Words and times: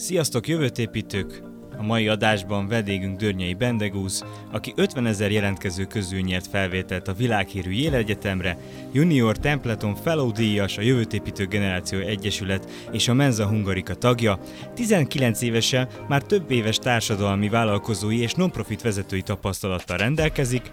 Sziasztok 0.00 0.48
jövőtépítők! 0.48 1.42
A 1.76 1.82
mai 1.82 2.08
adásban 2.08 2.68
vendégünk 2.68 3.18
Dörnyei 3.18 3.54
Bendegúz, 3.54 4.24
aki 4.52 4.72
50 4.76 5.06
ezer 5.06 5.30
jelentkező 5.30 5.84
közül 5.84 6.20
nyert 6.20 6.46
felvételt 6.46 7.08
a 7.08 7.12
világhírű 7.12 7.70
Yale 7.70 7.96
Egyetemre, 7.96 8.58
Junior 8.92 9.38
Templeton 9.38 9.94
Fellow 9.94 10.32
díjas, 10.32 10.78
a 10.78 10.82
Jövőtépítő 10.82 11.46
Generáció 11.46 11.98
Egyesület 11.98 12.70
és 12.92 13.08
a 13.08 13.14
Menza 13.14 13.46
Hungarika 13.46 13.94
tagja, 13.94 14.38
19 14.74 15.42
évesen 15.42 15.88
már 16.08 16.22
több 16.22 16.50
éves 16.50 16.78
társadalmi 16.78 17.48
vállalkozói 17.48 18.20
és 18.20 18.32
non-profit 18.32 18.82
vezetői 18.82 19.22
tapasztalattal 19.22 19.96
rendelkezik, 19.96 20.70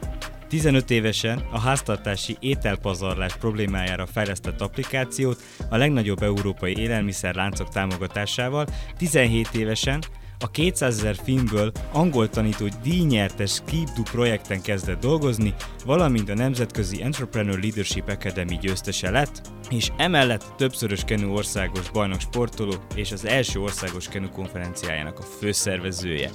15 0.47 0.91
évesen 0.91 1.43
a 1.51 1.59
háztartási 1.59 2.37
ételpazarlás 2.39 3.35
problémájára 3.35 4.05
fejlesztett 4.05 4.61
applikációt 4.61 5.41
a 5.69 5.77
legnagyobb 5.77 6.23
európai 6.23 6.77
élelmiszerláncok 6.77 7.69
támogatásával, 7.69 8.67
17 8.97 9.47
évesen 9.53 10.03
a 10.39 10.51
200 10.51 10.97
ezer 10.97 11.15
filmből 11.23 11.71
angol 11.91 12.29
tanító 12.29 12.65
díjnyertes 12.83 13.61
Keep 13.65 14.09
projekten 14.11 14.61
kezdett 14.61 14.99
dolgozni, 14.99 15.53
valamint 15.85 16.29
a 16.29 16.33
Nemzetközi 16.33 17.01
Entrepreneur 17.01 17.59
Leadership 17.59 18.09
Academy 18.09 18.57
győztese 18.61 19.09
lett, 19.09 19.41
és 19.69 19.91
emellett 19.97 20.53
többszörös 20.57 21.03
Kenu 21.03 21.35
országos 21.35 21.89
bajnok 21.89 22.19
sportoló 22.19 22.73
és 22.95 23.11
az 23.11 23.25
első 23.25 23.59
országos 23.59 24.07
Kenu 24.07 24.29
konferenciájának 24.29 25.19
a 25.19 25.23
főszervezője. 25.23 26.29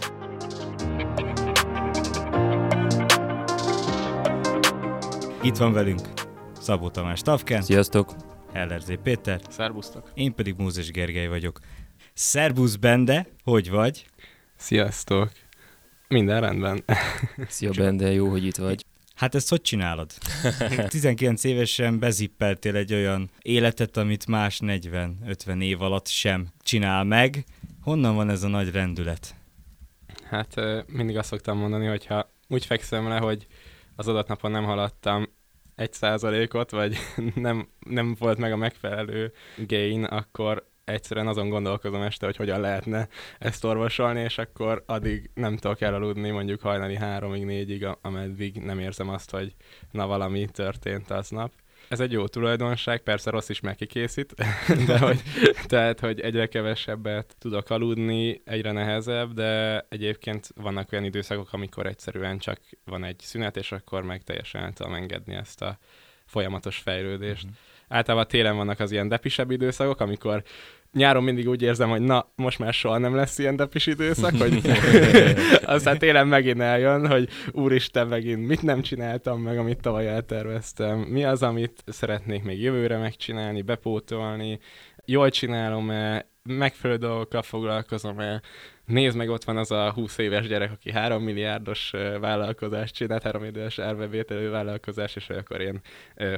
Itt 5.44 5.56
van 5.56 5.72
velünk 5.72 6.00
Szabó 6.60 6.90
Tamás 6.90 7.20
Tavken. 7.20 7.62
Sziasztok! 7.62 8.14
Heller 8.52 8.80
Z. 8.80 8.92
Péter. 9.02 9.40
Szerbusztok! 9.48 10.10
Én 10.14 10.34
pedig 10.34 10.54
Mózes 10.56 10.90
Gergely 10.90 11.26
vagyok. 11.26 11.58
Szerbusz 12.14 12.76
Bende, 12.76 13.26
hogy 13.44 13.70
vagy? 13.70 14.06
Sziasztok! 14.56 15.30
Minden 16.08 16.40
rendben. 16.40 16.84
Szia 17.48 17.70
Bende, 17.70 18.12
jó, 18.12 18.28
hogy 18.28 18.44
itt 18.44 18.56
vagy. 18.56 18.84
Hát 19.14 19.34
ezt 19.34 19.48
hogy 19.48 19.60
csinálod? 19.60 20.10
19 20.88 21.44
évesen 21.44 21.98
bezippeltél 21.98 22.76
egy 22.76 22.94
olyan 22.94 23.30
életet, 23.40 23.96
amit 23.96 24.26
más 24.26 24.60
40-50 24.62 25.62
év 25.62 25.82
alatt 25.82 26.06
sem 26.06 26.48
csinál 26.60 27.04
meg. 27.04 27.44
Honnan 27.82 28.14
van 28.14 28.30
ez 28.30 28.42
a 28.42 28.48
nagy 28.48 28.70
rendület? 28.70 29.34
Hát 30.24 30.54
mindig 30.86 31.16
azt 31.16 31.28
szoktam 31.28 31.58
mondani, 31.58 31.86
hogyha 31.86 32.30
úgy 32.48 32.66
fekszem 32.66 33.08
le, 33.08 33.18
hogy 33.18 33.46
az 33.96 34.08
adatnapon 34.08 34.50
nem 34.50 34.64
haladtam 34.64 35.28
egy 35.74 35.92
százalékot, 35.92 36.70
vagy 36.70 36.96
nem, 37.34 37.68
nem 37.86 38.14
volt 38.18 38.38
meg 38.38 38.52
a 38.52 38.56
megfelelő 38.56 39.32
gain, 39.56 40.04
akkor 40.04 40.70
egyszerűen 40.84 41.26
azon 41.26 41.48
gondolkozom 41.48 42.02
este, 42.02 42.26
hogy 42.26 42.36
hogyan 42.36 42.60
lehetne 42.60 43.08
ezt 43.38 43.64
orvosolni, 43.64 44.20
és 44.20 44.38
akkor 44.38 44.82
addig 44.86 45.30
nem 45.34 45.56
tudok 45.56 45.80
elaludni 45.80 46.30
mondjuk 46.30 46.60
hajnali 46.60 46.96
háromig, 46.96 47.44
négyig, 47.44 47.86
ameddig 48.00 48.56
nem 48.56 48.78
érzem 48.78 49.08
azt, 49.08 49.30
hogy 49.30 49.54
na 49.90 50.06
valami 50.06 50.46
történt 50.46 51.10
aznap 51.10 51.52
ez 51.92 52.00
egy 52.00 52.12
jó 52.12 52.26
tulajdonság, 52.26 53.00
persze 53.00 53.30
rossz 53.30 53.48
is 53.48 53.60
megkikészít, 53.60 54.34
de 54.86 54.98
hogy, 54.98 55.22
tehát, 55.66 56.00
hogy 56.00 56.20
egyre 56.20 56.46
kevesebbet 56.46 57.36
tudok 57.38 57.70
aludni, 57.70 58.42
egyre 58.44 58.72
nehezebb, 58.72 59.32
de 59.32 59.80
egyébként 59.88 60.48
vannak 60.54 60.92
olyan 60.92 61.04
időszakok, 61.04 61.52
amikor 61.52 61.86
egyszerűen 61.86 62.38
csak 62.38 62.60
van 62.84 63.04
egy 63.04 63.18
szünet, 63.18 63.56
és 63.56 63.72
akkor 63.72 64.02
meg 64.02 64.22
teljesen 64.22 64.62
el 64.62 64.72
tudom 64.72 64.94
engedni 64.94 65.34
ezt 65.34 65.62
a 65.62 65.78
folyamatos 66.24 66.78
fejlődést. 66.78 67.44
Mm-hmm. 67.44 67.54
Általában 67.88 68.28
télen 68.28 68.56
vannak 68.56 68.80
az 68.80 68.90
ilyen 68.90 69.08
depisebb 69.08 69.50
időszakok, 69.50 70.00
amikor 70.00 70.42
nyáron 70.92 71.22
mindig 71.22 71.48
úgy 71.48 71.62
érzem, 71.62 71.88
hogy 71.88 72.00
na, 72.00 72.32
most 72.34 72.58
már 72.58 72.72
soha 72.72 72.98
nem 72.98 73.14
lesz 73.14 73.38
ilyen 73.38 73.56
depis 73.56 73.86
időszak, 73.86 74.36
hogy 74.36 74.60
aztán 75.74 75.98
télen 75.98 76.28
megint 76.28 76.60
eljön, 76.60 77.06
hogy 77.08 77.28
úristen, 77.52 78.06
megint 78.06 78.46
mit 78.46 78.62
nem 78.62 78.82
csináltam 78.82 79.40
meg, 79.42 79.58
amit 79.58 79.80
tavaly 79.80 80.08
elterveztem, 80.08 80.98
mi 80.98 81.24
az, 81.24 81.42
amit 81.42 81.82
szeretnék 81.86 82.42
még 82.42 82.60
jövőre 82.60 82.98
megcsinálni, 82.98 83.62
bepótolni, 83.62 84.58
jól 85.04 85.30
csinálom-e, 85.30 86.30
megfelelő 86.42 86.98
dolgokkal 86.98 87.42
foglalkozom-e, 87.42 88.40
nézd 88.84 89.16
meg, 89.16 89.28
ott 89.28 89.44
van 89.44 89.56
az 89.56 89.70
a 89.70 89.92
20 89.92 90.18
éves 90.18 90.46
gyerek, 90.46 90.72
aki 90.72 90.92
3 90.92 91.22
milliárdos 91.22 91.92
vállalkozást 92.20 92.94
csinált, 92.94 93.22
3 93.22 93.44
éves 93.44 93.78
árbevételő 93.78 94.50
vállalkozás, 94.50 95.16
és 95.16 95.28
akkor 95.28 95.60
én 95.60 95.80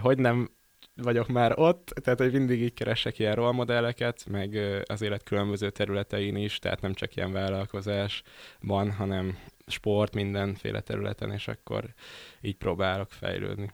hogy 0.01 0.19
nem 0.19 0.51
vagyok 0.97 1.29
már 1.29 1.59
ott, 1.59 1.87
tehát 2.03 2.19
hogy 2.19 2.33
mindig 2.33 2.63
így 2.63 2.75
keresek 2.75 3.19
ilyen 3.19 3.35
rolmodelleket, 3.35 4.27
meg 4.31 4.59
az 4.85 5.03
élet 5.03 5.23
különböző 5.23 5.71
területein 5.71 6.37
is, 6.37 6.59
tehát 6.59 6.81
nem 6.81 6.95
csak 6.95 7.17
ilyen 7.17 7.33
vállalkozásban, 7.33 8.93
hanem 8.93 9.39
sport 9.67 10.15
mindenféle 10.15 10.81
területen, 10.81 11.31
és 11.31 11.49
akkor 11.49 11.95
így 12.41 12.57
próbálok 12.57 13.13
fejlődni. 13.13 13.71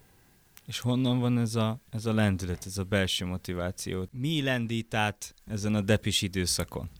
És 0.66 0.80
honnan 0.80 1.18
van 1.18 1.38
ez 1.38 1.54
a, 1.54 1.80
ez 1.90 2.06
a 2.06 2.12
lendület, 2.12 2.66
ez 2.66 2.78
a 2.78 2.84
belső 2.84 3.24
motiváció? 3.24 4.06
Mi 4.10 4.42
lendít 4.42 4.94
át 4.94 5.34
ezen 5.46 5.74
a 5.74 5.80
depis 5.80 6.22
időszakon? 6.22 6.90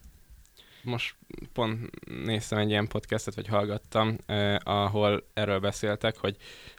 Most 0.83 1.15
pont 1.53 1.91
néztem 2.25 2.59
egy 2.59 2.69
ilyen 2.69 2.89
podcastet, 2.89 3.35
vagy 3.35 3.47
hallgattam, 3.47 4.17
eh, 4.27 4.57
ahol 4.63 5.27
erről 5.35 5.61
beszéltek, 5.61 6.17
hogy 6.17 6.37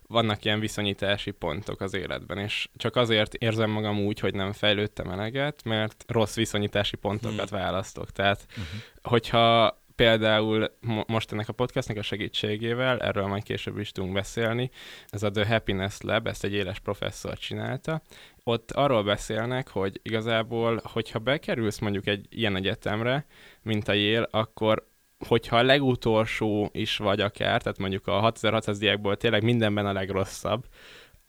vannak 0.08 0.46
ilyen 0.46 0.60
viszonyítási 0.60 1.32
pontok 1.32 1.82
az 1.82 1.94
életben, 1.94 2.38
és 2.38 2.68
csak 2.76 2.96
azért 2.96 3.34
érzem 3.34 3.70
magam 3.70 4.00
úgy, 4.00 4.20
hogy 4.20 4.34
nem 4.34 4.54
fejlődtem 4.54 5.10
eleget, 5.10 5.64
mert 5.64 6.04
rossz 6.08 6.36
viszonyítási 6.36 6.96
pontokat 6.96 7.50
hmm. 7.50 7.60
választok. 7.60 8.12
Tehát, 8.12 8.46
uh-huh. 8.50 8.66
hogyha 9.02 9.81
például 9.96 10.72
most 11.08 11.32
ennek 11.32 11.50
a 11.50 11.54
podcastnak 11.54 11.98
a 11.98 12.02
segítségével, 12.02 13.00
erről 13.00 13.28
majd 13.28 13.44
később 13.44 13.78
is 13.78 13.92
tudunk 13.92 14.14
beszélni, 14.14 14.70
ez 15.10 15.24
a 15.24 15.32
The 15.32 15.48
Happiness 15.48 15.98
Lab, 16.02 16.28
ezt 16.28 16.44
egy 16.44 16.54
éles 16.54 16.80
professzor 16.80 17.38
csinálta, 17.38 18.02
ott 18.44 18.72
arról 18.72 19.04
beszélnek, 19.04 19.70
hogy 19.70 20.00
igazából, 20.04 20.82
hogyha 20.84 21.20
bekerülsz 21.20 21.80
mondjuk 21.80 22.08
egy 22.08 22.26
ilyen 22.30 22.56
egyetemre, 22.56 23.26
mint 23.62 23.88
a 23.88 23.94
Yale, 23.94 24.28
akkor 24.32 24.90
hogyha 25.28 25.58
a 25.58 25.64
legutolsó 25.64 26.70
is 26.74 26.98
vagy 26.98 27.22
akár, 27.22 27.62
tehát 27.62 27.78
mondjuk 27.78 28.08
a 28.08 28.20
6600 28.20 28.78
diákból 28.78 29.18
tényleg 29.18 29.44
mindenben 29.44 29.86
a 29.86 29.94
legrosszabb, 29.94 30.66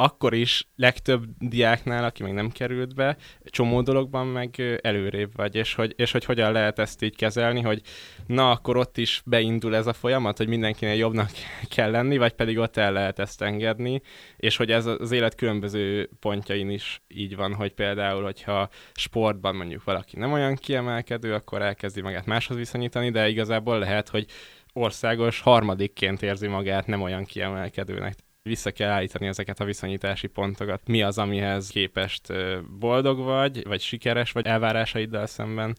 akkor 0.03 0.35
is 0.35 0.69
legtöbb 0.77 1.25
diáknál, 1.39 2.05
aki 2.05 2.23
még 2.23 2.33
nem 2.33 2.51
került 2.51 2.95
be, 2.95 3.17
csomó 3.45 3.83
dologban 3.83 4.27
meg 4.27 4.79
előrébb 4.83 5.37
vagy, 5.37 5.55
és 5.55 5.75
hogy, 5.75 5.93
és 5.97 6.13
hogy 6.13 6.25
hogyan 6.25 6.53
lehet 6.53 6.79
ezt 6.79 7.03
így 7.03 7.17
kezelni, 7.17 7.61
hogy 7.61 7.81
na, 8.27 8.51
akkor 8.51 8.77
ott 8.77 8.99
is 8.99 9.23
beindul 9.25 9.77
ez 9.77 9.87
a 9.87 9.93
folyamat, 9.93 10.37
hogy 10.37 10.49
mindenkinek 10.49 10.97
jobbnak 10.97 11.31
kell 11.77 11.91
lenni, 11.91 12.17
vagy 12.17 12.33
pedig 12.33 12.59
ott 12.59 12.77
el 12.77 12.93
lehet 12.93 13.19
ezt 13.19 13.43
engedni, 13.43 14.03
és 14.37 14.57
hogy 14.57 14.71
ez 14.71 14.87
az 14.87 15.11
élet 15.11 15.35
különböző 15.35 16.11
pontjain 16.21 16.71
is 16.71 17.03
így 17.09 17.37
van, 17.37 17.55
hogy 17.55 17.73
például, 17.73 18.23
hogyha 18.23 18.69
sportban 18.95 19.57
mondjuk 19.57 19.85
valaki 19.85 20.19
nem 20.19 20.33
olyan 20.33 20.55
kiemelkedő, 20.55 21.35
akkor 21.35 21.63
elkezdi 21.63 22.01
magát 22.01 22.27
máshoz 22.27 22.57
viszonyítani, 22.57 23.11
de 23.11 23.29
igazából 23.29 23.79
lehet, 23.79 24.09
hogy 24.09 24.27
országos 24.73 25.41
harmadikként 25.41 26.23
érzi 26.23 26.47
magát 26.47 26.87
nem 26.87 27.03
olyan 27.03 27.25
kiemelkedőnek 27.25 28.15
vissza 28.43 28.71
kell 28.71 28.91
állítani 28.91 29.27
ezeket 29.27 29.61
a 29.61 29.65
viszonyítási 29.65 30.27
pontokat. 30.27 30.89
Mi 30.89 31.03
az, 31.03 31.19
amihez 31.19 31.69
képest 31.69 32.33
boldog 32.79 33.19
vagy, 33.19 33.67
vagy 33.67 33.81
sikeres 33.81 34.33
vagy 34.33 34.47
elvárásaiddal 34.47 35.27
szemben. 35.27 35.77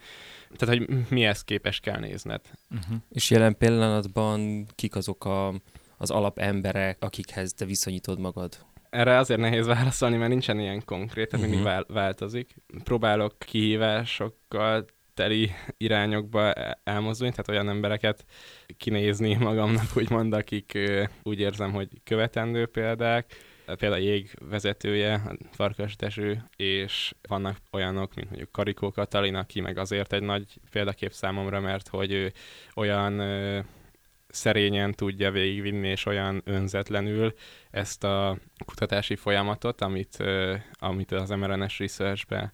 Tehát, 0.56 0.78
hogy 0.78 1.10
mihez 1.10 1.44
képes 1.44 1.80
kell 1.80 2.00
nézned. 2.00 2.42
Uh-huh. 2.72 2.98
És 3.10 3.30
jelen 3.30 3.58
pillanatban 3.58 4.66
kik 4.76 4.96
azok 4.96 5.26
a, 5.26 5.54
az 5.98 6.12
alapemberek, 6.12 6.98
akikhez 7.00 7.54
te 7.54 7.66
viszonyítod 7.66 8.20
magad? 8.20 8.58
Erre 8.90 9.18
azért 9.18 9.40
nehéz 9.40 9.66
válaszolni, 9.66 10.18
mert 10.18 10.30
nincsen 10.30 10.60
ilyen 10.60 10.86
konkrét, 10.86 11.30
tehát 11.30 11.46
uh-huh. 11.46 11.64
mindig 11.64 11.86
mhm. 11.88 11.94
változik. 11.94 12.56
Próbálok 12.84 13.40
kihívásokkal 13.40 14.86
teli 15.14 15.52
irányokba 15.78 16.54
elmozdulni, 16.84 17.34
tehát 17.34 17.50
olyan 17.50 17.70
embereket 17.70 18.26
kinézni 18.78 19.36
magamnak, 19.36 19.86
úgymond, 19.96 20.34
akik 20.34 20.80
úgy 21.24 21.40
érzem, 21.40 21.72
hogy 21.72 21.88
követendő 22.04 22.66
példák, 22.66 23.36
például 23.66 24.02
a 24.02 24.06
jég 24.06 24.32
vezetője, 24.50 25.22
Farkas 25.52 25.96
Dezső, 25.96 26.44
és 26.56 27.14
vannak 27.28 27.58
olyanok, 27.72 28.16
mint 28.16 28.28
mondjuk 28.28 28.52
Karikó 28.52 28.92
Katalin, 28.92 29.36
aki 29.36 29.62
meg 29.62 29.78
azért 29.78 30.14
egy 30.14 30.22
nagy 30.22 30.60
példakép 30.72 31.12
számomra, 31.12 31.60
mert 31.60 31.88
hogy 31.88 32.12
ő 32.12 32.32
olyan 32.76 33.20
ö, 33.20 33.60
szerényen 34.28 34.92
tudja 34.92 35.32
végigvinni, 35.32 35.88
és 35.88 36.06
olyan 36.06 36.42
önzetlenül 36.46 37.34
ezt 37.72 38.04
a 38.04 38.38
kutatási 38.66 39.16
folyamatot, 39.16 39.82
amit, 39.82 40.16
ö, 40.20 40.56
amit 40.72 41.12
az 41.12 41.30
mRNS 41.30 41.80
Research-be 41.80 42.52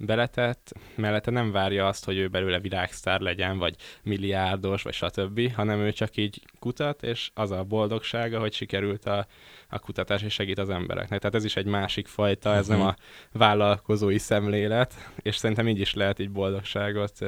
beletett, 0.00 0.72
mellette 0.94 1.30
nem 1.30 1.52
várja 1.52 1.86
azt, 1.86 2.04
hogy 2.04 2.16
ő 2.16 2.28
belőle 2.28 2.60
világsztár 2.60 3.20
legyen, 3.20 3.58
vagy 3.58 3.76
milliárdos, 4.02 4.82
vagy 4.82 4.92
stb., 4.92 5.52
hanem 5.52 5.78
ő 5.78 5.92
csak 5.92 6.16
így 6.16 6.42
kutat, 6.58 7.02
és 7.02 7.30
az 7.34 7.50
a 7.50 7.64
boldogsága, 7.64 8.38
hogy 8.38 8.52
sikerült 8.52 9.04
a, 9.04 9.26
a 9.68 9.78
kutatás, 9.78 10.22
és 10.22 10.32
segít 10.32 10.58
az 10.58 10.70
embereknek. 10.70 11.18
Tehát 11.20 11.34
ez 11.34 11.44
is 11.44 11.56
egy 11.56 11.66
másik 11.66 12.06
fajta, 12.06 12.54
ez 12.54 12.66
nem 12.66 12.78
mhm. 12.78 12.86
a 12.86 12.96
vállalkozói 13.32 14.18
szemlélet, 14.18 14.94
és 15.16 15.36
szerintem 15.36 15.68
így 15.68 15.80
is 15.80 15.94
lehet 15.94 16.18
így 16.18 16.30
boldogságot 16.30 17.18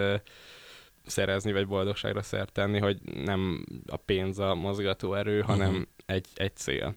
szerezni, 1.06 1.52
vagy 1.52 1.66
boldogságra 1.66 2.22
szert 2.22 2.52
tenni, 2.52 2.78
hogy 2.78 2.98
nem 3.24 3.64
a 3.86 3.96
pénz 3.96 4.38
a 4.38 4.54
mozgató 4.54 5.14
erő, 5.14 5.40
hanem 5.40 5.70
uh-huh. 5.70 5.86
egy, 6.06 6.26
egy 6.34 6.56
cél. 6.56 6.96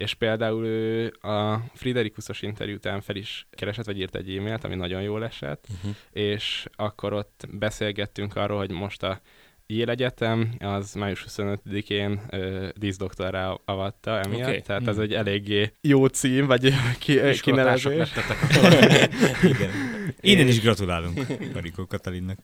És 0.00 0.14
például 0.14 0.66
ő 0.66 1.12
a 1.20 1.56
Friderikusos 1.74 2.42
interjú 2.42 2.74
után 2.74 3.00
fel 3.00 3.16
is 3.16 3.46
keresett, 3.50 3.84
vagy 3.84 3.98
írt 3.98 4.16
egy 4.16 4.36
e-mailt, 4.36 4.64
ami 4.64 4.74
nagyon 4.74 5.02
jól 5.02 5.24
esett, 5.24 5.66
uh-huh. 5.76 5.96
és 6.12 6.66
akkor 6.76 7.12
ott 7.12 7.46
beszélgettünk 7.50 8.36
arról, 8.36 8.58
hogy 8.58 8.70
most 8.70 9.02
a 9.02 9.20
Yale 9.66 9.92
Egyetem 9.92 10.54
az 10.58 10.94
május 10.94 11.24
25-én 11.28 12.20
uh, 12.32 12.68
díszdoktorrá 12.68 13.58
avatta 13.64 14.20
emiatt, 14.20 14.48
okay. 14.48 14.60
tehát 14.60 14.86
ez 14.86 14.96
mm. 14.96 15.00
egy 15.00 15.14
eléggé 15.14 15.72
jó 15.80 16.06
cím, 16.06 16.46
vagy 16.46 16.72
ki, 16.98 17.20
kinevezés. 17.40 18.12
Igen. 19.52 19.70
Innen 20.20 20.48
is 20.48 20.60
gratulálunk 20.60 21.26
Marikó 21.52 21.86
Katalinnak. 21.86 22.38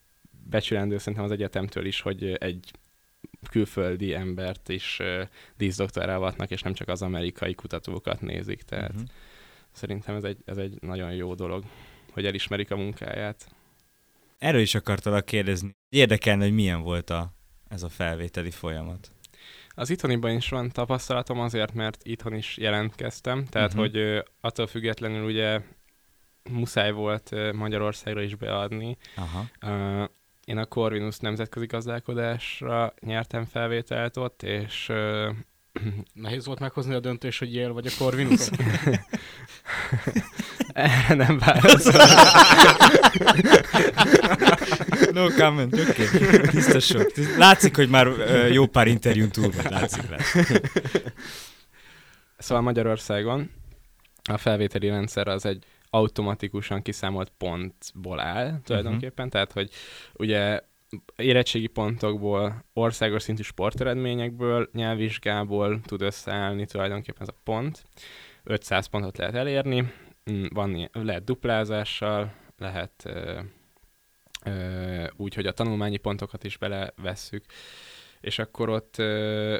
Becsülendő 0.50 0.98
szerintem 0.98 1.24
az 1.24 1.30
egyetemtől 1.30 1.86
is, 1.86 2.00
hogy 2.00 2.36
egy 2.38 2.70
külföldi 3.50 4.14
embert 4.14 4.68
is 4.68 5.00
díszdoktorrá 5.56 6.16
avatnak, 6.16 6.50
és 6.50 6.62
nem 6.62 6.74
csak 6.74 6.88
az 6.88 7.02
amerikai 7.02 7.54
kutatókat 7.54 8.20
nézik, 8.20 8.62
tehát 8.62 8.92
uh-huh. 8.92 9.08
szerintem 9.72 10.14
ez 10.14 10.24
egy, 10.24 10.38
ez 10.44 10.56
egy 10.56 10.78
nagyon 10.80 11.12
jó 11.12 11.34
dolog, 11.34 11.64
hogy 12.12 12.26
elismerik 12.26 12.70
a 12.70 12.76
munkáját. 12.76 13.48
Erről 14.38 14.60
is 14.60 14.74
akartalak 14.74 15.24
kérdezni. 15.24 15.70
Érdekelne, 15.88 16.44
hogy 16.44 16.54
milyen 16.54 16.82
volt 16.82 17.10
a, 17.10 17.32
ez 17.68 17.82
a 17.82 17.88
felvételi 17.88 18.50
folyamat. 18.50 19.10
Az 19.68 19.90
itthoniban 19.90 20.30
is 20.36 20.48
van 20.48 20.70
tapasztalatom 20.70 21.40
azért, 21.40 21.74
mert 21.74 22.00
itthon 22.04 22.34
is 22.34 22.56
jelentkeztem, 22.56 23.44
tehát 23.44 23.74
uh-huh. 23.74 23.82
hogy 23.82 24.24
attól 24.40 24.66
függetlenül 24.66 25.24
ugye 25.24 25.60
muszáj 26.50 26.92
volt 26.92 27.52
Magyarországra 27.52 28.22
is 28.22 28.34
beadni. 28.34 28.96
Aha. 29.16 30.08
Én 30.46 30.58
a 30.58 30.64
Corvinus 30.64 31.18
nemzetközi 31.18 31.66
gazdálkodásra 31.66 32.94
nyertem 33.00 33.44
felvételt 33.44 34.16
ott, 34.16 34.42
és 34.42 34.88
ö, 34.88 35.30
Nehéz 36.12 36.46
volt 36.46 36.58
meghozni 36.60 36.94
a 36.94 37.00
döntés, 37.00 37.38
hogy 37.38 37.54
él 37.54 37.72
vagy 37.72 37.86
a 37.86 37.90
Corvinus? 37.98 38.48
Erre 40.72 41.14
nem 41.14 41.38
válaszol. 41.44 41.92
no 45.12 45.28
comment, 45.28 45.72
oké. 45.72 46.04
Okay. 46.04 46.80
Sok. 46.80 47.12
Látszik, 47.36 47.76
hogy 47.76 47.88
már 47.88 48.08
jó 48.50 48.66
pár 48.66 48.86
interjún 48.86 49.30
túl 49.30 49.50
vagy. 49.50 49.70
Látszik, 49.70 50.08
látszik. 50.08 50.60
Szóval 52.38 52.62
Magyarországon 52.62 53.50
a 54.22 54.36
felvételi 54.36 54.88
rendszer 54.88 55.28
az 55.28 55.46
egy 55.46 55.64
automatikusan 55.90 56.82
kiszámolt 56.82 57.32
pontból 57.38 58.20
áll 58.20 58.60
tulajdonképpen, 58.64 59.26
uh-huh. 59.26 59.32
tehát 59.32 59.52
hogy 59.52 59.70
ugye 60.14 60.60
érettségi 61.16 61.66
pontokból, 61.66 62.64
országos 62.72 63.22
szintű 63.22 63.42
sporteredményekből, 63.42 64.68
nyelvvizsgából 64.72 65.80
tud 65.80 66.02
összeállni 66.02 66.66
tulajdonképpen 66.66 67.22
ez 67.22 67.28
a 67.28 67.40
pont. 67.44 67.84
500 68.44 68.86
pontot 68.86 69.18
lehet 69.18 69.34
elérni, 69.34 69.92
mm, 70.30 70.44
van, 70.48 70.88
lehet 70.92 71.24
duplázással, 71.24 72.32
lehet 72.58 73.02
ö, 73.04 73.40
ö, 74.44 75.06
úgy, 75.16 75.34
hogy 75.34 75.46
a 75.46 75.52
tanulmányi 75.52 75.96
pontokat 75.96 76.44
is 76.44 76.56
belevesszük, 76.56 77.44
és 78.20 78.38
akkor 78.38 78.68
ott 78.68 78.98
ö, 78.98 79.56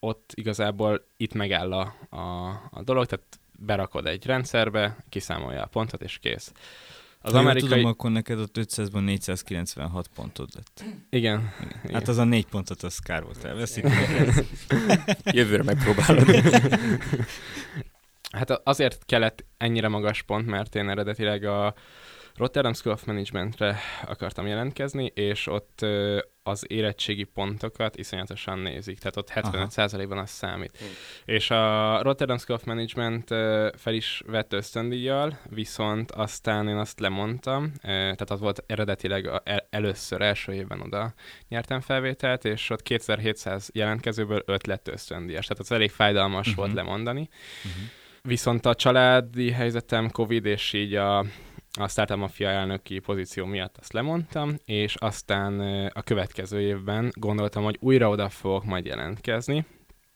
ott 0.00 0.32
igazából 0.34 1.06
itt 1.16 1.34
megáll 1.34 1.72
a, 1.72 1.94
a, 2.16 2.48
a 2.70 2.82
dolog, 2.82 3.06
tehát 3.06 3.39
berakod 3.60 4.06
egy 4.06 4.26
rendszerbe, 4.26 4.96
kiszámolja 5.08 5.62
a 5.62 5.66
pontot, 5.66 6.02
és 6.02 6.18
kész. 6.18 6.52
Az 7.22 7.32
ha 7.32 7.38
amerikai... 7.38 7.68
tudom, 7.68 7.84
akkor 7.84 8.10
neked 8.10 8.38
ott 8.38 8.56
500-ban 8.58 9.04
496 9.04 10.08
pontod 10.14 10.48
lett. 10.54 10.84
Igen. 11.10 11.52
Igen. 11.84 11.94
Hát 11.94 12.08
az 12.08 12.18
a 12.18 12.24
négy 12.24 12.46
pontot, 12.46 12.82
az 12.82 12.98
kár 12.98 13.22
volt 13.22 13.44
elveszik. 13.44 13.86
Jövőre 15.24 15.62
megpróbálod. 15.62 16.28
hát 18.38 18.50
azért 18.50 19.04
kellett 19.04 19.44
ennyire 19.56 19.88
magas 19.88 20.22
pont, 20.22 20.46
mert 20.46 20.74
én 20.74 20.88
eredetileg 20.88 21.44
a 21.44 21.74
Rotterdam 22.36 22.72
School 22.72 22.94
of 22.94 23.04
Managementre 23.04 23.78
akartam 24.06 24.46
jelentkezni, 24.46 25.12
és 25.14 25.46
ott 25.46 25.86
az 26.42 26.64
érettségi 26.68 27.24
pontokat 27.24 27.96
iszonyatosan 27.96 28.58
nézik, 28.58 28.98
tehát 28.98 29.16
ott 29.16 29.30
75%-ban 29.34 30.18
az 30.18 30.30
számít. 30.30 30.76
Hmm. 30.78 30.88
És 31.24 31.50
a 31.50 32.02
Rotterdam 32.02 32.38
School 32.38 32.58
of 32.58 32.64
Management 32.64 33.28
fel 33.76 33.94
is 33.94 34.22
vett 34.26 34.52
ösztöndíjjal, 34.52 35.38
viszont 35.48 36.10
aztán 36.10 36.68
én 36.68 36.76
azt 36.76 37.00
lemondtam, 37.00 37.72
tehát 37.82 38.30
az 38.30 38.40
volt 38.40 38.64
eredetileg 38.66 39.30
először, 39.70 40.20
első 40.20 40.52
évben 40.52 40.80
oda 40.80 41.14
nyertem 41.48 41.80
felvételt, 41.80 42.44
és 42.44 42.70
ott 42.70 42.82
2700 42.82 43.70
jelentkezőből 43.72 44.42
5 44.46 44.66
lett 44.66 44.88
ösztöndíjas, 44.88 45.46
tehát 45.46 45.62
az 45.62 45.72
elég 45.72 45.90
fájdalmas 45.90 46.48
uh-huh. 46.48 46.64
volt 46.64 46.74
lemondani. 46.76 47.28
Uh-huh. 47.64 47.82
Viszont 48.22 48.66
a 48.66 48.74
családi 48.74 49.50
helyzetem 49.50 50.10
Covid, 50.10 50.44
és 50.44 50.72
így 50.72 50.94
a 50.94 51.24
a 51.78 51.88
Startup 51.88 52.16
Mafia 52.16 52.48
elnöki 52.48 52.98
pozíció 52.98 53.44
miatt 53.44 53.76
azt 53.76 53.92
lemondtam, 53.92 54.56
és 54.64 54.94
aztán 54.94 55.60
a 55.94 56.02
következő 56.02 56.60
évben 56.60 57.10
gondoltam, 57.12 57.64
hogy 57.64 57.76
újra 57.80 58.08
oda 58.08 58.28
fogok 58.28 58.64
majd 58.64 58.86
jelentkezni, 58.86 59.66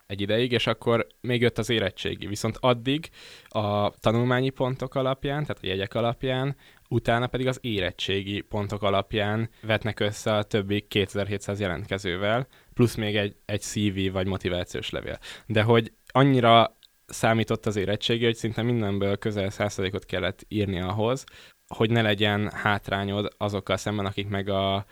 egy 0.06 0.20
ideig, 0.20 0.52
és 0.52 0.66
akkor 0.66 1.06
még 1.20 1.40
jött 1.40 1.58
az 1.58 1.70
érettségi. 1.70 2.26
Viszont 2.26 2.56
addig 2.60 3.08
a 3.48 3.90
tanulmányi 3.90 4.50
pontok 4.50 4.94
alapján, 4.94 5.40
tehát 5.40 5.62
a 5.62 5.66
jegyek 5.66 5.94
alapján, 5.94 6.56
utána 6.88 7.26
pedig 7.26 7.46
az 7.46 7.58
érettségi 7.62 8.40
pontok 8.40 8.82
alapján 8.82 9.50
vetnek 9.62 10.00
össze 10.00 10.34
a 10.34 10.42
többi 10.42 10.80
2700 10.80 11.60
jelentkezővel, 11.60 12.46
plusz 12.74 12.94
még 12.94 13.16
egy, 13.16 13.36
egy 13.44 13.60
CV 13.60 14.12
vagy 14.12 14.26
motivációs 14.26 14.90
levél. 14.90 15.18
De 15.46 15.62
hogy 15.62 15.92
annyira 16.06 16.76
számított 17.06 17.66
az 17.66 17.76
érettségi, 17.76 18.24
hogy 18.24 18.36
szinte 18.36 18.62
mindenből 18.62 19.16
közel 19.16 19.50
százszerékot 19.50 20.04
kellett 20.04 20.44
írni 20.48 20.80
ahhoz, 20.80 21.24
hogy 21.66 21.90
ne 21.90 22.02
legyen 22.02 22.50
hátrányod 22.50 23.34
azokkal 23.36 23.76
szemben, 23.76 24.06
akik 24.06 24.28
meg 24.28 24.48
a 24.48 24.84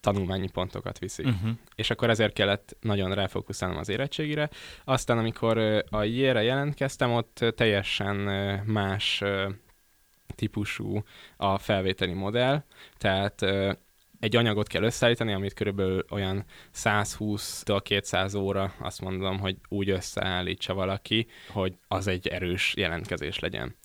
tanulmányi 0.00 0.50
pontokat 0.50 0.98
viszik. 0.98 1.26
Uh-huh. 1.26 1.50
És 1.74 1.90
akkor 1.90 2.10
ezért 2.10 2.32
kellett 2.32 2.76
nagyon 2.80 3.14
ráfókuszálnom 3.14 3.78
az 3.78 3.88
érettségire. 3.88 4.50
Aztán, 4.84 5.18
amikor 5.18 5.58
a 5.90 6.02
jére 6.02 6.42
jelentkeztem, 6.42 7.12
ott 7.12 7.44
teljesen 7.56 8.16
más 8.66 9.22
típusú 10.34 11.02
a 11.36 11.58
felvételi 11.58 12.12
modell, 12.12 12.64
tehát 12.98 13.44
egy 14.22 14.36
anyagot 14.36 14.66
kell 14.66 14.82
összeállítani, 14.82 15.32
amit 15.32 15.54
körülbelül 15.54 16.04
olyan 16.10 16.44
120-tól 16.74 17.80
200 17.82 18.34
óra, 18.34 18.74
azt 18.78 19.00
mondom, 19.00 19.38
hogy 19.38 19.56
úgy 19.68 19.90
összeállítsa 19.90 20.74
valaki, 20.74 21.26
hogy 21.48 21.74
az 21.88 22.06
egy 22.06 22.26
erős 22.28 22.74
jelentkezés 22.76 23.38
legyen. 23.38 23.76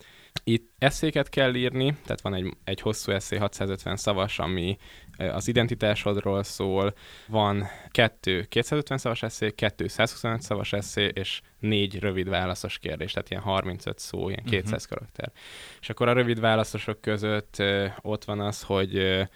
Itt 0.43 0.71
eszéket 0.77 1.29
kell 1.29 1.55
írni, 1.55 1.95
tehát 2.03 2.21
van 2.21 2.33
egy, 2.33 2.57
egy 2.63 2.81
hosszú 2.81 3.11
eszé, 3.11 3.37
650 3.37 3.95
szavas, 3.95 4.39
ami 4.39 4.77
az 5.17 5.47
identitásodról 5.47 6.43
szól, 6.43 6.93
van 7.27 7.67
kettő 7.89 8.43
250 8.43 8.97
szavas 8.97 9.23
eszé, 9.23 9.51
kettő 9.51 9.87
125 9.87 10.41
szavas 10.41 10.73
eszé, 10.73 11.11
és 11.13 11.41
négy 11.59 11.99
rövid 11.99 12.29
válaszos 12.29 12.77
kérdés, 12.77 13.11
tehát 13.11 13.29
ilyen 13.29 13.43
35 13.43 13.99
szó, 13.99 14.29
ilyen 14.29 14.43
200 14.43 14.63
uh-huh. 14.63 14.79
Mhm. 14.79 14.89
karakter. 14.89 15.31
És 15.79 15.89
akkor 15.89 16.07
a 16.07 16.13
rövid 16.13 16.39
válaszosok 16.39 17.01
között 17.01 17.63
ott 18.01 18.23
van 18.23 18.39
az, 18.39 18.61
hogy 18.61 19.27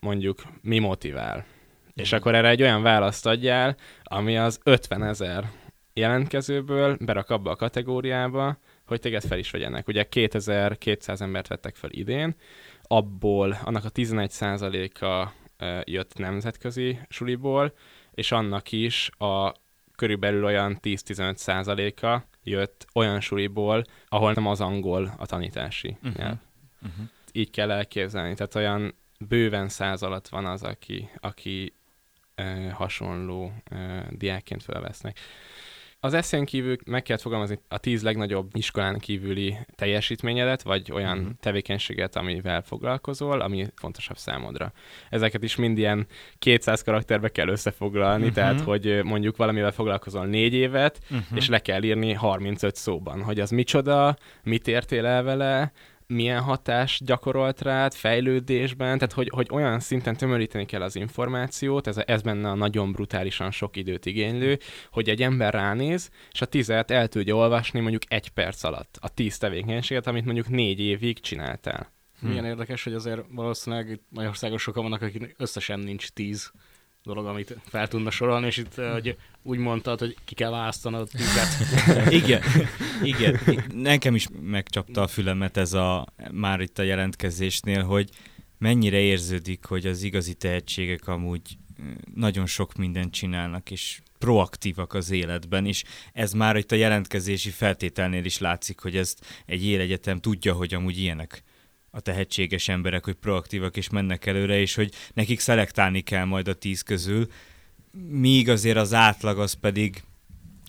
mondjuk 0.00 0.42
mi 0.62 0.78
motivál. 0.78 1.44
És 1.94 2.12
akkor 2.12 2.34
erre 2.34 2.48
egy 2.48 2.62
olyan 2.62 2.82
választ 2.82 3.26
adjál, 3.26 3.76
ami 4.02 4.38
az 4.38 4.60
50 4.62 5.02
ezer 5.02 5.50
jelentkezőből 5.92 6.96
berak 7.00 7.30
abba 7.30 7.50
a 7.50 7.56
kategóriába, 7.56 8.58
hogy 8.86 9.00
téged 9.00 9.24
fel 9.24 9.38
is 9.38 9.50
vegyenek. 9.50 9.88
Ugye 9.88 10.08
2200 10.08 11.20
embert 11.20 11.48
vettek 11.48 11.74
fel 11.74 11.90
idén, 11.92 12.34
abból 12.82 13.58
annak 13.64 13.84
a 13.84 13.90
11%-a 13.90 15.28
jött 15.84 16.18
nemzetközi 16.18 16.98
suliból, 17.08 17.72
és 18.14 18.32
annak 18.32 18.72
is 18.72 19.10
a 19.18 19.52
körülbelül 19.96 20.44
olyan 20.44 20.78
10-15%-a 20.82 22.22
jött 22.42 22.86
olyan 22.94 23.20
suliból, 23.20 23.84
ahol 24.08 24.32
nem 24.32 24.46
az 24.46 24.60
angol 24.60 25.14
a 25.18 25.26
tanítási 25.26 25.96
uh-huh. 26.02 26.14
nyelv. 26.14 26.36
Uh-huh. 26.82 27.04
Így 27.32 27.50
kell 27.50 27.70
elképzelni. 27.70 28.34
Tehát 28.34 28.54
olyan 28.54 28.94
bőven 29.28 29.68
száz 29.68 30.02
alatt 30.02 30.28
van 30.28 30.46
az, 30.46 30.62
aki, 30.62 31.08
aki 31.20 31.72
e, 32.34 32.70
hasonló 32.70 33.52
e, 33.64 34.06
diákként 34.10 34.62
felvesznek. 34.62 35.18
Az 36.02 36.14
eszén 36.14 36.44
kívül 36.44 36.76
meg 36.86 37.02
kellett 37.02 37.22
fogalmazni 37.22 37.58
a 37.68 37.78
tíz 37.78 38.02
legnagyobb 38.02 38.50
iskolán 38.56 38.98
kívüli 38.98 39.56
teljesítményedet, 39.74 40.62
vagy 40.62 40.92
olyan 40.92 41.18
uh-huh. 41.18 41.32
tevékenységet, 41.40 42.16
amivel 42.16 42.62
foglalkozol, 42.62 43.40
ami 43.40 43.66
fontosabb 43.74 44.16
számodra. 44.16 44.72
Ezeket 45.10 45.42
is 45.42 45.56
mind 45.56 45.78
ilyen 45.78 46.06
200 46.38 46.82
karakterbe 46.82 47.28
kell 47.28 47.48
összefoglalni, 47.48 48.20
uh-huh. 48.20 48.34
tehát 48.34 48.60
hogy 48.60 49.00
mondjuk 49.04 49.36
valamivel 49.36 49.72
foglalkozol 49.72 50.26
négy 50.26 50.54
évet, 50.54 51.00
uh-huh. 51.02 51.36
és 51.36 51.48
le 51.48 51.58
kell 51.58 51.82
írni 51.82 52.12
35 52.12 52.76
szóban, 52.76 53.22
hogy 53.22 53.40
az 53.40 53.50
micsoda, 53.50 54.16
mit 54.42 54.68
értél 54.68 55.06
el 55.06 55.22
vele, 55.22 55.72
milyen 56.10 56.40
hatást 56.40 57.04
gyakorolt 57.04 57.60
rád 57.62 57.94
fejlődésben, 57.94 58.98
tehát 58.98 59.12
hogy, 59.12 59.30
hogy 59.34 59.48
olyan 59.50 59.80
szinten 59.80 60.16
tömöríteni 60.16 60.66
kell 60.66 60.82
az 60.82 60.96
információt, 60.96 61.86
ez, 61.86 61.96
ez 62.06 62.22
benne 62.22 62.48
a 62.50 62.54
nagyon 62.54 62.92
brutálisan 62.92 63.50
sok 63.50 63.76
időt 63.76 64.06
igénylő, 64.06 64.58
hogy 64.92 65.08
egy 65.08 65.22
ember 65.22 65.54
ránéz, 65.54 66.10
és 66.32 66.40
a 66.40 66.46
tizet 66.46 66.90
el 66.90 67.08
tudja 67.08 67.34
olvasni 67.34 67.80
mondjuk 67.80 68.02
egy 68.08 68.28
perc 68.28 68.64
alatt, 68.64 68.98
a 69.00 69.08
tíz 69.08 69.38
tevékenységet, 69.38 70.06
amit 70.06 70.24
mondjuk 70.24 70.48
négy 70.48 70.80
évig 70.80 71.20
csináltál. 71.20 71.92
Milyen 72.20 72.44
érdekes, 72.44 72.84
hogy 72.84 72.94
azért 72.94 73.24
valószínűleg 73.30 73.88
itt 73.90 74.02
Magyarországon 74.08 74.58
sokan 74.58 74.82
vannak, 74.82 75.02
akik 75.02 75.34
összesen 75.38 75.78
nincs 75.78 76.08
tíz 76.08 76.52
dolog, 77.02 77.26
amit 77.26 77.56
fel 77.66 77.88
tudna 77.88 78.10
sorolni, 78.10 78.46
és 78.46 78.56
itt 78.56 78.74
hogy 78.74 79.16
úgy 79.42 79.58
mondtad, 79.58 79.98
hogy 79.98 80.16
ki 80.24 80.34
kell 80.34 80.50
választanod 80.50 81.08
tízet. 81.08 81.48
igen, 82.22 82.42
igen. 83.02 83.40
Nekem 83.74 84.14
is 84.14 84.28
megcsapta 84.42 85.02
a 85.02 85.06
fülemet 85.06 85.56
ez 85.56 85.72
a 85.72 86.06
már 86.32 86.60
itt 86.60 86.78
a 86.78 86.82
jelentkezésnél, 86.82 87.82
hogy 87.82 88.10
mennyire 88.58 88.98
érződik, 88.98 89.64
hogy 89.64 89.86
az 89.86 90.02
igazi 90.02 90.34
tehetségek 90.34 91.08
amúgy 91.08 91.58
nagyon 92.14 92.46
sok 92.46 92.74
mindent 92.74 93.12
csinálnak, 93.12 93.70
és 93.70 94.00
proaktívak 94.18 94.94
az 94.94 95.10
életben, 95.10 95.66
és 95.66 95.84
ez 96.12 96.32
már 96.32 96.56
itt 96.56 96.72
a 96.72 96.76
jelentkezési 96.76 97.50
feltételnél 97.50 98.24
is 98.24 98.38
látszik, 98.38 98.80
hogy 98.80 98.96
ezt 98.96 99.26
egy 99.46 99.64
élegyetem 99.64 100.20
tudja, 100.20 100.54
hogy 100.54 100.74
amúgy 100.74 100.98
ilyenek 100.98 101.42
a 101.90 102.00
tehetséges 102.00 102.68
emberek, 102.68 103.04
hogy 103.04 103.14
proaktívak 103.14 103.76
és 103.76 103.90
mennek 103.90 104.26
előre, 104.26 104.60
és 104.60 104.74
hogy 104.74 104.92
nekik 105.14 105.40
szelektálni 105.40 106.00
kell 106.00 106.24
majd 106.24 106.48
a 106.48 106.54
tíz 106.54 106.82
közül, 106.82 107.26
míg 108.08 108.48
azért 108.48 108.76
az 108.76 108.94
átlag 108.94 109.38
az 109.38 109.52
pedig 109.52 110.02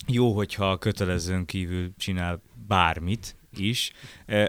jó, 0.08 0.32
hogyha 0.34 0.72
a 0.72 0.78
kötelezőn 0.78 1.46
kívül 1.46 1.94
csinál 1.98 2.42
bármit 2.68 3.36
is. 3.58 3.92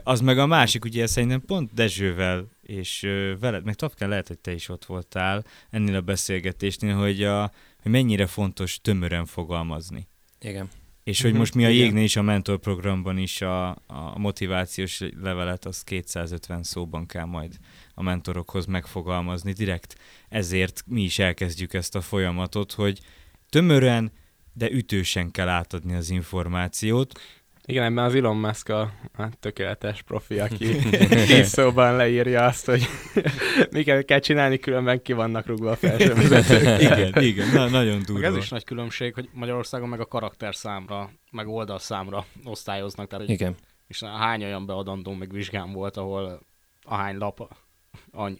Az 0.02 0.20
meg 0.20 0.38
a 0.38 0.46
másik, 0.46 0.84
ugye 0.84 1.06
szerintem 1.06 1.40
pont 1.40 1.74
Dezsővel 1.74 2.48
és 2.62 3.00
veled, 3.40 3.64
meg 3.64 3.74
Tapkán 3.74 4.08
lehet, 4.08 4.28
hogy 4.28 4.38
te 4.38 4.52
is 4.52 4.68
ott 4.68 4.84
voltál 4.84 5.44
ennél 5.70 5.94
a 5.94 6.00
beszélgetésnél, 6.00 6.94
hogy, 6.94 7.24
a, 7.24 7.52
hogy 7.82 7.90
mennyire 7.90 8.26
fontos 8.26 8.80
tömören 8.80 9.26
fogalmazni. 9.26 10.08
Igen. 10.40 10.68
És 11.04 11.20
hogy 11.20 11.30
uh-huh, 11.30 11.38
most 11.38 11.54
mi 11.54 11.64
a 11.64 11.68
jégnél 11.68 12.04
is 12.04 12.16
a 12.16 12.22
mentor 12.22 12.58
programban 12.58 13.18
is 13.18 13.40
a, 13.40 13.68
a 13.70 14.18
motivációs 14.18 15.02
levelet 15.20 15.64
az 15.64 15.82
250 15.82 16.62
szóban 16.62 17.06
kell 17.06 17.24
majd 17.24 17.56
a 17.94 18.02
mentorokhoz 18.02 18.66
megfogalmazni 18.66 19.52
direkt. 19.52 19.98
Ezért 20.28 20.84
mi 20.86 21.02
is 21.02 21.18
elkezdjük 21.18 21.74
ezt 21.74 21.94
a 21.94 22.00
folyamatot, 22.00 22.72
hogy 22.72 23.00
tömören, 23.48 24.12
de 24.52 24.70
ütősen 24.70 25.30
kell 25.30 25.48
átadni 25.48 25.94
az 25.94 26.10
információt. 26.10 27.20
Igen, 27.66 27.84
ebben 27.84 28.04
az 28.04 28.14
Elon 28.14 28.36
Musk 28.36 28.68
a, 28.68 28.80
a 29.16 29.28
tökéletes 29.40 30.02
profi, 30.02 30.38
aki 30.38 30.76
tíz 31.28 31.48
szóban 31.48 31.96
leírja 31.96 32.44
azt, 32.44 32.66
hogy 32.66 32.86
miket 33.70 34.04
kell 34.04 34.18
csinálni, 34.18 34.58
különben 34.58 35.02
ki 35.02 35.12
vannak 35.12 35.46
rúgva 35.46 35.70
a 35.70 35.76
felső 35.76 36.14
igen, 36.86 37.22
igen, 37.22 37.48
na, 37.54 37.68
nagyon 37.68 38.02
durva. 38.06 38.26
Ez 38.26 38.36
is 38.36 38.48
nagy 38.48 38.64
különbség, 38.64 39.14
hogy 39.14 39.28
Magyarországon 39.32 39.88
meg 39.88 40.00
a 40.00 40.06
karakter 40.06 40.54
számra, 40.54 41.10
meg 41.30 41.48
oldal 41.48 41.78
számra 41.78 42.26
osztályoznak. 42.44 43.08
Tehát, 43.08 43.24
hogy, 43.24 43.34
igen. 43.34 43.54
És 43.86 44.02
hány 44.02 44.44
olyan 44.44 44.66
beadandó 44.66 45.12
meg 45.12 45.32
vizsgám 45.32 45.72
volt, 45.72 45.96
ahol 45.96 46.40
ahány 46.82 47.16
lap 47.16 47.56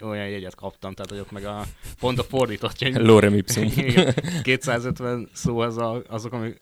olyan 0.00 0.28
jegyet 0.28 0.54
kaptam, 0.54 0.92
tehát 0.94 1.10
hogy 1.10 1.18
ott 1.18 1.30
meg 1.30 1.44
a 1.44 1.64
pont 2.00 2.18
a 2.18 2.22
fordított. 2.22 2.94
Lorem 2.94 3.34
ipsum. 3.34 3.68
250 4.42 5.28
szó 5.32 5.58
az 5.58 5.76
a, 5.76 6.02
azok, 6.08 6.32
amik 6.32 6.60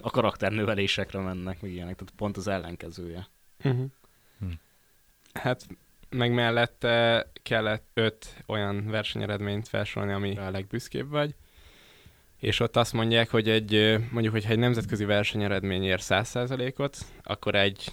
a 0.00 0.10
karakternövelésekre 0.10 1.20
mennek, 1.20 1.60
meg 1.60 1.70
ilyenek, 1.70 1.94
tehát 1.94 2.12
pont 2.16 2.36
az 2.36 2.48
ellenkezője. 2.48 3.28
Uh-huh. 3.64 3.86
Hm. 4.38 4.50
Hát 5.32 5.66
meg 6.08 6.32
mellette 6.32 7.26
kellett 7.42 7.86
öt 7.94 8.36
olyan 8.46 8.86
versenyeredményt 8.86 9.68
felsorolni, 9.68 10.14
ami 10.14 10.36
a 10.36 10.50
legbüszkébb 10.50 11.08
vagy, 11.08 11.34
és 12.42 12.60
ott 12.60 12.76
azt 12.76 12.92
mondják, 12.92 13.30
hogy 13.30 13.48
egy, 13.48 13.98
mondjuk, 14.10 14.32
hogyha 14.32 14.50
egy 14.50 14.58
nemzetközi 14.58 15.04
versenyeredmény 15.04 15.82
ér 15.82 15.98
100%-ot, 16.02 16.96
akkor 17.22 17.54
egy 17.54 17.92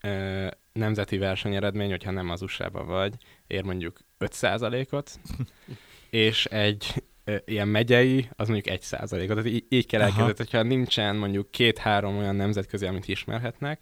ö, 0.00 0.46
nemzeti 0.72 1.18
versenyeredmény, 1.18 1.90
hogyha 1.90 2.10
nem 2.10 2.30
az 2.30 2.42
usa 2.42 2.70
vagy, 2.70 3.14
ér 3.46 3.62
mondjuk 3.62 3.98
5%-ot, 4.20 5.20
és 6.10 6.44
egy 6.44 7.02
ilyen 7.44 7.68
megyei, 7.68 8.28
az 8.36 8.48
mondjuk 8.48 8.74
egy 8.74 8.82
százalék. 8.82 9.28
Tehát 9.28 9.46
így, 9.46 9.64
így 9.68 9.86
kell 9.86 10.00
elkezdeni, 10.00 10.34
hogyha 10.36 10.62
nincsen 10.62 11.16
mondjuk 11.16 11.50
két-három 11.50 12.16
olyan 12.16 12.36
nemzetközi, 12.36 12.86
amit 12.86 13.08
ismerhetnek, 13.08 13.80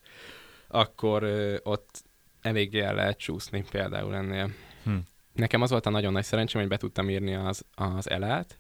akkor 0.68 1.22
ö, 1.22 1.56
ott 1.62 2.04
eléggé 2.40 2.80
el 2.80 2.94
lehet 2.94 3.18
csúszni 3.18 3.64
például 3.70 4.14
ennél. 4.14 4.50
Hm. 4.84 4.96
Nekem 5.32 5.62
az 5.62 5.70
volt 5.70 5.86
a 5.86 5.90
nagyon 5.90 6.12
nagy 6.12 6.24
szerencsém, 6.24 6.60
hogy 6.60 6.70
be 6.70 6.76
tudtam 6.76 7.10
írni 7.10 7.34
az, 7.34 7.64
az 7.74 8.10
elát, 8.10 8.58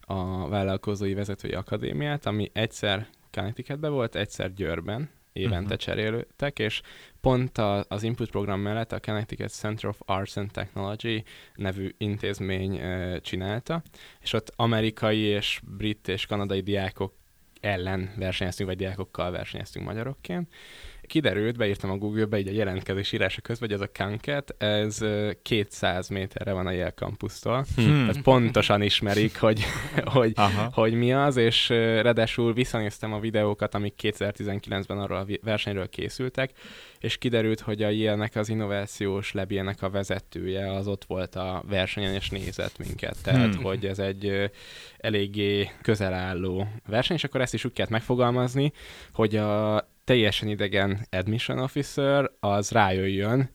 a 0.00 0.48
vállalkozói 0.48 1.14
vezetői 1.14 1.52
akadémiát, 1.52 2.26
ami 2.26 2.50
egyszer 2.52 3.06
Connecticutben 3.30 3.92
volt, 3.92 4.14
egyszer 4.14 4.54
Győrben, 4.54 5.10
évente 5.34 5.62
uh-huh. 5.62 5.76
cserélődtek, 5.76 6.58
és 6.58 6.80
pont 7.20 7.58
a, 7.58 7.84
az 7.88 8.02
input 8.02 8.30
program 8.30 8.60
mellett 8.60 8.92
a 8.92 9.00
Connecticut 9.00 9.50
Center 9.50 9.90
of 9.90 10.00
Arts 10.04 10.36
and 10.36 10.50
Technology 10.50 11.24
nevű 11.54 11.94
intézmény 11.98 12.80
uh, 12.80 13.20
csinálta, 13.20 13.82
és 14.20 14.32
ott 14.32 14.52
amerikai 14.56 15.18
és 15.18 15.60
brit 15.76 16.08
és 16.08 16.26
kanadai 16.26 16.60
diákok 16.60 17.14
ellen 17.60 18.10
versenyeztünk, 18.16 18.68
vagy 18.68 18.78
diákokkal 18.78 19.30
versenyeztünk 19.30 19.86
magyarokként, 19.86 20.52
kiderült, 21.06 21.56
beírtam 21.56 21.90
a 21.90 21.96
Google-be 21.96 22.38
így 22.38 22.48
a 22.48 22.52
jelentkezés 22.52 23.12
írása 23.12 23.40
közben, 23.40 23.68
hogy 23.68 23.78
ez 23.80 23.88
a 23.88 24.04
Kanket, 24.04 24.54
ez 24.58 24.98
200 25.42 26.08
méterre 26.08 26.52
van 26.52 26.66
a 26.66 26.70
Yale 26.70 26.92
campusztól. 26.92 27.64
Hmm. 27.76 28.06
Tehát 28.06 28.22
pontosan 28.22 28.82
ismerik, 28.82 29.38
hogy, 29.38 29.64
hogy, 30.04 30.32
hogy 30.72 30.94
mi 30.94 31.12
az, 31.12 31.36
és 31.36 31.68
redesül 31.68 32.52
visszanéztem 32.52 33.12
a 33.12 33.20
videókat, 33.20 33.74
amik 33.74 33.94
2019-ben 34.02 34.98
arról 34.98 35.18
a 35.18 35.26
versenyről 35.42 35.88
készültek, 35.88 36.50
és 36.98 37.18
kiderült, 37.18 37.60
hogy 37.60 37.82
a 37.82 37.88
Yale-nek 37.88 38.36
az 38.36 38.48
innovációs 38.48 39.32
lebjének 39.32 39.82
a 39.82 39.90
vezetője 39.90 40.72
az 40.72 40.86
ott 40.86 41.04
volt 41.04 41.34
a 41.34 41.62
versenyen, 41.68 42.14
és 42.14 42.30
nézett 42.30 42.78
minket. 42.78 43.16
Tehát, 43.22 43.54
hmm. 43.54 43.64
hogy 43.64 43.86
ez 43.86 43.98
egy 43.98 44.50
eléggé 44.98 45.70
közel 45.82 46.12
álló 46.12 46.68
verseny, 46.86 47.16
és 47.16 47.24
akkor 47.24 47.40
ezt 47.40 47.54
is 47.54 47.64
úgy 47.64 47.72
kellett 47.72 47.90
megfogalmazni, 47.90 48.72
hogy 49.12 49.36
a 49.36 49.92
teljesen 50.04 50.48
idegen 50.48 51.06
admission 51.10 51.58
officer 51.58 52.30
az 52.40 52.70
rájöjjön 52.70 53.50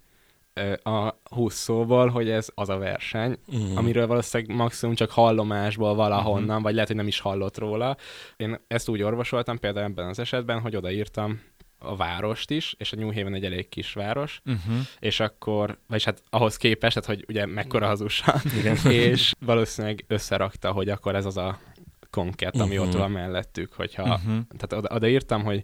a 0.83 1.13
20 1.23 1.55
szóval, 1.55 2.09
hogy 2.09 2.29
ez 2.29 2.49
az 2.55 2.69
a 2.69 2.77
verseny, 2.77 3.37
uh-huh. 3.47 3.77
amiről 3.77 4.07
valószínűleg 4.07 4.55
maximum 4.55 4.95
csak 4.95 5.11
hallomásból 5.11 5.95
valahonnan, 5.95 6.47
uh-huh. 6.47 6.61
vagy 6.63 6.73
lehet, 6.73 6.87
hogy 6.87 6.97
nem 6.97 7.07
is 7.07 7.19
hallott 7.19 7.57
róla. 7.57 7.97
Én 8.37 8.59
ezt 8.67 8.89
úgy 8.89 9.01
orvosoltam 9.01 9.59
például 9.59 9.85
ebben 9.85 10.07
az 10.07 10.19
esetben, 10.19 10.59
hogy 10.59 10.75
odaírtam 10.75 11.41
a 11.79 11.95
várost 11.95 12.51
is, 12.51 12.75
és 12.77 12.91
a 12.91 12.95
New 12.95 13.13
Haven 13.13 13.33
egy 13.33 13.45
elég 13.45 13.69
kis 13.69 13.93
város, 13.93 14.41
uh-huh. 14.45 14.77
és 14.99 15.19
akkor, 15.19 15.79
vagyis 15.87 16.05
hát 16.05 16.23
ahhoz 16.29 16.57
képest, 16.57 17.01
tehát 17.01 17.09
hogy 17.09 17.25
ugye 17.27 17.45
mekkora 17.45 17.89
az 17.89 18.01
USA, 18.01 18.41
és 18.89 19.33
valószínűleg 19.39 20.03
összerakta, 20.07 20.71
hogy 20.71 20.89
akkor 20.89 21.15
ez 21.15 21.25
az 21.25 21.37
a 21.37 21.59
konket, 22.09 22.55
ami 22.55 22.77
uh-huh. 22.77 22.87
ott 22.87 22.99
van 22.99 23.11
mellettük, 23.11 23.73
hogyha, 23.73 24.03
uh-huh. 24.03 24.39
tehát 24.57 24.73
oda, 24.73 24.95
odaírtam, 24.95 25.43
hogy 25.43 25.63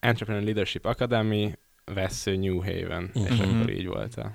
Entrepreneur 0.00 0.44
Leadership 0.44 0.84
Academy, 0.84 1.58
Vesző 1.84 2.36
New 2.36 2.56
Haven, 2.56 3.10
uh-huh. 3.14 3.32
és 3.32 3.38
akkor 3.38 3.70
így 3.70 3.86
volt 3.86 4.16
a... 4.16 4.32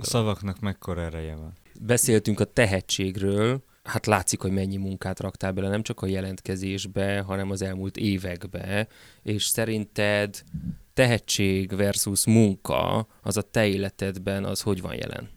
A 0.00 0.04
szavaknak 0.04 0.60
mekkora 0.60 1.02
ereje 1.02 1.34
van. 1.34 1.52
Beszéltünk 1.80 2.40
a 2.40 2.44
tehetségről, 2.44 3.62
hát 3.84 4.06
látszik, 4.06 4.40
hogy 4.40 4.50
mennyi 4.50 4.76
munkát 4.76 5.20
raktál 5.20 5.52
bele, 5.52 5.68
nem 5.68 5.82
csak 5.82 6.02
a 6.02 6.06
jelentkezésbe, 6.06 7.20
hanem 7.20 7.50
az 7.50 7.62
elmúlt 7.62 7.96
évekbe, 7.96 8.88
és 9.22 9.44
szerinted 9.44 10.42
tehetség 10.94 11.76
versus 11.76 12.26
munka, 12.26 13.06
az 13.22 13.36
a 13.36 13.42
te 13.42 13.66
életedben, 13.66 14.44
az 14.44 14.60
hogy 14.60 14.80
van 14.80 14.94
jelen? 14.94 15.28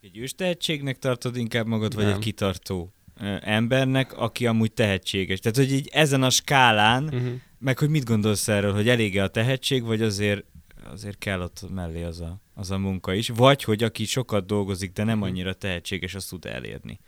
Egy 0.00 0.18
ős 0.18 0.34
tehetségnek 0.34 0.98
tartod 0.98 1.36
inkább 1.36 1.66
magad, 1.66 1.94
nem. 1.94 2.04
vagy 2.04 2.14
egy 2.14 2.20
kitartó 2.20 2.92
embernek, 3.40 4.18
aki 4.18 4.46
amúgy 4.46 4.72
tehetséges? 4.72 5.38
Tehát, 5.38 5.56
hogy 5.56 5.72
így 5.72 5.88
ezen 5.92 6.22
a 6.22 6.30
skálán 6.30 7.04
uh-huh. 7.04 7.32
Meg 7.58 7.78
hogy 7.78 7.88
mit 7.88 8.04
gondolsz 8.04 8.48
erről, 8.48 8.72
hogy 8.72 8.88
elég 8.88 9.18
a 9.18 9.28
tehetség, 9.28 9.84
vagy 9.84 10.02
azért, 10.02 10.44
azért 10.84 11.18
kell 11.18 11.40
ott 11.40 11.70
mellé 11.70 12.02
az 12.02 12.20
a, 12.20 12.40
az 12.54 12.70
a 12.70 12.78
munka 12.78 13.14
is, 13.14 13.28
vagy 13.28 13.62
hogy 13.62 13.82
aki 13.82 14.04
sokat 14.04 14.46
dolgozik, 14.46 14.92
de 14.92 15.04
nem 15.04 15.18
mhm. 15.18 15.26
annyira 15.26 15.52
tehetséges, 15.52 16.14
azt 16.14 16.28
tud 16.28 16.44
elérni. 16.44 17.00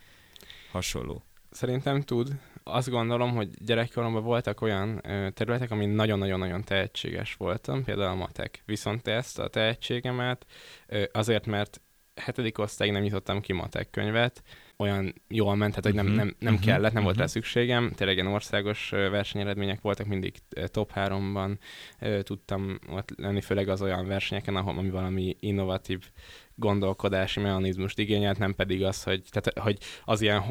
Hasonló. 0.73 1.23
Szerintem 1.51 2.03
tud. 2.03 2.33
Azt 2.63 2.91
gondolom, 2.91 3.35
hogy 3.35 3.49
gyerekkoromban 3.65 4.23
voltak 4.23 4.61
olyan 4.61 5.01
területek, 5.35 5.71
amin 5.71 5.89
nagyon-nagyon-nagyon 5.89 6.65
tehetséges 6.65 7.35
voltam, 7.35 7.85
például 7.85 8.11
a 8.11 8.15
matek. 8.15 8.63
Viszont 8.67 9.09
ezt 9.09 9.39
a 9.39 9.49
tehetségemet 9.49 10.47
azért, 11.13 11.47
mert 11.47 11.81
hetedik 12.15 12.59
osztályig 12.59 12.93
nem 12.93 13.03
nyitottam 13.03 13.41
ki 13.41 13.53
matek 13.53 13.91
könyvet, 13.91 14.43
olyan 14.79 15.15
jól 15.29 15.57
ment, 15.57 15.75
tehát 15.75 15.85
hogy 15.85 15.95
nem, 15.95 16.07
Mhm, 16.07 16.17
nem, 16.17 16.35
nem 16.39 16.53
mhm, 16.55 16.63
kellett, 16.63 16.93
nem 16.93 17.03
volt 17.03 17.17
rá 17.17 17.23
mhm. 17.23 17.33
szükségem. 17.33 17.93
Tényleg 17.97 18.17
ilyen 18.17 18.33
országos 18.33 18.91
versenyeredmények 18.91 19.81
voltak, 19.81 20.07
mindig 20.07 20.35
top 20.67 20.93
3-ban 20.95 21.59
tudtam 22.23 22.79
ott 22.91 23.13
lenni, 23.17 23.41
főleg 23.41 23.69
az 23.69 23.83
olyan 23.83 24.07
versenyeken, 24.07 24.57
ahol 24.57 24.79
ami 24.79 24.91
valami 24.91 25.37
innovatív 25.41 25.99
gondolkodási 26.55 27.41
mechanizmust 27.41 27.99
igényelt, 27.99 28.39
nem 28.39 28.55
pedig 28.55 28.85
az, 28.85 29.03
hogy, 29.03 29.23
tehát, 29.31 29.59
hogy 29.59 29.79
az 30.05 30.21
ilyen 30.21 30.43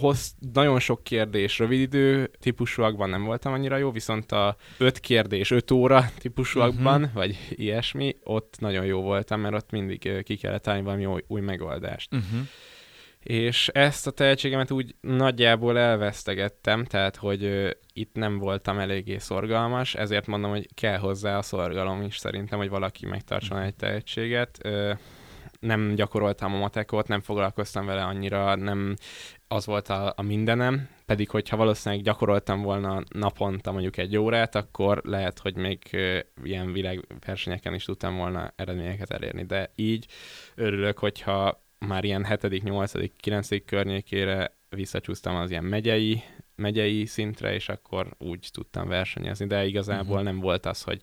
hossz, 0.00 0.30
nagyon 0.52 0.78
sok 0.78 1.04
kérdés 1.04 1.58
rövid 1.58 1.80
idő 1.80 2.30
típusúakban 2.40 3.10
nem 3.10 3.24
voltam 3.24 3.52
annyira 3.52 3.76
jó, 3.76 3.90
viszont 3.90 4.32
a 4.32 4.56
öt 4.78 5.00
kérdés, 5.00 5.50
öt 5.50 5.70
óra 5.70 6.10
típusúakban, 6.18 7.00
uh-huh. 7.00 7.14
vagy 7.14 7.38
ilyesmi, 7.50 8.16
ott 8.22 8.56
nagyon 8.58 8.84
jó 8.84 9.00
voltam, 9.00 9.40
mert 9.40 9.54
ott 9.54 9.70
mindig 9.70 10.22
ki 10.22 10.36
kellett 10.36 10.62
találni 10.62 10.84
valami 10.84 11.06
új, 11.06 11.22
új 11.26 11.40
megoldást. 11.40 12.14
Uh-huh. 12.14 12.40
És 13.26 13.68
ezt 13.68 14.06
a 14.06 14.10
tehetségemet 14.10 14.70
úgy 14.70 14.94
nagyjából 15.00 15.78
elvesztegettem, 15.78 16.84
tehát 16.84 17.16
hogy 17.16 17.44
ö, 17.44 17.70
itt 17.92 18.14
nem 18.14 18.38
voltam 18.38 18.78
eléggé 18.78 19.18
szorgalmas, 19.18 19.94
ezért 19.94 20.26
mondom, 20.26 20.50
hogy 20.50 20.68
kell 20.74 20.98
hozzá 20.98 21.38
a 21.38 21.42
szorgalom 21.42 22.02
is 22.02 22.16
szerintem, 22.16 22.58
hogy 22.58 22.68
valaki 22.68 23.06
megtartson 23.06 23.58
egy 23.58 23.74
tehetséget. 23.74 24.58
Ö, 24.62 24.92
nem 25.60 25.94
gyakoroltam 25.94 26.54
a 26.54 26.58
matekot, 26.58 27.08
nem 27.08 27.20
foglalkoztam 27.20 27.86
vele 27.86 28.02
annyira, 28.02 28.54
nem 28.54 28.94
az 29.48 29.66
volt 29.66 29.88
a, 29.88 30.12
a 30.16 30.22
mindenem, 30.22 30.88
pedig 31.06 31.30
hogyha 31.30 31.56
valószínűleg 31.56 32.04
gyakoroltam 32.04 32.62
volna 32.62 33.02
naponta 33.08 33.72
mondjuk 33.72 33.96
egy 33.96 34.16
órát, 34.16 34.54
akkor 34.54 35.00
lehet, 35.04 35.38
hogy 35.38 35.56
még 35.56 35.82
ö, 35.92 36.18
ilyen 36.42 36.72
világversenyeken 36.72 37.74
is 37.74 37.84
tudtam 37.84 38.16
volna 38.16 38.52
eredményeket 38.56 39.10
elérni, 39.10 39.44
de 39.44 39.72
így 39.74 40.06
örülök, 40.54 40.98
hogyha 40.98 41.64
már 41.78 42.04
ilyen 42.04 42.24
7., 42.26 42.62
8., 42.62 42.92
9. 43.16 43.64
környékére 43.64 44.54
visszacsúsztam 44.68 45.36
az 45.36 45.50
ilyen 45.50 45.64
megyei, 45.64 46.22
megyei 46.56 47.04
szintre, 47.06 47.54
és 47.54 47.68
akkor 47.68 48.14
úgy 48.18 48.48
tudtam 48.52 48.88
versenyezni, 48.88 49.46
de 49.46 49.66
igazából 49.66 50.16
Mhm. 50.16 50.24
nem 50.24 50.40
volt 50.40 50.66
az, 50.66 50.82
hogy 50.82 51.00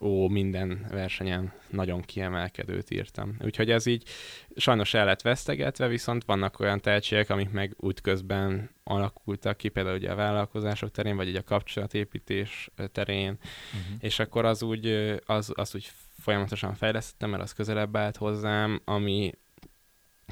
ó, 0.00 0.28
minden 0.28 0.86
versenyen 0.90 1.52
nagyon 1.70 2.00
kiemelkedőt 2.00 2.90
írtam. 2.90 3.36
Úgyhogy 3.44 3.70
ez 3.70 3.86
így 3.86 4.08
sajnos 4.56 4.94
el 4.94 5.04
lett 5.04 5.22
vesztegetve, 5.22 5.86
viszont 5.88 6.24
vannak 6.24 6.60
olyan 6.60 6.80
tehetségek, 6.80 7.30
amik 7.30 7.50
meg 7.50 7.74
útközben 7.76 8.70
alakultak 8.84 9.56
ki, 9.56 9.68
például 9.68 9.96
ugye 9.96 10.10
a 10.10 10.14
vállalkozások 10.14 10.90
terén, 10.90 11.16
vagy 11.16 11.28
ugye 11.28 11.38
a 11.38 11.42
kapcsolatépítés 11.44 12.70
terén, 12.92 13.38
Uh-huh. 13.38 13.96
és 14.00 14.18
akkor 14.18 14.44
az 14.44 14.62
úgy, 14.62 14.86
az, 15.26 15.52
az 15.54 15.74
úgy 15.74 15.90
folyamatosan 16.20 16.74
fejlesztettem, 16.74 17.30
mert 17.30 17.42
az 17.42 17.52
közelebb 17.52 17.96
állt 17.96 18.16
hozzám, 18.16 18.80
ami 18.84 19.32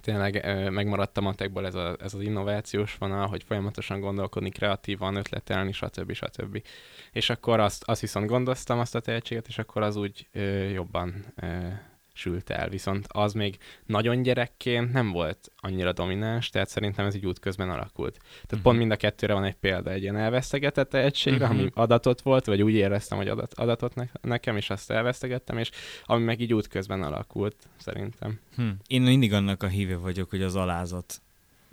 tényleg 0.00 0.44
megmaradt 0.70 1.16
a 1.16 1.20
matekból 1.20 1.66
ez, 1.66 1.74
a, 1.74 1.96
ez 2.00 2.14
az 2.14 2.20
innovációs 2.20 2.96
vonal, 2.98 3.26
hogy 3.26 3.42
folyamatosan 3.42 4.00
gondolkodni, 4.00 4.50
kreatívan, 4.50 5.16
ötletelni, 5.16 5.72
stb. 5.72 6.12
stb. 6.12 6.62
És 7.12 7.30
akkor 7.30 7.60
azt, 7.60 7.82
azt 7.84 8.00
viszont 8.00 8.26
gondoztam, 8.26 8.78
azt 8.78 8.94
a 8.94 9.00
tehetséget, 9.00 9.48
és 9.48 9.58
akkor 9.58 9.82
az 9.82 9.96
úgy 9.96 10.28
jobban 10.72 11.24
sült 12.12 12.50
el. 12.50 12.68
Viszont 12.68 13.06
az 13.08 13.32
még 13.32 13.58
nagyon 13.86 14.22
gyerekként 14.22 14.92
nem 14.92 15.10
volt 15.10 15.50
annyira 15.56 15.92
domináns, 15.92 16.48
tehát 16.50 16.68
szerintem 16.68 17.06
ez 17.06 17.14
így 17.14 17.26
útközben 17.26 17.70
alakult. 17.70 18.18
Tehát 18.18 18.50
Mhm. 18.50 18.62
pont 18.62 18.78
mind 18.78 18.90
a 18.90 18.96
kettőre 18.96 19.32
van 19.32 19.44
egy 19.44 19.54
példa, 19.54 19.90
egy 19.90 20.02
ilyen 20.02 20.16
elvesztegetett 20.16 20.88
tehetségre, 20.88 21.46
Mhm. 21.48 21.58
ami 21.58 21.70
adatot 21.74 22.20
volt, 22.20 22.44
vagy 22.46 22.62
úgy 22.62 22.74
éreztem, 22.74 23.18
hogy 23.18 23.28
adat, 23.28 23.54
adatot 23.54 23.94
ne, 23.94 24.04
nekem, 24.20 24.56
és 24.56 24.70
azt 24.70 24.90
elvesztegettem, 24.90 25.58
és 25.58 25.70
ami 26.04 26.24
meg 26.24 26.40
így 26.40 26.54
útközben 26.54 27.02
alakult, 27.02 27.56
szerintem. 27.78 28.40
Hm. 28.56 28.68
Én 28.86 29.02
mindig 29.02 29.32
annak 29.32 29.62
a 29.62 29.66
híve 29.66 29.96
vagyok, 29.96 30.30
hogy 30.30 30.42
az 30.42 30.56
alázat. 30.56 31.22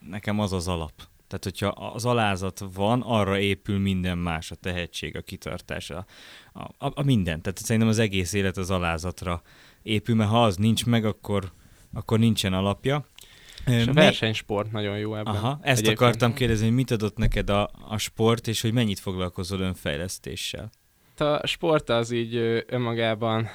Nekem 0.09 0.39
az 0.39 0.53
az 0.53 0.67
alap. 0.67 0.91
Tehát, 1.29 1.43
hogyha 1.43 1.67
az 1.67 2.05
alázat 2.05 2.63
van, 2.73 3.01
arra 3.01 3.39
épül 3.39 3.79
minden 3.79 4.17
más, 4.17 4.51
a 4.51 4.55
tehetség, 4.55 5.15
a 5.15 5.21
kitartás, 5.21 5.89
a, 5.89 6.05
a, 6.53 6.71
a, 6.77 7.03
minden. 7.03 7.41
Tehát 7.41 7.57
szerintem 7.57 7.89
az 7.89 7.99
egész 7.99 8.33
élet 8.33 8.57
az 8.57 8.71
alázatra 8.71 9.41
épül, 9.81 10.15
mert 10.15 10.29
ha 10.29 10.43
az 10.43 10.55
nincs 10.55 10.85
meg, 10.85 11.05
akkor, 11.05 11.51
akkor 11.93 12.19
nincsen 12.19 12.53
alapja. 12.53 13.05
És 13.65 13.87
a 13.87 13.93
versenysport 13.93 14.71
nagyon 14.71 14.97
jó 14.97 15.15
ebben. 15.15 15.35
Aha, 15.35 15.59
ezt 15.61 15.79
Egyébként. 15.79 15.99
akartam 15.99 16.33
kérdezni, 16.33 16.65
hogy 16.65 16.75
mit 16.75 16.91
adott 16.91 17.17
neked 17.17 17.49
a, 17.49 17.69
a 17.87 17.97
sport, 17.97 18.47
és 18.47 18.61
hogy 18.61 18.73
mennyit 18.73 18.99
foglalkozol 18.99 19.59
önfejlesztéssel. 19.59 20.69
A 21.17 21.47
sport 21.47 21.89
az 21.89 22.11
így 22.11 22.35
önmagában 22.67 23.47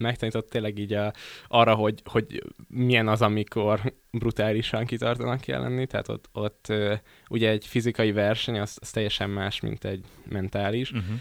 megtanított 0.00 0.48
tényleg 0.48 0.78
így 0.78 0.92
a, 0.92 1.12
arra, 1.48 1.74
hogy, 1.74 2.02
hogy 2.04 2.42
milyen 2.68 3.08
az, 3.08 3.22
amikor 3.22 3.94
brutálisan 4.10 4.84
kitartanak 4.84 5.40
kell 5.40 5.60
lenni, 5.60 5.86
tehát 5.86 6.08
ott, 6.08 6.28
ott 6.32 6.66
ö, 6.68 6.94
ugye 7.28 7.50
egy 7.50 7.66
fizikai 7.66 8.12
verseny, 8.12 8.60
az, 8.60 8.78
az 8.80 8.90
teljesen 8.90 9.30
más, 9.30 9.60
mint 9.60 9.84
egy 9.84 10.04
mentális. 10.28 10.90
Uh-huh. 10.90 11.14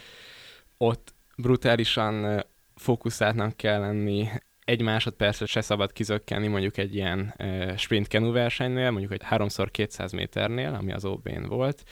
Ott 0.78 1.14
brutálisan 1.38 2.24
ö, 2.24 2.40
fókuszáltnak 2.76 3.58
kell 3.58 3.80
lenni, 3.80 4.28
egy 4.70 4.82
másodpercet 4.82 5.48
se 5.48 5.62
szabad 5.62 5.92
kizökkenni 5.92 6.48
mondjuk 6.48 6.78
egy 6.78 6.96
ilyen 6.96 7.36
sprint 7.78 8.08
kenu 8.08 8.32
versenynél, 8.32 8.92
mondjuk 8.92 9.12
egy 9.12 9.22
3x200 9.30 10.16
méternél, 10.16 10.74
ami 10.74 10.92
az 10.92 11.06
OB-n 11.06 11.46
volt, 11.48 11.84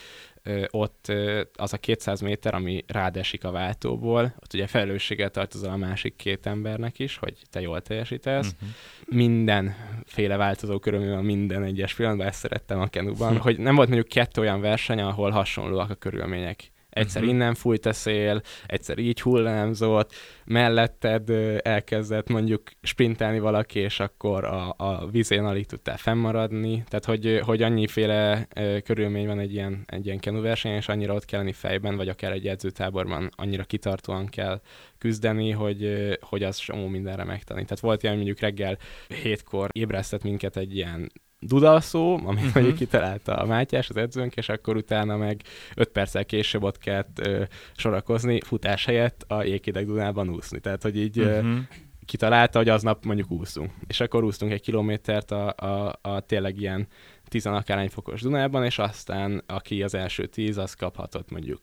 ott 0.69 1.11
az 1.53 1.73
a 1.73 1.77
200 1.77 2.21
méter, 2.21 2.53
ami 2.53 2.83
rád 2.87 3.17
esik 3.17 3.43
a 3.43 3.51
váltóból, 3.51 4.23
ott 4.23 4.53
ugye 4.53 4.67
felelősséggel 4.67 5.29
tartozol 5.29 5.69
a 5.69 5.77
másik 5.77 6.15
két 6.15 6.45
embernek 6.45 6.99
is, 6.99 7.17
hogy 7.17 7.33
te 7.49 7.61
jól 7.61 7.81
teljesítesz. 7.81 8.53
Uh-huh. 8.53 8.69
Mindenféle 9.05 10.37
változó 10.37 10.79
körülmény 10.79 11.09
van 11.09 11.25
minden 11.25 11.63
egyes 11.63 11.95
pillanatban, 11.95 12.27
ezt 12.27 12.39
szerettem 12.39 12.79
a 12.79 12.87
kenuban, 12.87 13.37
hogy 13.37 13.59
nem 13.59 13.75
volt 13.75 13.87
mondjuk 13.87 14.09
kettő 14.09 14.41
olyan 14.41 14.61
verseny, 14.61 15.01
ahol 15.01 15.29
hasonlóak 15.29 15.89
a 15.89 15.95
körülmények. 15.95 16.71
Egyszer 16.97 17.21
Mhm. 17.21 17.31
innen 17.31 17.53
fújt 17.53 17.85
a 17.85 17.93
szél, 17.93 18.41
egyszer 18.65 18.97
így 18.97 19.21
hullámzott, 19.21 20.13
melletted 20.45 21.29
elkezdett 21.61 22.29
mondjuk 22.29 22.61
sprintelni 22.81 23.39
valaki, 23.39 23.79
és 23.79 23.99
akkor 23.99 24.43
a, 24.43 24.73
a 24.77 25.07
vízén 25.11 25.43
alig 25.43 25.65
tudtál 25.65 25.97
fennmaradni. 25.97 26.83
Tehát, 26.87 27.05
hogy, 27.05 27.39
hogy 27.43 27.61
annyiféle 27.61 28.47
körülmény 28.83 29.27
van 29.27 29.39
egy 29.39 29.53
ilyen, 29.53 29.83
egy 29.85 30.05
ilyen 30.05 30.19
kenuverseny, 30.19 30.75
és 30.75 30.87
annyira 30.87 31.13
ott 31.13 31.25
kell 31.25 31.39
lenni 31.39 31.53
fejben, 31.53 31.95
vagy 31.95 32.09
akár 32.09 32.31
egy 32.31 32.47
edzőtáborban 32.47 33.29
annyira 33.35 33.63
kitartóan 33.63 34.25
kell 34.27 34.61
küzdeni, 34.97 35.51
hogy, 35.51 36.17
hogy 36.21 36.43
az 36.43 36.57
somó 36.57 36.87
mindenre 36.87 37.23
megtanít. 37.23 37.65
Tehát 37.65 37.79
volt 37.79 38.03
ilyen, 38.03 38.15
mondjuk 38.15 38.39
reggel 38.39 38.77
hétkor 39.23 39.69
ébresztett 39.71 40.23
minket 40.23 40.57
egy 40.57 40.75
ilyen 40.75 41.11
dudalszó, 41.39 42.13
amit 42.25 42.43
Mhm. 42.43 42.51
mondjuk 42.53 42.75
kitalálta 42.77 43.35
a 43.35 43.45
Mátyás, 43.45 43.89
az 43.89 43.97
edzőnk, 43.97 44.35
és 44.35 44.49
akkor 44.49 44.75
utána 44.75 45.17
meg 45.17 45.41
öt 45.75 45.89
perccel 45.89 46.25
később 46.25 46.63
ott 46.63 46.77
kellett 46.77 47.19
ö, 47.27 47.43
sorakozni 47.75 48.41
futás 48.41 48.85
helyett 48.85 49.23
a 49.27 49.43
jéghideg 49.43 49.85
Dunában 49.85 50.29
úszni. 50.29 50.59
Tehát, 50.59 50.81
hogy 50.83 50.97
így 50.97 51.19
ö, 51.19 51.35
Uh-huh. 51.37 51.57
kitalálta, 52.05 52.57
hogy 52.57 52.69
aznap 52.69 53.05
mondjuk 53.05 53.31
úszunk. 53.31 53.71
És 53.87 53.99
akkor 53.99 54.23
úsztunk 54.23 54.51
egy 54.51 54.61
kilométert 54.61 55.31
a, 55.31 55.53
a, 55.55 55.99
a 56.01 56.19
tényleg 56.19 56.59
ilyen 56.61 56.87
tizenakárhány 57.27 57.89
fokos 57.89 58.21
Dunában, 58.21 58.65
és 58.65 58.79
aztán 58.79 59.43
aki 59.47 59.83
az 59.83 59.93
első 59.93 60.25
tíz, 60.25 60.57
az 60.57 60.73
kaphatott 60.73 61.31
mondjuk 61.31 61.61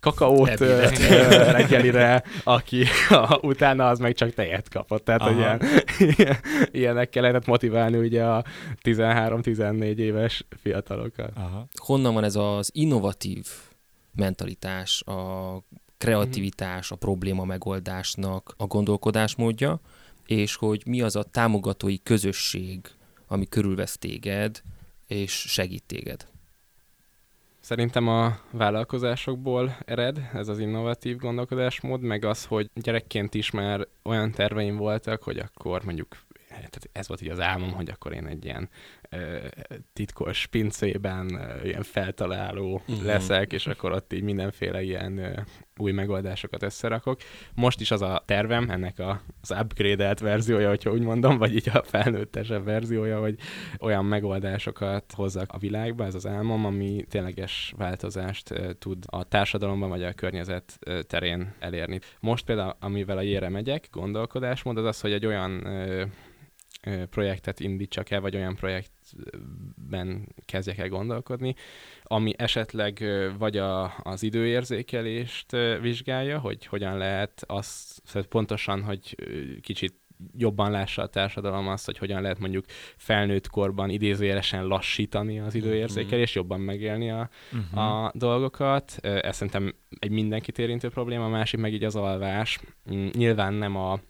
kakaót 0.00 0.60
ö, 0.60 0.88
reggelire, 1.50 2.24
aki 2.44 2.84
a, 3.08 3.38
utána 3.42 3.88
az 3.88 3.98
meg 3.98 4.14
csak 4.14 4.30
tejet 4.30 4.68
kapott. 4.68 5.04
Tehát, 5.04 5.20
Aha. 5.20 5.30
ilyen, 5.30 5.60
ilyenekkel 6.70 7.22
lehetett 7.22 7.46
motiválni 7.46 7.98
ugye 7.98 8.24
a 8.24 8.44
13-14 8.82 9.96
éves 9.96 10.46
fiatalokat. 10.62 11.30
Aha. 11.34 11.66
Honnan 11.74 12.14
van 12.14 12.24
ez 12.24 12.36
az 12.36 12.70
innovatív 12.72 13.46
mentalitás, 14.14 15.02
a 15.02 15.62
kreativitás, 15.98 16.90
a 16.90 16.96
probléma 16.96 17.44
megoldásnak 17.44 18.54
a 18.56 18.66
gondolkodásmódja, 18.66 19.80
és 20.26 20.54
hogy 20.54 20.82
mi 20.86 21.00
az 21.00 21.16
a 21.16 21.22
támogatói 21.22 22.02
közösség, 22.02 22.80
ami 23.26 23.46
körülvesz 23.48 23.98
téged, 23.98 24.62
és 25.10 25.32
segít 25.32 25.82
téged. 25.86 26.26
Szerintem 27.60 28.08
a 28.08 28.38
vállalkozásokból 28.50 29.76
ered 29.84 30.28
ez 30.32 30.48
az 30.48 30.58
innovatív 30.58 31.16
gondolkodásmód, 31.16 32.00
meg 32.00 32.24
az, 32.24 32.44
hogy 32.44 32.70
gyerekként 32.74 33.34
is 33.34 33.50
már 33.50 33.86
olyan 34.02 34.30
terveim 34.30 34.76
voltak, 34.76 35.22
hogy 35.22 35.38
akkor 35.38 35.84
mondjuk 35.84 36.16
tehát 36.68 36.88
ez 36.92 37.08
volt 37.08 37.22
így 37.22 37.28
az 37.30 37.40
álmom, 37.40 37.72
hogy 37.72 37.90
akkor 37.90 38.12
én 38.12 38.26
egy 38.26 38.44
ilyen 38.44 38.68
ö, 39.10 39.36
titkos 39.92 40.46
pincében 40.46 41.34
ö, 41.34 41.64
ilyen 41.66 41.82
feltaláló 41.82 42.82
Mhm. 42.86 43.04
leszek, 43.06 43.52
és 43.52 43.66
akkor 43.66 43.92
ott 43.92 44.12
így 44.12 44.22
mindenféle 44.22 44.82
ilyen 44.82 45.18
ö, 45.18 45.40
új 45.76 45.92
megoldásokat 45.92 46.62
összerakok. 46.62 47.20
Most 47.54 47.80
is 47.80 47.90
az 47.90 48.02
a 48.02 48.22
tervem, 48.26 48.70
ennek 48.70 48.98
a, 48.98 49.22
az 49.40 49.50
upgrade-elt 49.60 50.18
verziója, 50.20 50.68
hogyha 50.68 50.90
úgy 50.90 51.02
mondom, 51.02 51.38
vagy 51.38 51.54
így 51.54 51.68
a 51.72 51.82
felnőttesebb 51.82 52.64
verziója, 52.64 53.20
hogy 53.20 53.38
olyan 53.78 54.04
megoldásokat 54.04 55.12
hozzak 55.12 55.52
a 55.52 55.58
világba, 55.58 56.04
ez 56.04 56.14
az 56.14 56.26
álmom, 56.26 56.64
ami 56.64 57.04
tényleges 57.08 57.74
változást 57.76 58.50
ö, 58.50 58.72
tud 58.72 59.04
a 59.06 59.24
társadalomban 59.24 59.88
vagy 59.88 60.02
a 60.04 60.12
környezet 60.12 60.76
ö, 60.80 61.02
terén 61.02 61.54
elérni. 61.58 61.98
Most 62.20 62.44
például, 62.44 62.76
amivel 62.80 63.16
a 63.16 63.20
jére 63.22 63.48
megyek, 63.48 63.88
gondolkodásmód, 63.90 64.76
az 64.78 64.84
az, 64.84 65.00
hogy 65.00 65.12
egy 65.12 65.26
olyan 65.26 65.66
ö, 65.66 66.04
projektet 67.10 67.60
indítsak 67.60 68.10
el, 68.10 68.20
vagy 68.20 68.36
olyan 68.36 68.54
projektben 68.54 70.34
kezdjek 70.44 70.78
el 70.78 70.88
gondolkodni, 70.88 71.54
ami 72.02 72.32
esetleg 72.36 73.04
vagy 73.38 73.56
a, 73.56 73.94
az 74.02 74.22
időérzékelést 74.22 75.56
vizsgálja, 75.80 76.38
hogy 76.38 76.66
hogyan 76.66 76.96
lehet 76.96 77.44
azt, 77.46 78.02
pontosan, 78.28 78.82
hogy 78.82 79.16
kicsit 79.60 79.94
jobban 80.36 80.70
lássa 80.70 81.02
a 81.02 81.06
társadalom 81.06 81.68
azt, 81.68 81.86
hogy 81.86 81.98
hogyan 81.98 82.22
lehet 82.22 82.38
mondjuk 82.38 82.64
felnőtt 82.96 83.48
korban 83.48 83.90
idézőjelesen 83.90 84.66
lassítani 84.66 85.40
az 85.40 85.54
időérzékelést, 85.54 86.34
jobban 86.34 86.60
megélni 86.60 87.10
a, 87.10 87.28
uh-huh. 87.52 88.04
a 88.04 88.12
dolgokat. 88.14 88.98
Ez 89.00 89.36
szerintem 89.36 89.74
egy 89.98 90.10
mindenkit 90.10 90.58
érintő 90.58 90.88
probléma, 90.88 91.24
a 91.24 91.28
másik 91.28 91.60
meg 91.60 91.72
így 91.72 91.84
az 91.84 91.96
alvás. 91.96 92.60
Mm, 92.94 93.06
nyilván 93.12 93.54
nem 93.54 93.76
a 93.76 94.00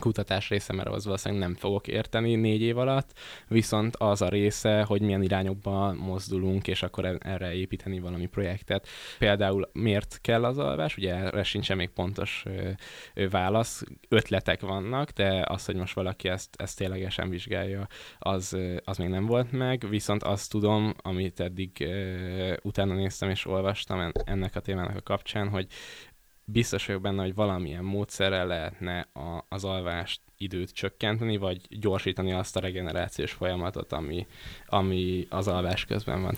kutatás 0.00 0.48
része, 0.48 0.72
mert 0.72 0.88
az 0.88 1.04
valószínűleg 1.04 1.42
nem 1.42 1.54
fogok 1.54 1.88
érteni 1.88 2.34
négy 2.34 2.60
év 2.60 2.78
alatt, 2.78 3.12
viszont 3.48 3.96
az 3.96 4.22
a 4.22 4.28
része, 4.28 4.82
hogy 4.82 5.00
milyen 5.00 5.22
irányokba 5.22 5.92
mozdulunk, 5.92 6.66
és 6.68 6.82
akkor 6.82 7.16
erre 7.20 7.54
építeni 7.54 8.00
valami 8.00 8.26
projektet. 8.26 8.88
Például 9.18 9.70
miért 9.72 10.18
kell 10.20 10.44
az 10.44 10.58
alvás, 10.58 10.96
ugye 10.96 11.14
erre 11.14 11.42
sincsen 11.42 11.76
még 11.76 11.88
pontos 11.88 12.44
válasz, 13.30 13.82
ötletek 14.08 14.60
vannak, 14.60 15.10
de 15.10 15.44
az, 15.48 15.64
hogy 15.64 15.76
most 15.76 15.94
valaki 15.94 16.28
ezt, 16.28 16.54
ezt 16.56 16.78
ténylegesen 16.78 17.28
vizsgálja, 17.28 17.86
az, 18.18 18.56
az 18.84 18.96
még 18.96 19.08
nem 19.08 19.26
volt 19.26 19.52
meg, 19.52 19.88
viszont 19.88 20.22
azt 20.22 20.50
tudom, 20.50 20.94
amit 21.02 21.40
eddig 21.40 21.88
utána 22.62 22.94
néztem 22.94 23.30
és 23.30 23.46
olvastam 23.46 24.12
ennek 24.24 24.56
a 24.56 24.60
témának 24.60 24.96
a 24.96 25.02
kapcsán, 25.02 25.48
hogy 25.48 25.66
biztos 26.44 26.86
vagyok 26.86 27.02
benne, 27.02 27.22
hogy 27.22 27.34
valamilyen 27.34 27.84
módszerrel 27.84 28.46
lehetne 28.46 29.08
a, 29.12 29.46
az 29.48 29.64
alvást 29.64 30.20
időt 30.36 30.70
csökkenteni, 30.70 31.36
vagy 31.36 31.78
gyorsítani 31.78 32.32
azt 32.32 32.56
a 32.56 32.60
regenerációs 32.60 33.32
folyamatot, 33.32 33.92
ami, 33.92 34.26
ami 34.66 35.26
az 35.30 35.48
alvás 35.48 35.84
közben 35.84 36.22
van. 36.22 36.34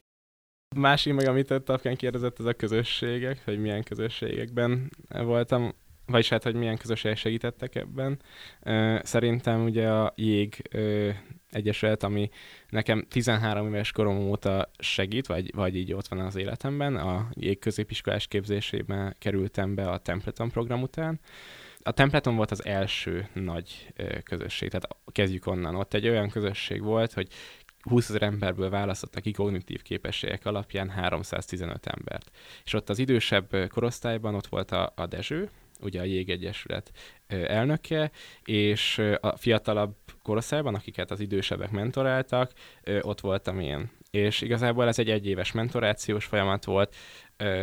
Másik 0.77 1.15
meg, 1.15 1.29
amit 1.29 1.55
Tapkán 1.65 1.97
kérdezett, 1.97 2.39
ez 2.39 2.45
a 2.45 2.55
közösségek, 2.55 3.45
hogy 3.45 3.59
milyen 3.59 3.83
közösségekben 3.83 4.91
voltam, 5.09 5.73
vagyis 6.07 6.29
hát, 6.29 6.43
hogy 6.43 6.55
milyen 6.55 6.77
közösségek 6.77 7.17
segítettek 7.17 7.75
ebben. 7.75 8.21
Szerintem 9.03 9.65
ugye 9.65 9.91
a 9.91 10.13
jég 10.17 10.63
egyesület, 11.57 12.03
ami 12.03 12.31
nekem 12.69 13.07
13 13.09 13.67
éves 13.67 13.93
korom 13.93 14.19
óta 14.19 14.71
segít, 14.79 15.27
vagy, 15.27 15.55
vagy 15.55 15.77
így 15.77 15.93
ott 15.93 16.09
van 16.09 16.19
az 16.19 16.37
életemben. 16.37 16.97
A 16.97 17.29
jégközépiskolás 17.33 18.27
képzésében 18.27 19.17
kerültem 19.19 19.75
be 19.75 19.91
a 19.91 19.99
Templeton 19.99 20.51
program 20.51 20.83
után. 20.83 21.21
A 21.83 21.91
Templeton 21.91 22.37
volt 22.37 22.51
az 22.51 22.65
első 22.65 23.29
nagy 23.33 23.93
közösség, 24.23 24.69
tehát 24.69 24.89
kezdjük 25.13 25.47
onnan. 25.47 25.75
Ott 25.75 25.95
egy 25.95 26.09
olyan 26.09 26.29
közösség 26.29 26.83
volt, 26.83 27.13
hogy 27.13 27.29
20 27.81 28.09
ezer 28.09 28.23
emberből 28.23 28.71
választottak 28.71 29.23
ki 29.23 29.31
kognitív 29.31 29.83
képességek 29.83 30.47
alapján 30.47 30.91
315 30.91 31.87
embert. 31.87 32.31
És 32.65 32.73
ott 32.73 32.89
az 32.89 32.99
idősebb 32.99 33.69
korosztályban 33.69 34.35
ott 34.35 34.47
volt 34.47 34.71
a, 34.71 34.93
a 34.97 35.07
Dezső, 35.07 35.51
ugye 35.81 36.01
a 36.01 36.05
Jégegyesület 36.05 36.91
elnöke, 37.27 38.11
és 38.45 38.99
a 39.21 39.37
fiatalabb 39.37 39.95
korosztályban, 40.23 40.75
akiket 40.75 41.11
az 41.11 41.21
idősebbek 41.21 41.71
mentoráltak, 41.71 42.53
ott 43.01 43.21
voltam 43.21 43.61
én. 43.61 43.91
És 44.11 44.41
igazából 44.41 44.87
ez 44.87 44.99
egy 44.99 45.11
egyéves 45.11 45.53
mentorációs 45.53 46.25
folyamat 46.25 46.65
volt. 46.65 46.97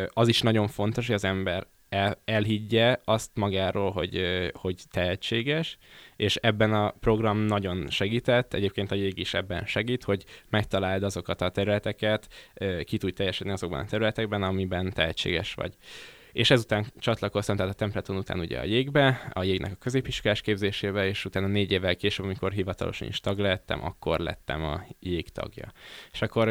Az 0.07 0.27
is 0.27 0.41
nagyon 0.41 0.67
fontos, 0.67 1.05
hogy 1.05 1.15
az 1.15 1.23
ember 1.23 1.67
el, 1.89 2.21
elhiggye 2.25 2.97
azt 3.03 3.31
magáról, 3.33 3.91
hogy, 3.91 4.21
hogy 4.53 4.81
tehetséges, 4.91 5.77
és 6.15 6.35
ebben 6.35 6.73
a 6.73 6.91
program 6.91 7.37
nagyon 7.37 7.89
segített, 7.89 8.53
egyébként 8.53 8.91
a 8.91 8.95
jég 8.95 9.17
is 9.19 9.33
ebben 9.33 9.65
segít, 9.65 10.03
hogy 10.03 10.25
megtaláld 10.49 11.03
azokat 11.03 11.41
a 11.41 11.49
területeket, 11.49 12.27
ki 12.83 12.97
tudj 12.97 13.13
teljesedni 13.13 13.53
azokban 13.53 13.79
a 13.79 13.85
területekben, 13.85 14.43
amiben 14.43 14.91
tehetséges 14.93 15.53
vagy 15.53 15.73
és 16.33 16.51
ezután 16.51 16.85
csatlakoztam, 16.97 17.55
tehát 17.55 17.71
a 17.71 17.75
Templeton 17.75 18.17
után 18.17 18.39
ugye 18.39 18.59
a 18.59 18.63
jégbe, 18.63 19.29
a 19.33 19.43
jégnek 19.43 19.71
a 19.71 19.75
középiskolás 19.75 20.41
képzésébe, 20.41 21.07
és 21.07 21.25
utána 21.25 21.47
négy 21.47 21.71
évvel 21.71 21.95
később, 21.95 22.25
amikor 22.25 22.51
hivatalosan 22.51 23.07
is 23.07 23.19
tag 23.19 23.39
lettem, 23.39 23.83
akkor 23.83 24.19
lettem 24.19 24.63
a 24.63 24.85
jég 24.99 25.29
tagja. 25.29 25.71
És 26.11 26.21
akkor 26.21 26.49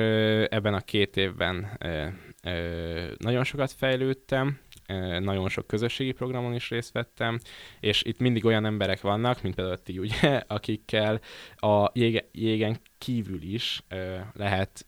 ebben 0.50 0.74
a 0.74 0.80
két 0.80 1.16
évben 1.16 1.78
nagyon 3.18 3.44
sokat 3.44 3.72
fejlődtem, 3.72 4.58
nagyon 5.18 5.48
sok 5.48 5.66
közösségi 5.66 6.12
programon 6.12 6.54
is 6.54 6.70
részt 6.70 6.92
vettem, 6.92 7.38
és 7.80 8.02
itt 8.02 8.18
mindig 8.18 8.44
olyan 8.44 8.64
emberek 8.64 9.00
vannak, 9.00 9.42
mint 9.42 9.54
például 9.54 9.82
ti 9.82 9.98
ugye, 9.98 10.42
akikkel 10.46 11.20
a 11.56 11.90
jége, 11.92 12.28
jégen 12.32 12.80
kívül 12.98 13.42
is 13.42 13.82
lehet 14.32 14.86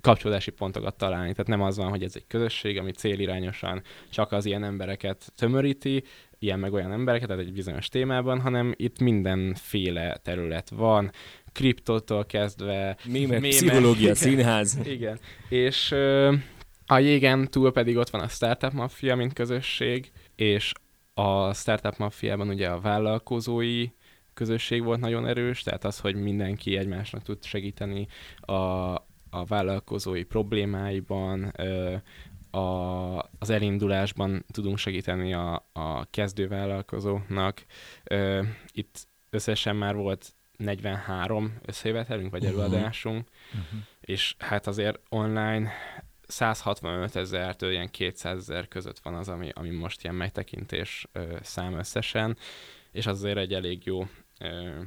kapcsolódási 0.00 0.50
pontokat 0.50 0.96
találni. 0.96 1.30
Tehát 1.30 1.46
nem 1.46 1.62
az 1.62 1.76
van, 1.76 1.88
hogy 1.88 2.02
ez 2.02 2.12
egy 2.14 2.26
közösség, 2.26 2.78
ami 2.78 2.90
célirányosan 2.90 3.82
csak 4.10 4.32
az 4.32 4.44
ilyen 4.44 4.64
embereket 4.64 5.32
tömöríti, 5.36 6.04
ilyen 6.38 6.58
meg 6.58 6.72
olyan 6.72 6.92
embereket, 6.92 7.28
tehát 7.28 7.42
egy 7.42 7.52
bizonyos 7.52 7.88
témában, 7.88 8.40
hanem 8.40 8.74
itt 8.76 8.98
mindenféle 8.98 10.16
terület 10.16 10.68
van, 10.70 11.10
kriptótól 11.52 12.24
kezdve... 12.26 12.96
Mémek, 13.04 13.40
pszichológia, 13.40 14.14
színház. 14.14 14.78
Igen, 14.84 15.18
és 15.48 15.92
a 16.86 16.98
jégen 16.98 17.50
túl 17.50 17.72
pedig 17.72 17.96
ott 17.96 18.10
van 18.10 18.20
a 18.20 18.28
Startup 18.28 18.72
Mafia, 18.72 19.16
mint 19.16 19.32
közösség, 19.32 20.12
és 20.36 20.72
a 21.14 21.54
Startup 21.54 21.96
Mafiában 21.96 22.48
ugye 22.48 22.68
a 22.68 22.80
vállalkozói 22.80 23.86
közösség 24.34 24.84
volt 24.84 25.00
nagyon 25.00 25.26
erős, 25.26 25.62
tehát 25.62 25.84
az, 25.84 25.98
hogy 25.98 26.14
mindenki 26.14 26.76
egymásnak 26.76 27.22
tud 27.22 27.44
segíteni 27.44 28.06
a, 28.40 28.54
a 29.30 29.44
vállalkozói 29.44 30.24
problémáiban, 30.24 31.52
a, 32.50 33.18
az 33.18 33.50
elindulásban 33.50 34.44
tudunk 34.52 34.78
segíteni 34.78 35.34
a, 35.34 35.68
a 35.72 36.04
kezdővállalkozóknak. 36.10 37.64
Itt 38.72 39.06
összesen 39.30 39.76
már 39.76 39.94
volt 39.94 40.32
43 40.56 41.58
összejövetelünk, 41.64 42.30
vagy 42.30 42.44
uh-huh. 42.44 42.62
előadásunk, 42.62 43.28
uh-huh. 43.48 43.80
és 44.00 44.34
hát 44.38 44.66
azért 44.66 45.00
online 45.08 45.72
165 46.26 47.16
ezertől 47.16 47.70
ilyen 47.70 47.90
200 47.90 48.38
ezer 48.38 48.68
között 48.68 48.98
van 48.98 49.14
az, 49.14 49.28
ami, 49.28 49.50
ami 49.54 49.70
most 49.70 50.02
ilyen 50.02 50.14
megtekintés 50.14 51.06
ö, 51.12 51.36
szám 51.42 51.78
összesen, 51.78 52.36
és 52.92 53.06
az 53.06 53.18
azért 53.18 53.38
egy 53.38 53.54
elég 53.54 53.86
jó 53.86 54.06
ö, 54.38 54.80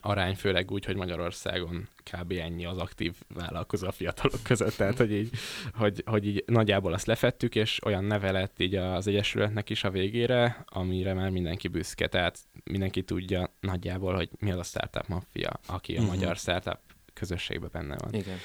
arány, 0.00 0.34
főleg 0.34 0.70
úgy, 0.70 0.84
hogy 0.84 0.96
Magyarországon 0.96 1.88
kb. 2.12 2.32
ennyi 2.32 2.64
az 2.64 2.78
aktív 2.78 3.14
vállalkozó 3.34 3.86
a 3.86 3.92
fiatalok 3.92 4.42
között, 4.42 4.74
tehát 4.76 4.96
hogy 4.96 5.12
így, 5.12 5.30
hogy, 5.74 6.02
hogy 6.06 6.26
így 6.26 6.44
nagyjából 6.46 6.92
azt 6.92 7.06
lefettük, 7.06 7.54
és 7.54 7.84
olyan 7.84 8.04
neve 8.04 8.30
lett 8.30 8.60
így 8.60 8.74
az 8.74 9.06
Egyesületnek 9.06 9.70
is 9.70 9.84
a 9.84 9.90
végére, 9.90 10.64
amire 10.66 11.14
már 11.14 11.30
mindenki 11.30 11.68
büszke, 11.68 12.06
tehát 12.06 12.38
mindenki 12.64 13.02
tudja 13.02 13.54
nagyjából, 13.60 14.14
hogy 14.14 14.28
mi 14.38 14.50
az 14.50 14.58
a 14.58 14.62
Startup 14.62 15.06
Mafia, 15.06 15.60
aki 15.66 15.92
a 15.96 16.00
uh-huh. 16.00 16.14
magyar 16.14 16.36
startup 16.36 16.78
közösségben 17.14 17.70
benne 17.72 17.96
van. 17.98 18.14
Igen. 18.14 18.36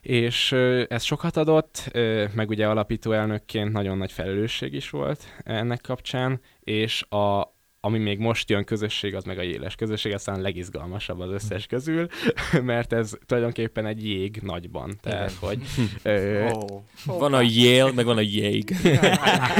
És 0.00 0.52
ez 0.88 1.02
sokat 1.02 1.36
adott, 1.36 1.90
meg 2.34 2.48
ugye 2.48 2.68
alapító 2.68 3.12
elnökként 3.12 3.72
nagyon 3.72 3.98
nagy 3.98 4.12
felelősség 4.12 4.72
is 4.72 4.90
volt 4.90 5.24
ennek 5.44 5.80
kapcsán, 5.80 6.40
és 6.60 7.02
a, 7.02 7.55
ami 7.86 7.98
még 7.98 8.18
most 8.18 8.50
jön 8.50 8.64
közösség, 8.64 9.14
az 9.14 9.24
meg 9.24 9.38
a 9.38 9.42
éles 9.42 9.74
közösség, 9.74 10.12
aztán 10.12 10.34
a 10.34 10.40
legizgalmasabb 10.40 11.20
az 11.20 11.30
összes 11.30 11.66
közül, 11.66 12.08
mert 12.62 12.92
ez 12.92 13.12
tulajdonképpen 13.26 13.86
egy 13.86 14.06
jég 14.06 14.38
nagyban. 14.42 14.98
Tehát, 15.00 15.30
Igen. 15.30 15.48
hogy... 15.48 15.62
ö, 16.02 16.48
oh. 16.48 16.82
Van 17.04 17.34
a 17.34 17.40
jél, 17.40 17.92
meg 17.92 18.04
van 18.04 18.16
a 18.16 18.20
jég. 18.20 18.76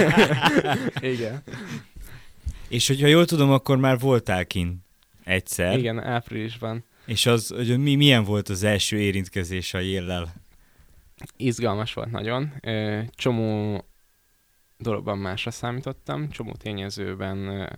Igen. 1.00 1.42
És 2.68 2.86
hogyha 2.86 3.06
jól 3.06 3.24
tudom, 3.24 3.50
akkor 3.50 3.76
már 3.76 3.98
voltál 3.98 4.46
kin 4.46 4.84
egyszer. 5.24 5.78
Igen, 5.78 6.02
áprilisban. 6.02 6.84
És 7.04 7.26
az, 7.26 7.48
hogy 7.48 7.78
mi, 7.78 7.94
milyen 7.94 8.24
volt 8.24 8.48
az 8.48 8.62
első 8.62 8.98
érintkezés 8.98 9.74
a 9.74 9.78
jéllel? 9.78 10.34
Izgalmas 11.36 11.94
volt 11.94 12.10
nagyon. 12.10 12.52
Csomó 13.14 13.80
dologban 14.78 15.18
másra 15.18 15.50
számítottam, 15.50 16.30
csomó 16.30 16.52
tényezőben 16.52 17.68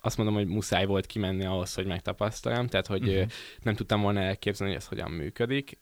azt 0.00 0.16
mondom, 0.16 0.34
hogy 0.34 0.46
muszáj 0.46 0.86
volt 0.86 1.06
kimenni 1.06 1.44
ahhoz, 1.44 1.74
hogy 1.74 1.86
megtapasztaljam, 1.86 2.66
tehát 2.66 2.86
hogy 2.86 3.08
uh-huh. 3.08 3.30
nem 3.62 3.74
tudtam 3.74 4.00
volna 4.00 4.20
elképzelni, 4.20 4.72
hogy 4.72 4.82
ez 4.82 4.88
hogyan 4.88 5.10
működik. 5.10 5.78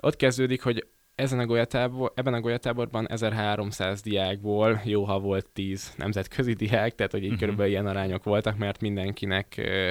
Ott 0.00 0.16
kezdődik, 0.16 0.62
hogy 0.62 0.86
ezen 1.14 1.38
a 1.38 1.46
golyatábor, 1.46 2.12
ebben 2.14 2.34
a 2.34 2.40
golyatáborban 2.40 3.08
1300 3.08 4.00
diákból 4.00 4.80
jó, 4.84 5.04
ha 5.04 5.18
volt 5.18 5.48
10 5.52 5.94
nemzetközi 5.96 6.52
diák, 6.52 6.94
tehát 6.94 7.12
hogy 7.12 7.20
így 7.20 7.24
uh-huh. 7.24 7.40
körülbelül 7.40 7.72
ilyen 7.72 7.86
arányok 7.86 8.24
voltak, 8.24 8.58
mert 8.58 8.80
mindenkinek 8.80 9.54
ö, 9.56 9.90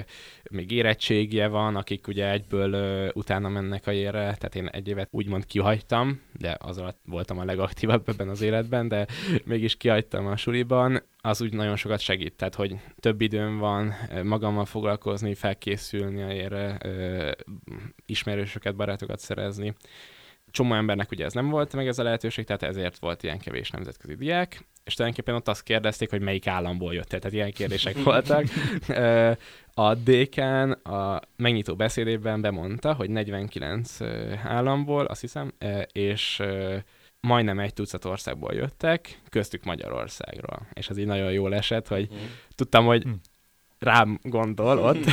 még 0.51 0.71
érettségje 0.71 1.47
van, 1.47 1.75
akik 1.75 2.07
ugye 2.07 2.31
egyből 2.31 2.73
ö, 2.73 3.09
utána 3.13 3.49
mennek 3.49 3.87
a 3.87 3.91
érre, 3.91 4.19
tehát 4.19 4.55
én 4.55 4.67
egy 4.67 4.87
évet 4.87 5.07
úgymond 5.11 5.45
kihagytam, 5.45 6.21
de 6.39 6.57
az 6.59 6.77
alatt 6.77 6.99
voltam 7.05 7.39
a 7.39 7.45
legaktívabb 7.45 8.09
ebben 8.09 8.29
az 8.29 8.41
életben, 8.41 8.87
de 8.87 9.07
mégis 9.45 9.75
kihagytam 9.75 10.27
a 10.27 10.35
suliban, 10.35 11.03
az 11.17 11.41
úgy 11.41 11.53
nagyon 11.53 11.75
sokat 11.75 11.99
segít, 11.99 12.35
tehát 12.35 12.55
hogy 12.55 12.75
több 12.99 13.21
időm 13.21 13.57
van 13.57 13.93
magammal 14.23 14.65
foglalkozni, 14.65 15.33
felkészülni 15.33 16.21
a 16.21 16.31
érre, 16.31 16.77
ö, 16.81 17.31
ismerősöket, 18.05 18.75
barátokat 18.75 19.19
szerezni, 19.19 19.73
csomó 20.53 20.73
embernek 20.73 21.11
ugye 21.11 21.25
ez 21.25 21.33
nem 21.33 21.49
volt 21.49 21.75
meg 21.75 21.87
ez 21.87 21.99
a 21.99 22.03
lehetőség, 22.03 22.45
tehát 22.45 22.63
ezért 22.63 22.99
volt 22.99 23.23
ilyen 23.23 23.39
kevés 23.39 23.69
nemzetközi 23.69 24.15
diák, 24.15 24.65
és 24.83 24.93
tulajdonképpen 24.93 25.35
ott 25.35 25.47
azt 25.47 25.63
kérdezték, 25.63 26.09
hogy 26.09 26.21
melyik 26.21 26.47
államból 26.47 26.93
jött, 26.93 27.07
tehát 27.07 27.31
ilyen 27.31 27.51
kérdések 27.51 28.03
voltak. 28.03 28.43
A 29.73 29.95
dékán 29.95 30.71
a 30.71 31.19
megnyitó 31.35 31.75
beszédében 31.75 32.41
bemondta, 32.41 32.93
hogy 32.93 33.09
49 33.09 33.97
államból, 34.43 35.05
azt 35.05 35.21
hiszem, 35.21 35.53
és 35.91 36.41
majdnem 37.19 37.59
egy 37.59 37.73
tucat 37.73 38.05
országból 38.05 38.53
jöttek, 38.53 39.21
köztük 39.29 39.63
Magyarországról. 39.63 40.67
És 40.73 40.89
az 40.89 40.97
így 40.97 41.05
nagyon 41.05 41.31
jól 41.31 41.55
esett, 41.55 41.87
hogy 41.87 42.09
mm. 42.13 42.17
tudtam, 42.55 42.85
hogy 42.85 43.07
mm 43.07 43.11
rám 43.83 44.19
gondol 44.23 44.77
ott, 44.77 45.05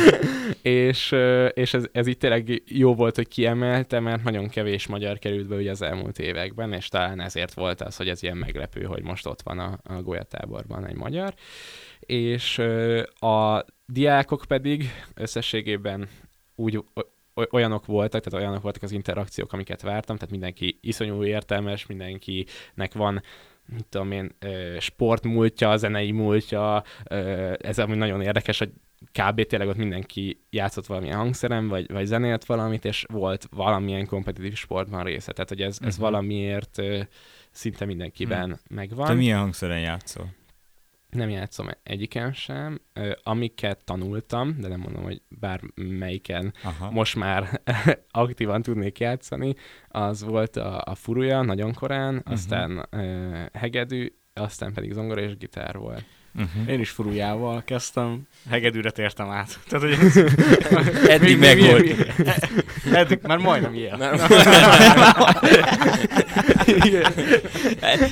és, 0.62 1.14
és 1.52 1.74
ez, 1.74 1.84
ez 1.92 2.06
itt 2.06 2.18
tényleg 2.18 2.62
jó 2.66 2.94
volt, 2.94 3.16
hogy 3.16 3.28
kiemelte, 3.28 4.00
mert 4.00 4.24
nagyon 4.24 4.48
kevés 4.48 4.86
magyar 4.86 5.18
került 5.18 5.48
be 5.48 5.56
ugye 5.56 5.70
az 5.70 5.82
elmúlt 5.82 6.18
években, 6.18 6.72
és 6.72 6.88
talán 6.88 7.20
ezért 7.20 7.54
volt 7.54 7.80
az, 7.80 7.96
hogy 7.96 8.08
ez 8.08 8.22
ilyen 8.22 8.36
meglepő, 8.36 8.82
hogy 8.82 9.02
most 9.02 9.26
ott 9.26 9.42
van 9.42 9.58
a, 9.58 9.78
a 9.82 10.02
golyatáborban 10.02 10.86
egy 10.86 10.96
magyar, 10.96 11.34
és 12.00 12.58
a 13.18 13.64
diákok 13.86 14.44
pedig 14.48 14.90
összességében 15.14 16.08
úgy 16.54 16.84
olyanok 17.50 17.86
voltak, 17.86 18.22
tehát 18.22 18.44
olyanok 18.44 18.62
voltak 18.62 18.82
az 18.82 18.92
interakciók, 18.92 19.52
amiket 19.52 19.82
vártam, 19.82 20.16
tehát 20.16 20.30
mindenki 20.30 20.78
iszonyú 20.80 21.24
értelmes, 21.24 21.86
mindenkinek 21.86 22.92
van 22.92 23.22
mit 23.66 23.86
tudom 23.86 24.12
én, 24.12 24.36
sportmúltja, 24.78 25.76
zenei 25.76 26.10
múltja, 26.10 26.82
ez 27.56 27.78
ami 27.78 27.96
nagyon 27.96 28.20
érdekes, 28.20 28.58
hogy 28.58 28.72
kb. 29.12 29.46
tényleg 29.46 29.68
ott 29.68 29.76
mindenki 29.76 30.40
játszott 30.50 30.86
valamilyen 30.86 31.16
hangszerem, 31.16 31.68
vagy, 31.68 31.92
vagy 31.92 32.06
zenélt 32.06 32.44
valamit, 32.44 32.84
és 32.84 33.04
volt 33.08 33.46
valamilyen 33.50 34.06
kompetitív 34.06 34.54
sportban 34.54 35.04
része. 35.04 35.32
Tehát, 35.32 35.48
hogy 35.48 35.60
ez, 35.60 35.78
ez 35.80 35.86
uh-huh. 35.86 36.02
valamiért 36.02 36.82
szinte 37.50 37.84
mindenkiben 37.84 38.50
uh-huh. 38.50 38.58
megvan. 38.68 39.06
Te 39.06 39.14
milyen 39.14 39.38
hangszeren 39.38 39.80
játszol? 39.80 40.26
Nem 41.12 41.28
játszom 41.28 41.68
egyiken 41.82 42.32
sem. 42.32 42.80
Amiket 43.22 43.84
tanultam, 43.84 44.56
de 44.60 44.68
nem 44.68 44.80
mondom, 44.80 45.02
hogy 45.02 45.22
bármelyiken 45.28 46.52
Aha. 46.62 46.90
most 46.90 47.16
már 47.16 47.60
aktívan 48.10 48.62
tudnék 48.62 48.98
játszani, 48.98 49.54
az 49.88 50.22
volt 50.22 50.56
a, 50.56 50.82
a 50.84 50.94
furuja 50.94 51.42
nagyon 51.42 51.74
korán, 51.74 52.16
uh-huh. 52.16 52.32
aztán 52.32 52.88
uh, 52.92 53.46
hegedű, 53.52 54.12
aztán 54.34 54.72
pedig 54.72 54.92
zongora 54.92 55.20
és 55.20 55.36
gitár 55.36 55.76
volt. 55.76 56.04
Uh-huh. 56.34 56.68
Én 56.68 56.80
is 56.80 56.90
furujával 56.90 57.62
kezdtem, 57.64 58.22
hegedűre 58.50 58.90
tértem 58.90 59.30
át. 59.30 59.58
Tehát, 59.68 59.84
hogy 59.84 59.98
ez... 60.06 60.16
Eddig 61.08 61.38
meg 61.38 61.58
volt. 61.58 61.86
Eddig, 63.00 63.18
már 63.22 63.38
majdnem 63.38 63.74
ilyen. 63.74 64.00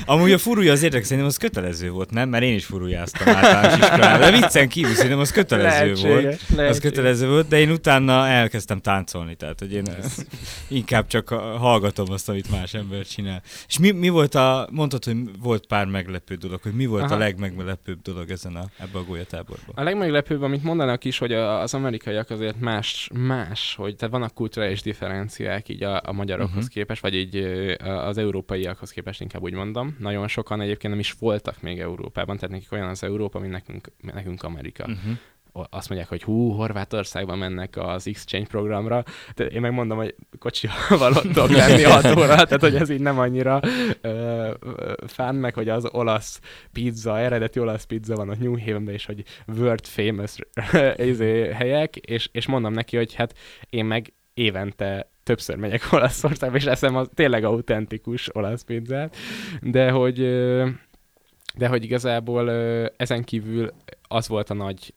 Amúgy 0.05 0.33
a 0.33 0.39
furúja 0.39 0.73
az 0.73 0.83
érdekes, 0.83 1.07
szerintem 1.07 1.27
az 1.29 1.37
kötelező 1.37 1.91
volt, 1.91 2.11
nem? 2.11 2.29
Mert 2.29 2.45
én 2.45 2.55
is 2.55 2.65
furujáztam 2.65 3.35
általános 3.35 3.79
iskolában. 3.79 4.21
De 4.21 4.31
viccen 4.31 4.69
kívül 4.69 4.95
szerintem 4.95 5.19
az 5.19 5.31
kötelező 5.31 5.69
lehetséges, 5.69 6.03
volt. 6.03 6.23
Lehetséges. 6.23 6.69
Az 6.69 6.79
kötelező 6.79 7.29
volt, 7.29 7.49
de 7.49 7.59
én 7.59 7.71
utána 7.71 8.27
elkezdtem 8.27 8.81
táncolni, 8.81 9.35
tehát 9.35 9.59
hogy 9.59 9.73
én 9.73 9.87
ezt 10.03 10.27
inkább 10.69 11.07
csak 11.07 11.29
hallgatom 11.59 12.11
azt, 12.11 12.29
amit 12.29 12.51
más 12.51 12.75
ember 12.75 13.07
csinál. 13.07 13.43
És 13.69 13.79
mi, 13.79 13.91
mi 13.91 14.09
volt 14.09 14.35
a, 14.35 14.69
mondtad, 14.71 15.05
hogy 15.05 15.17
volt 15.39 15.67
pár 15.67 15.87
meglepő 15.87 16.35
dolog, 16.35 16.63
hogy 16.63 16.75
mi 16.75 16.87
volt 16.87 17.03
Aha. 17.03 17.15
a 17.15 17.19
legmeglepőbb 17.19 17.99
dolog 18.03 18.10
ezen 18.29 18.57
a, 18.57 18.64
ebbe 18.79 18.99
a 18.99 19.05
golyatáborban? 19.05 19.75
A 19.75 19.83
legmeglepőbb, 19.83 20.42
amit 20.42 20.62
mondanak 20.62 21.05
is, 21.05 21.18
hogy 21.18 21.33
az 21.33 21.75
amerikaiak 21.75 22.31
azért 22.31 22.61
más, 22.61 23.11
más, 23.14 23.75
hogy 23.75 23.96
tehát 23.96 24.14
vannak 24.14 24.35
kulturális 24.35 24.83
differenciák 24.83 25.68
így 25.68 25.83
a, 25.83 26.01
a 26.05 26.12
magyarokhoz 26.12 26.57
uh-huh. 26.57 26.73
képest, 26.73 27.03
vagy 27.03 27.14
így 27.14 27.37
az 27.83 28.18
európaiakhoz 28.18 28.90
képest 28.90 29.20
inkább 29.20 29.42
úgy 29.42 29.55
mondom. 29.55 29.96
Nagyon 29.99 30.29
sokan 30.29 30.61
egyébként 30.61 30.92
nem 30.92 31.03
is 31.03 31.12
voltak 31.12 31.62
még 31.62 31.81
Európában, 31.81 32.37
tehát 32.37 32.51
nekik 32.55 32.73
olyan 32.73 32.88
az 32.88 33.03
Európa, 33.03 33.38
mint 33.38 33.53
nekünk, 33.53 33.88
nekünk 34.01 34.42
Amerika. 34.42 34.85
Uh-huh 34.85 35.18
azt 35.53 35.89
mondják, 35.89 36.11
hogy 36.11 36.23
hú, 36.23 36.51
Horvátországban 36.51 37.39
mennek 37.39 37.77
az 37.77 38.07
Exchange 38.07 38.47
programra, 38.47 39.05
de 39.35 39.47
én 39.47 39.61
megmondom, 39.61 39.97
hogy 39.97 40.15
kocsival 40.39 41.13
ott 41.13 41.23
tudok 41.23 41.51
lenni 41.51 41.83
6 41.83 42.05
óra, 42.19 42.35
tehát 42.35 42.61
hogy 42.61 42.77
ez 42.77 42.91
így 42.91 43.01
nem 43.01 43.19
annyira 43.19 43.61
uh, 44.03 44.51
fán, 45.07 45.35
meg 45.35 45.55
hogy 45.55 45.69
az 45.69 45.89
olasz 45.93 46.41
pizza, 46.73 47.19
eredeti 47.19 47.61
olasz 47.61 47.85
pizza 47.85 48.15
van 48.15 48.29
a 48.29 48.37
New 48.39 48.59
Havenben, 48.59 48.95
és 48.95 49.07
hogy 49.07 49.25
world 49.47 49.87
famous 49.87 50.37
izé, 51.11 51.53
helyek, 51.53 51.97
és, 51.97 52.29
és 52.33 52.47
mondom 52.47 52.73
neki, 52.73 52.97
hogy 52.97 53.15
hát 53.15 53.35
én 53.71 53.85
meg 53.85 54.13
évente 54.35 55.11
többször 55.23 55.57
megyek 55.57 55.93
Olaszországba, 55.93 56.57
és 56.57 56.65
eszem 56.65 56.97
a 56.97 57.05
tényleg 57.05 57.45
autentikus 57.45 58.35
olasz 58.35 58.63
pizzát, 58.63 59.17
de 59.61 59.91
hogy 59.91 60.19
de 61.55 61.69
hogy 61.69 61.85
igazából 61.85 62.51
ezen 62.97 63.25
kívül 63.25 63.73
az 64.12 64.29
volt 64.29 64.51
a 64.51 64.55
nagy, 64.55 64.94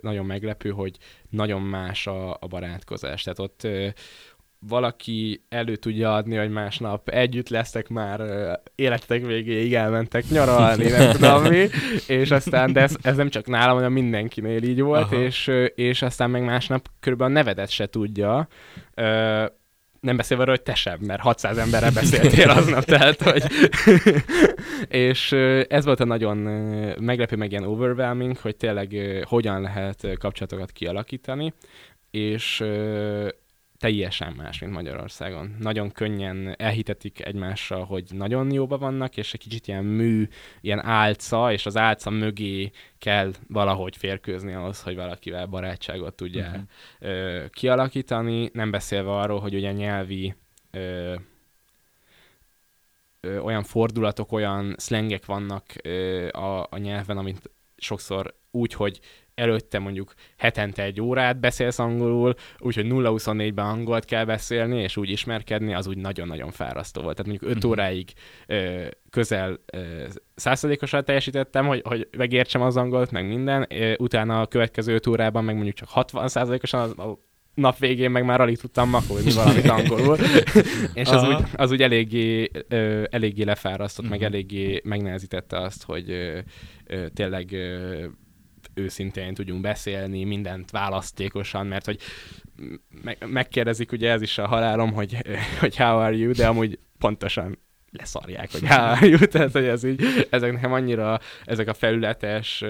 nagyon 0.00 0.26
meglepő, 0.26 0.70
hogy 0.70 0.96
nagyon 1.30 1.62
más 1.62 2.06
a, 2.06 2.30
a 2.32 2.46
barátkozás. 2.48 3.22
Tehát 3.22 3.38
ott 3.38 3.66
valaki 4.68 5.44
elő 5.48 5.76
tudja 5.76 6.14
adni, 6.14 6.36
hogy 6.36 6.50
másnap 6.50 7.08
együtt 7.08 7.48
lesztek 7.48 7.88
már 7.88 8.20
életetek 8.74 9.26
végéig 9.26 9.74
elmentek 9.74 10.28
nyaralni, 10.28 10.88
nem 10.90 11.10
tudom 11.16 11.42
mi, 11.42 11.68
és 12.06 12.30
aztán, 12.30 12.72
de 12.72 12.80
ez, 12.80 12.96
ez 13.02 13.16
nem 13.16 13.28
csak 13.28 13.46
nálam, 13.46 13.74
hanem 13.74 13.92
mindenkinél 13.92 14.62
így 14.62 14.80
volt, 14.80 15.12
és, 15.12 15.50
és 15.74 16.02
aztán 16.02 16.30
meg 16.30 16.44
másnap 16.44 16.88
körülbelül 17.00 17.34
a 17.34 17.36
nevedet 17.36 17.70
se 17.70 17.86
tudja, 17.86 18.48
nem 20.04 20.16
beszélve 20.16 20.42
arról, 20.42 20.54
hogy 20.54 20.64
te 20.64 20.74
sem, 20.74 20.98
mert 21.00 21.20
600 21.20 21.58
emberrel 21.58 21.92
beszéltél 21.92 22.50
aznap, 22.50 22.84
tehát, 22.84 23.22
hogy... 23.22 23.42
és 24.88 25.32
ez 25.68 25.84
volt 25.84 26.00
a 26.00 26.04
nagyon 26.04 26.36
meglepő, 27.00 27.36
meg 27.36 27.50
ilyen 27.50 27.64
overwhelming, 27.64 28.36
hogy 28.36 28.56
tényleg 28.56 28.96
hogyan 29.28 29.60
lehet 29.60 30.06
kapcsolatokat 30.18 30.72
kialakítani, 30.72 31.52
és 32.10 32.64
teljesen 33.78 34.32
más, 34.32 34.58
mint 34.58 34.72
Magyarországon. 34.72 35.56
Nagyon 35.60 35.90
könnyen 35.90 36.54
elhitetik 36.58 37.24
egymással, 37.26 37.84
hogy 37.84 38.04
nagyon 38.10 38.52
jóba 38.52 38.78
vannak, 38.78 39.16
és 39.16 39.34
egy 39.34 39.40
kicsit 39.40 39.66
ilyen 39.66 39.84
mű, 39.84 40.28
ilyen 40.60 40.84
álca, 40.84 41.52
és 41.52 41.66
az 41.66 41.76
álca 41.76 42.10
mögé 42.10 42.70
kell 42.98 43.32
valahogy 43.48 43.96
férkőzni 43.96 44.52
ahhoz, 44.52 44.82
hogy 44.82 44.94
valakivel 44.94 45.46
barátságot 45.46 46.14
tudja 46.14 46.46
uh-huh. 46.46 46.62
ö, 46.98 47.44
kialakítani, 47.50 48.50
nem 48.52 48.70
beszélve 48.70 49.10
arról, 49.10 49.40
hogy 49.40 49.54
ugye 49.54 49.72
nyelvi 49.72 50.34
ö, 50.70 51.14
ö, 53.20 53.38
olyan 53.38 53.62
fordulatok, 53.62 54.32
olyan 54.32 54.74
szlengek 54.78 55.26
vannak 55.26 55.64
ö, 55.82 56.28
a, 56.28 56.66
a 56.70 56.76
nyelven, 56.76 57.18
amit 57.18 57.50
sokszor 57.76 58.34
úgy, 58.50 58.72
hogy 58.72 59.00
előtte 59.34 59.78
mondjuk 59.78 60.14
hetente 60.36 60.82
egy 60.82 61.00
órát 61.00 61.40
beszélsz 61.40 61.78
angolul, 61.78 62.34
úgyhogy 62.58 62.86
0-24-ben 62.88 63.66
angolt 63.66 64.04
kell 64.04 64.24
beszélni, 64.24 64.80
és 64.80 64.96
úgy 64.96 65.10
ismerkedni, 65.10 65.74
az 65.74 65.86
úgy 65.86 65.96
nagyon-nagyon 65.96 66.50
fárasztó 66.50 67.02
volt. 67.02 67.16
Tehát 67.16 67.30
mondjuk 67.30 67.50
5 67.50 67.56
uh-huh. 67.56 67.70
óráig 67.70 68.12
ö, 68.46 68.84
közel 69.10 69.58
százszerzékosan 70.34 71.04
teljesítettem, 71.04 71.66
hogy, 71.66 71.82
hogy 71.84 72.08
megértsem 72.16 72.62
az 72.62 72.76
angolt, 72.76 73.10
meg 73.10 73.26
minden, 73.26 73.66
ö, 73.68 73.94
utána 73.98 74.40
a 74.40 74.46
következő 74.46 74.94
5 74.94 75.06
órában 75.06 75.44
meg 75.44 75.54
mondjuk 75.54 75.76
csak 75.76 75.88
60 75.88 76.28
százalékosan 76.28 77.18
nap 77.54 77.78
végén 77.78 78.10
meg 78.10 78.24
már 78.24 78.40
alig 78.40 78.58
tudtam 78.58 78.88
makolni 78.88 79.32
valamit 79.42 79.68
angolul, 79.68 80.16
és 80.94 81.08
az 81.08 81.28
úgy, 81.28 81.44
az 81.56 81.70
úgy 81.70 81.82
eléggé, 81.82 82.50
ö, 82.68 83.02
eléggé 83.10 83.42
lefárasztott, 83.42 84.04
uh-huh. 84.04 84.20
meg 84.20 84.28
mhm. 84.28 84.36
eléggé 84.36 84.80
megnehezítette 84.84 85.60
azt, 85.60 85.84
hogy 85.84 86.10
ö, 86.10 86.38
ö, 86.86 87.08
tényleg 87.08 87.52
ö, 87.52 88.04
őszintén 88.74 89.34
tudjunk 89.34 89.60
beszélni, 89.60 90.24
mindent 90.24 90.70
választékosan, 90.70 91.66
mert 91.66 91.84
hogy 91.84 91.98
me- 93.02 93.26
megkérdezik, 93.26 93.92
ugye 93.92 94.10
ez 94.10 94.22
is 94.22 94.38
a 94.38 94.46
halálom, 94.46 94.92
hogy, 94.92 95.16
hogy 95.60 95.76
how 95.76 95.98
are 95.98 96.16
you, 96.16 96.32
de 96.32 96.46
amúgy 96.46 96.78
pontosan 96.98 97.58
leszarják, 97.90 98.50
hogy 98.52 98.62
you, 99.10 99.18
tehát 99.32 99.52
hogy 99.52 99.64
ez 99.64 99.84
így, 99.84 100.26
ezek 100.30 100.52
nekem 100.52 100.72
annyira, 100.72 101.20
ezek 101.44 101.68
a 101.68 101.74
felületes 101.74 102.64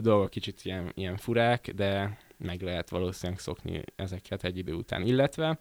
dolgok 0.00 0.30
kicsit 0.30 0.60
ilyen, 0.62 0.92
ilyen 0.94 1.16
furák, 1.16 1.70
de 1.74 2.18
meg 2.38 2.62
lehet 2.62 2.90
valószínűleg 2.90 3.40
szokni 3.40 3.82
ezeket 3.96 4.44
egy 4.44 4.58
idő 4.58 4.72
után, 4.72 5.02
illetve 5.02 5.58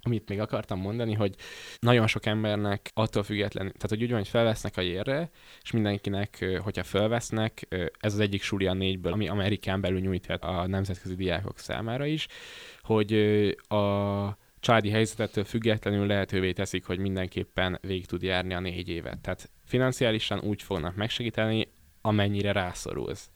amit 0.00 0.28
még 0.28 0.40
akartam 0.40 0.80
mondani, 0.80 1.14
hogy 1.14 1.34
nagyon 1.78 2.06
sok 2.06 2.26
embernek 2.26 2.90
attól 2.94 3.22
függetlenül, 3.22 3.72
tehát 3.72 3.88
hogy 3.88 4.02
úgy 4.02 4.08
van, 4.08 4.18
hogy 4.18 4.28
felvesznek 4.28 4.76
a 4.76 4.80
jérre, 4.80 5.30
és 5.62 5.70
mindenkinek, 5.70 6.58
hogyha 6.62 6.82
felvesznek, 6.82 7.66
ez 8.00 8.12
az 8.12 8.20
egyik 8.20 8.42
suli 8.42 8.66
a 8.66 8.72
négyből, 8.72 9.12
ami 9.12 9.28
Amerikán 9.28 9.80
belül 9.80 10.00
nyújthat 10.00 10.44
a 10.44 10.66
nemzetközi 10.66 11.14
diákok 11.14 11.58
számára 11.58 12.06
is, 12.06 12.26
hogy 12.82 13.12
a 13.68 14.38
családi 14.60 14.90
helyzetettől 14.90 15.44
függetlenül 15.44 16.06
lehetővé 16.06 16.52
teszik, 16.52 16.84
hogy 16.84 16.98
mindenképpen 16.98 17.78
végig 17.82 18.06
tud 18.06 18.22
járni 18.22 18.54
a 18.54 18.60
négy 18.60 18.88
évet. 18.88 19.18
Tehát 19.18 19.50
financiálisan 19.64 20.40
úgy 20.40 20.62
fognak 20.62 20.96
megsegíteni, 20.96 21.68
amennyire 22.00 22.52
rászorulsz. 22.52 23.30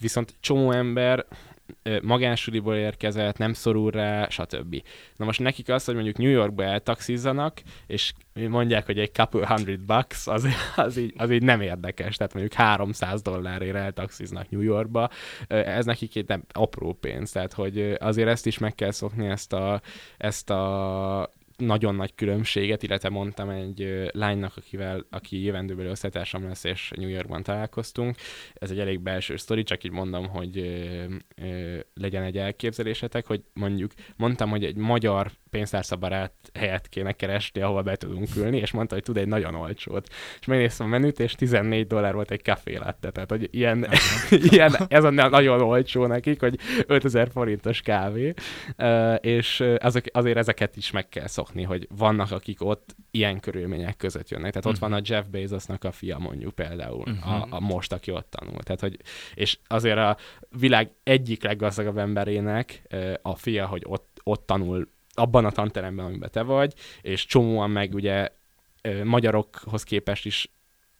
Viszont 0.00 0.34
csomó 0.40 0.70
ember 0.72 1.26
magánsuliból 2.02 2.74
érkezett, 2.74 3.38
nem 3.38 3.52
szorul 3.52 3.90
rá, 3.90 4.28
stb. 4.28 4.82
Na 5.16 5.24
most 5.24 5.40
nekik 5.40 5.68
az, 5.68 5.84
hogy 5.84 5.94
mondjuk 5.94 6.16
New 6.16 6.30
Yorkba 6.30 6.62
eltaxizzanak, 6.62 7.62
és 7.86 8.12
mondják, 8.48 8.86
hogy 8.86 8.98
egy 8.98 9.12
couple 9.12 9.46
hundred 9.46 9.80
bucks, 9.80 10.26
az, 10.26 10.46
az, 10.76 10.96
így, 10.96 11.14
az 11.16 11.30
így 11.30 11.42
nem 11.42 11.60
érdekes. 11.60 12.16
Tehát 12.16 12.34
mondjuk 12.34 12.54
300 12.54 13.22
dollárért 13.22 13.76
eltaxiznak 13.76 14.50
New 14.50 14.60
Yorkba, 14.60 15.10
ez 15.48 15.84
nekik 15.84 16.16
egy 16.16 16.28
nem 16.28 16.42
apró 16.52 16.92
pénz. 16.92 17.30
Tehát, 17.30 17.52
hogy 17.52 17.96
azért 17.98 18.28
ezt 18.28 18.46
is 18.46 18.58
meg 18.58 18.74
kell 18.74 18.90
szokni, 18.90 19.26
ezt 19.26 19.52
a, 19.52 19.80
ezt 20.18 20.50
a 20.50 21.32
nagyon 21.58 21.94
nagy 21.94 22.14
különbséget, 22.14 22.82
illetve 22.82 23.08
mondtam 23.08 23.48
egy 23.48 24.08
lánynak, 24.12 24.56
akivel, 24.56 25.06
aki 25.10 25.42
jövendőbeli 25.42 25.88
osztálytársam 25.88 26.44
lesz, 26.44 26.64
és 26.64 26.90
New 26.96 27.08
Yorkban 27.08 27.42
találkoztunk. 27.42 28.16
Ez 28.54 28.70
egy 28.70 28.78
elég 28.78 29.00
belső 29.00 29.36
sztori, 29.36 29.62
csak 29.62 29.84
így 29.84 29.90
mondom, 29.90 30.28
hogy 30.28 30.58
ö, 30.58 31.04
ö, 31.36 31.78
legyen 31.94 32.22
egy 32.22 32.38
elképzelésetek, 32.38 33.26
hogy 33.26 33.42
mondjuk 33.52 33.92
mondtam, 34.16 34.50
hogy 34.50 34.64
egy 34.64 34.76
magyar 34.76 35.30
pénztárszabarát 35.50 36.32
helyet 36.54 36.88
kéne 36.88 37.12
keresni, 37.12 37.60
ahova 37.60 37.82
be 37.82 37.96
tudunk 37.96 38.28
ülni, 38.36 38.56
és 38.56 38.70
mondta, 38.70 38.94
hogy 38.94 39.02
tud 39.02 39.16
egy 39.16 39.28
nagyon 39.28 39.54
olcsót. 39.54 40.08
És 40.40 40.46
megnéztem 40.46 40.86
a 40.86 40.90
menüt, 40.90 41.20
és 41.20 41.34
14 41.34 41.86
dollár 41.86 42.14
volt 42.14 42.30
egy 42.30 42.42
kafé 42.42 42.76
latte. 42.76 43.10
Tehát, 43.10 43.30
hogy 43.30 43.48
ilyen, 43.50 43.86
ilyen, 44.50 44.76
ez 44.88 45.04
a 45.04 45.10
nagyon 45.10 45.60
olcsó 45.60 46.06
nekik, 46.06 46.40
hogy 46.40 46.58
5000 46.86 47.28
forintos 47.30 47.80
kávé, 47.80 48.34
és 49.20 49.64
azok, 49.78 50.04
azért 50.12 50.36
ezeket 50.36 50.76
is 50.76 50.90
meg 50.90 51.08
kell 51.08 51.26
szokni, 51.26 51.62
hogy 51.62 51.86
vannak, 51.96 52.30
akik 52.30 52.64
ott 52.64 52.96
ilyen 53.10 53.40
körülmények 53.40 53.96
között 53.96 54.28
jönnek. 54.28 54.52
Tehát 54.52 54.66
uh-huh. 54.66 54.82
ott 54.82 54.90
van 54.90 54.98
a 54.98 55.02
Jeff 55.04 55.24
Bezosnak 55.30 55.84
a 55.84 55.92
fia 55.92 56.18
mondjuk 56.18 56.54
például, 56.54 56.98
uh-huh. 56.98 57.32
a, 57.32 57.46
a 57.50 57.60
most, 57.60 57.92
aki 57.92 58.10
ott 58.10 58.30
tanul. 58.30 58.62
Tehát, 58.62 58.80
hogy, 58.80 58.96
és 59.34 59.58
azért 59.66 59.98
a 59.98 60.16
világ 60.58 60.90
egyik 61.02 61.42
leggazdagabb 61.42 61.98
emberének 61.98 62.82
a 63.22 63.34
fia, 63.34 63.66
hogy 63.66 63.82
ott, 63.86 64.20
ott 64.22 64.46
tanul 64.46 64.88
abban 65.18 65.44
a 65.44 65.50
tanteremben, 65.50 66.06
amiben 66.06 66.30
te 66.32 66.42
vagy, 66.42 66.74
és 67.00 67.26
csomóan 67.26 67.70
meg 67.70 67.94
ugye 67.94 68.28
magyarokhoz 69.04 69.82
képest 69.82 70.26
is 70.26 70.50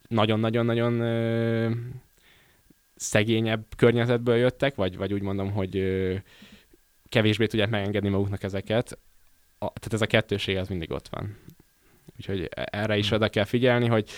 nagyon-nagyon-nagyon 0.07 1.01
szegényebb 2.95 3.65
környezetből 3.77 4.35
jöttek, 4.35 4.75
vagy, 4.75 4.97
vagy 4.97 5.13
úgy 5.13 5.21
mondom, 5.21 5.51
hogy 5.51 5.83
kevésbé 7.09 7.45
tudják 7.45 7.69
megengedni 7.69 8.09
maguknak 8.09 8.43
ezeket. 8.43 8.97
A, 9.57 9.65
tehát 9.65 9.93
ez 9.93 10.01
a 10.01 10.05
kettőség 10.05 10.57
az 10.57 10.67
mindig 10.67 10.91
ott 10.91 11.07
van. 11.07 11.37
Úgyhogy 12.17 12.49
e, 12.53 12.67
erre 12.71 12.97
is 12.97 13.07
hmm. 13.07 13.17
oda 13.17 13.29
kell 13.29 13.43
figyelni, 13.43 13.87
hogy 13.87 14.09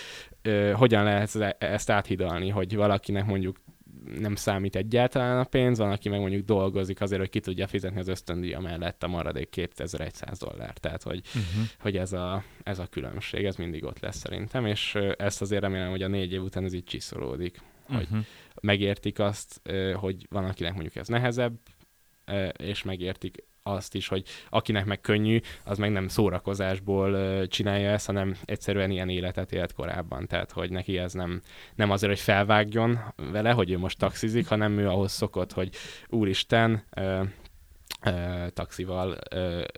ö, 0.42 0.72
hogyan 0.72 1.04
lehet 1.04 1.56
ezt 1.58 1.90
áthidalni, 1.90 2.48
hogy 2.48 2.76
valakinek 2.76 3.24
mondjuk 3.24 3.56
nem 4.18 4.34
számít 4.34 4.76
egyáltalán 4.76 5.38
a 5.38 5.44
pénz, 5.44 5.78
van, 5.78 5.90
aki 5.90 6.08
meg 6.08 6.20
mondjuk 6.20 6.44
dolgozik 6.44 7.00
azért, 7.00 7.20
hogy 7.20 7.30
ki 7.30 7.40
tudja 7.40 7.66
fizetni 7.66 7.98
az 7.98 8.08
ösztöndíja 8.08 8.60
mellett 8.60 9.02
a 9.02 9.08
maradék 9.08 9.48
2100 9.48 10.38
dollár. 10.38 10.72
Tehát, 10.78 11.02
hogy, 11.02 11.20
uh-huh. 11.26 11.64
hogy 11.78 11.96
ez, 11.96 12.12
a, 12.12 12.44
ez 12.62 12.78
a 12.78 12.86
különbség, 12.86 13.44
ez 13.44 13.56
mindig 13.56 13.84
ott 13.84 14.00
lesz 14.00 14.16
szerintem, 14.16 14.66
és 14.66 14.98
ezt 15.16 15.40
azért 15.40 15.62
remélem, 15.62 15.90
hogy 15.90 16.02
a 16.02 16.08
négy 16.08 16.32
év 16.32 16.42
után 16.42 16.64
ez 16.64 16.72
így 16.72 16.84
csiszolódik, 16.84 17.60
uh-huh. 17.82 17.96
hogy 17.96 18.06
mhm. 18.10 18.20
megértik 18.60 19.18
azt, 19.18 19.60
hogy 19.94 20.26
van, 20.30 20.44
akinek 20.44 20.72
mondjuk 20.72 20.96
ez 20.96 21.08
nehezebb, 21.08 21.58
és 22.56 22.82
megértik 22.82 23.44
azt 23.62 23.94
is, 23.94 24.08
hogy 24.08 24.24
akinek 24.48 24.84
meg 24.84 25.00
könnyű, 25.00 25.40
az 25.64 25.78
meg 25.78 25.92
nem 25.92 26.08
szórakozásból 26.08 27.46
csinálja 27.46 27.90
ezt, 27.90 28.06
hanem 28.06 28.36
egyszerűen 28.44 28.90
ilyen 28.90 29.08
életet 29.08 29.52
élt 29.52 29.72
korábban. 29.72 30.26
Tehát, 30.26 30.50
hogy 30.50 30.70
neki 30.70 30.98
ez 30.98 31.12
nem, 31.12 31.40
nem 31.74 31.90
azért, 31.90 32.12
hogy 32.12 32.20
felvágjon 32.20 32.98
vele, 33.16 33.50
hogy 33.50 33.70
ő 33.70 33.78
most 33.78 33.98
taxizik, 33.98 34.48
hanem 34.48 34.78
ő 34.78 34.88
ahhoz 34.88 35.12
szokott, 35.12 35.52
hogy 35.52 35.74
úristen, 36.08 36.84
taxival, 38.48 39.18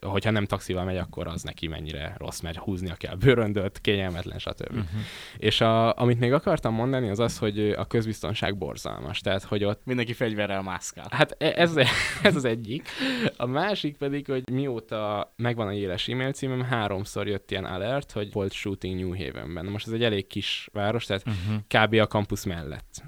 hogyha 0.07 0.31
nem 0.31 0.45
taxival 0.45 0.85
megy, 0.85 0.97
akkor 0.97 1.27
az 1.27 1.43
neki 1.43 1.67
mennyire 1.67 2.15
rossz, 2.19 2.41
mert 2.41 2.57
húznia 2.57 2.95
kell 2.95 3.15
bőröndöt, 3.15 3.81
kényelmetlen, 3.81 4.39
stb. 4.39 4.71
Uh-huh. 4.71 5.01
És 5.37 5.61
a, 5.61 5.99
amit 5.99 6.19
még 6.19 6.33
akartam 6.33 6.75
mondani, 6.75 7.09
az 7.09 7.19
az, 7.19 7.39
hogy 7.39 7.71
a 7.71 7.85
közbiztonság 7.85 8.59
borzalmas. 8.59 9.21
Tehát, 9.21 9.43
hogy 9.43 9.65
ott... 9.65 9.81
Mindenki 9.85 10.13
fegyverrel 10.13 10.63
mászkál. 10.63 11.07
Hát 11.11 11.35
e, 11.39 11.53
ez, 11.57 11.77
ez 12.23 12.37
az 12.37 12.45
egyik. 12.45 12.89
A 13.37 13.47
másik 13.47 13.97
pedig, 13.97 14.27
hogy 14.27 14.51
mióta 14.51 15.33
megvan 15.37 15.67
a 15.67 15.73
éles 15.73 16.09
e-mail 16.09 16.33
címem, 16.33 16.63
háromszor 16.63 17.29
jött 17.29 17.51
ilyen 17.51 17.65
alert, 17.65 18.13
hogy 18.13 18.33
volt 18.33 18.53
shooting 18.53 19.01
New 19.01 19.17
Havenben. 19.17 19.65
Most 19.65 19.87
ez 19.87 19.93
egy 19.93 20.05
elég 20.05 20.27
kis 20.27 20.69
város, 20.73 21.05
tehát 21.05 21.23
uh-huh. 21.27 21.85
kb. 21.85 21.95
a 21.95 22.07
kampusz 22.07 22.45
mellett 22.45 23.03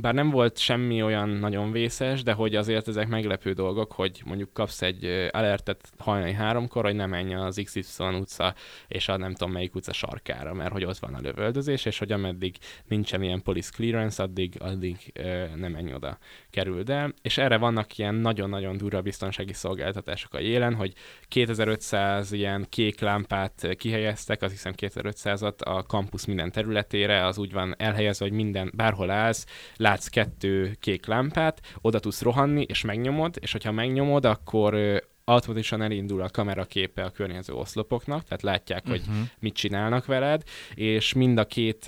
bár 0.00 0.14
nem 0.14 0.30
volt 0.30 0.58
semmi 0.58 1.02
olyan 1.02 1.28
nagyon 1.28 1.72
vészes, 1.72 2.22
de 2.22 2.32
hogy 2.32 2.54
azért 2.56 2.88
ezek 2.88 3.08
meglepő 3.08 3.52
dolgok, 3.52 3.92
hogy 3.92 4.22
mondjuk 4.24 4.52
kapsz 4.52 4.82
egy 4.82 5.28
alertet 5.30 5.92
hajnali 5.98 6.32
háromkor, 6.32 6.84
hogy 6.84 6.94
nem 6.94 7.10
menjen 7.10 7.40
az 7.40 7.60
XY 7.64 8.02
utca 8.02 8.54
és 8.88 9.08
a 9.08 9.16
nem 9.16 9.34
tudom 9.34 9.52
melyik 9.52 9.74
utca 9.74 9.92
sarkára, 9.92 10.54
mert 10.54 10.72
hogy 10.72 10.84
ott 10.84 10.98
van 10.98 11.14
a 11.14 11.20
lövöldözés, 11.20 11.84
és 11.84 11.98
hogy 11.98 12.12
ameddig 12.12 12.56
nincsen 12.88 13.22
ilyen 13.22 13.42
police 13.42 13.70
clearance, 13.74 14.22
addig, 14.22 14.56
addig 14.58 15.12
nem 15.56 15.72
menj 15.72 15.94
oda 15.94 16.18
kerül 16.50 16.82
el. 16.86 17.14
És 17.22 17.38
erre 17.38 17.56
vannak 17.56 17.98
ilyen 17.98 18.14
nagyon-nagyon 18.14 18.76
durva 18.76 19.00
biztonsági 19.00 19.52
szolgáltatások 19.52 20.34
a 20.34 20.40
jélen, 20.40 20.74
hogy 20.74 20.92
2500 21.28 22.32
ilyen 22.32 22.66
kék 22.68 23.00
lámpát 23.00 23.68
kihelyeztek, 23.76 24.42
az 24.42 24.50
hiszem 24.50 24.72
2500-at 24.76 25.58
a 25.58 25.82
kampusz 25.82 26.24
minden 26.24 26.52
területére, 26.52 27.26
az 27.26 27.38
úgy 27.38 27.52
van 27.52 27.74
elhelyezve, 27.78 28.24
hogy 28.24 28.34
minden, 28.34 28.72
bárhol 28.74 29.10
állsz, 29.10 29.46
látsz 29.90 30.06
kettő 30.06 30.76
kék 30.80 31.06
lámpát, 31.06 31.60
oda 31.80 31.98
tudsz 31.98 32.22
rohanni, 32.22 32.64
és 32.68 32.82
megnyomod, 32.82 33.36
és 33.40 33.52
hogyha 33.52 33.72
megnyomod, 33.72 34.24
akkor 34.24 35.00
automatikusan 35.24 35.82
elindul 35.82 36.22
a 36.22 36.28
kameraképe 36.28 37.02
a 37.02 37.10
környező 37.10 37.52
oszlopoknak, 37.52 38.24
tehát 38.24 38.42
látják, 38.42 38.82
uh-huh. 38.84 38.98
hogy 38.98 39.14
mhm. 39.14 39.22
mit 39.38 39.54
csinálnak 39.54 40.06
veled, 40.06 40.42
és 40.74 41.12
mind 41.12 41.38
a 41.38 41.44
két 41.44 41.84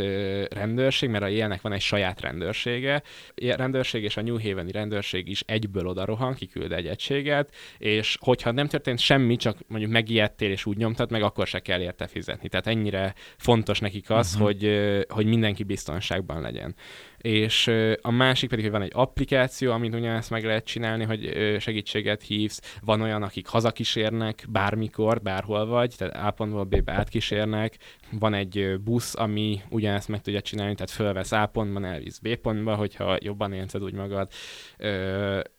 rendőrség, 0.49 1.09
mert 1.09 1.25
a 1.25 1.29
ilyenek 1.29 1.61
van 1.61 1.73
egy 1.73 1.81
saját 1.81 2.21
rendőrsége, 2.21 3.03
a 3.35 3.55
rendőrség 3.57 4.03
és 4.03 4.17
a 4.17 4.23
New 4.23 4.41
Haveni 4.41 4.73
rendőrség 4.73 5.29
is 5.29 5.43
egyből 5.47 5.87
oda 5.87 6.05
rohan, 6.05 6.35
kiküld 6.35 6.73
egy 6.73 6.87
egységet, 6.87 7.55
és 7.79 8.17
hogyha 8.21 8.51
nem 8.51 8.67
történt 8.67 8.99
semmi, 8.99 9.37
csak 9.37 9.59
mondjuk 9.67 9.93
megijedtél 9.93 10.51
és 10.51 10.67
úgy 10.67 10.77
nyomtad 10.77 11.11
meg, 11.11 11.23
akkor 11.23 11.47
se 11.47 11.61
kell 11.61 11.81
érte 11.81 12.07
fizetni. 12.07 12.49
Tehát 12.49 12.67
ennyire 12.67 13.15
fontos 13.37 13.79
nekik 13.81 14.11
az, 14.11 14.33
uh-huh. 14.33 14.47
hogy, 14.47 14.71
hogy 15.09 15.27
mindenki 15.27 15.63
biztonságban 15.63 16.41
legyen 16.41 16.75
és 17.23 17.71
a 18.01 18.11
másik 18.11 18.49
pedig, 18.49 18.65
hogy 18.65 18.73
van 18.73 18.83
egy 18.83 18.93
applikáció, 18.95 19.73
amit 19.73 19.95
ugyanezt 19.95 20.31
meg 20.31 20.45
lehet 20.45 20.65
csinálni, 20.65 21.05
hogy 21.05 21.57
segítséget 21.61 22.23
hívsz, 22.23 22.79
van 22.81 23.01
olyan, 23.01 23.23
akik 23.23 23.47
hazakísérnek 23.47 24.45
bármikor, 24.49 25.21
bárhol 25.23 25.67
vagy, 25.67 25.95
tehát 25.97 26.27
A 26.27 26.31
pontból 26.31 26.65
B-be 26.65 26.93
átkísérnek, 26.93 27.79
van 28.11 28.35
egy 28.35 28.81
busz, 28.85 29.17
ami 29.17 29.61
ugyanezt 29.71 30.09
meg 30.09 30.21
tudja 30.21 30.41
csinálni, 30.41 30.75
tehát 30.75 30.91
fölvesz 30.91 31.33
A 31.33 31.47
pontban, 31.47 31.85
elvisz 31.85 32.19
B 32.19 32.37
pontba, 32.37 32.75
hogyha 32.75 33.17
jobban 33.21 33.53
érzed 33.53 33.83
úgy 33.83 33.95
magad. 33.95 34.31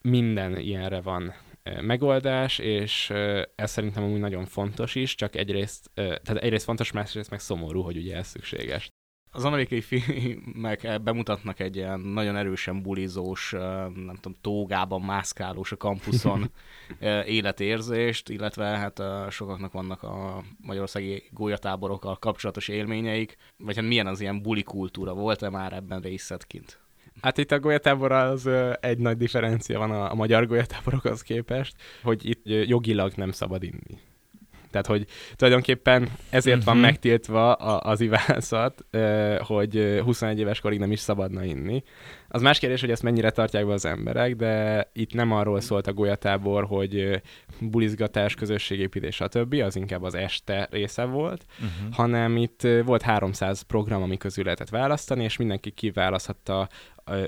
Minden 0.02 0.58
ilyenre 0.58 1.02
van 1.02 1.34
megoldás, 1.82 2.60
és 2.60 3.10
ez 3.56 3.72
szerintem 3.72 4.04
amúgy 4.04 4.20
nagyon 4.20 4.46
fontos 4.46 4.96
is, 4.96 5.16
csak 5.16 5.36
egyrészt, 5.36 5.92
tehát 5.94 6.38
egyrészt 6.38 6.66
fontos, 6.66 6.92
másrészt 6.92 7.30
meg 7.30 7.40
szomorú, 7.40 7.82
hogy 7.82 7.98
ugye 7.98 8.16
ez 8.16 8.28
szükséges 8.28 8.90
az 9.36 9.46
amerikai 9.46 9.82
filmek 9.82 11.02
bemutatnak 11.02 11.60
egy 11.60 11.76
ilyen 11.76 12.00
nagyon 12.00 12.36
erősen 12.36 12.82
bulizós, 12.82 13.52
nem 14.06 14.18
tudom, 14.22 14.38
tógában 14.42 15.02
mászkálós 15.02 15.72
a 15.72 15.78
kampuszon 15.78 16.52
életérzést, 17.26 18.30
illetve 18.30 18.66
hát 18.66 19.02
sokaknak 19.30 19.72
vannak 19.72 20.04
a 20.04 20.44
magyarországi 20.62 21.24
gólyatáborokkal 21.32 22.16
kapcsolatos 22.16 22.68
élményeik, 22.68 23.38
vagy 23.58 23.76
hát 23.76 23.86
milyen 23.86 24.08
az 24.08 24.22
ilyen 24.22 24.42
buli 24.42 24.64
kultúra, 24.64 25.14
volt-e 25.14 25.50
már 25.50 25.74
ebben 25.74 26.02
részedként? 26.02 26.80
Hát 27.22 27.38
itt 27.38 27.52
a 27.52 27.60
golyatábor 27.60 28.12
az 28.12 28.50
egy 28.80 28.98
nagy 28.98 29.18
differencia 29.18 29.80
van 29.80 29.92
a, 29.92 30.12
a 30.12 30.16
magyar 30.16 30.48
golyatáborokhoz 30.48 31.22
képest, 31.22 31.76
hogy 32.04 32.30
itt 32.30 32.42
jogilag 32.46 33.12
nem 33.16 33.32
szabad 33.32 33.64
inni. 33.64 34.00
Tehát, 34.74 34.88
hogy 34.88 35.06
tulajdonképpen 35.36 36.10
ezért 36.30 36.58
uh-huh. 36.58 36.66
van 36.66 36.76
Mhm. 36.76 36.86
megtiltva 36.86 37.54
a, 37.54 37.92
az 37.92 38.02
ivászat, 38.02 38.86
hogy 39.40 39.78
ö, 39.78 40.02
21 40.02 40.40
éves 40.40 40.60
korig 40.60 40.80
nem 40.80 40.92
is 40.92 41.00
szabadna 41.00 41.44
inni. 41.44 41.84
Az 42.28 42.42
más 42.42 42.60
kérdés, 42.60 42.82
hogy 42.82 42.92
ezt 42.92 43.04
mennyire 43.04 43.30
tartják 43.30 43.66
be 43.66 43.74
az 43.74 43.86
emberek, 43.86 44.36
de 44.36 44.88
itt 44.94 45.14
nem 45.14 45.32
arról 45.32 45.62
szólt 45.62 45.88
a 45.88 45.94
golyatábor, 45.94 46.66
hogy 46.66 47.22
bulizgatás, 47.60 48.36
közösségépítés, 48.36 49.16
stb. 49.16 49.54
Az 49.54 49.76
inkább 49.76 50.04
az 50.04 50.16
este 50.16 50.68
része 50.72 51.04
volt, 51.04 51.46
Uh-huh. 51.54 51.94
hanem 51.96 52.38
itt 52.38 52.68
volt 52.86 53.02
300 53.02 53.62
program, 53.62 54.02
ami 54.02 54.18
közül 54.18 54.44
lehetett 54.44 54.70
választani, 54.70 55.24
és 55.24 55.38
mindenki 55.38 55.72
kiválaszthatta, 55.72 56.70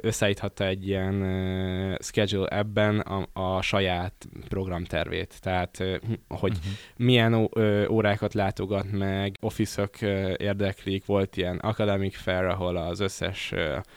összeállíthatta 0.02 0.66
egy 0.66 0.88
ilyen 0.88 1.22
uh, 1.22 1.96
schedule 2.00 2.48
ebben 2.48 3.00
a, 3.00 3.28
a 3.34 3.62
saját 3.62 4.28
programtervét. 4.50 5.42
Tehát, 5.42 5.80
ö, 5.80 5.96
hogy 6.28 6.54
Uh-huh. 6.56 6.74
milyen 6.98 7.50
ö, 7.54 7.88
órákat 7.88 8.34
látogat 8.34 8.92
meg, 8.92 9.36
office-ök 9.42 10.02
ö, 10.02 10.34
érdeklik, 10.38 11.06
volt 11.06 11.38
ilyen 11.38 11.58
academic 11.58 12.18
fair, 12.18 12.44
ahol 12.44 12.78
az 12.78 13.00
összes 13.00 13.54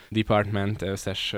department, 0.08 0.82
összes 0.82 1.34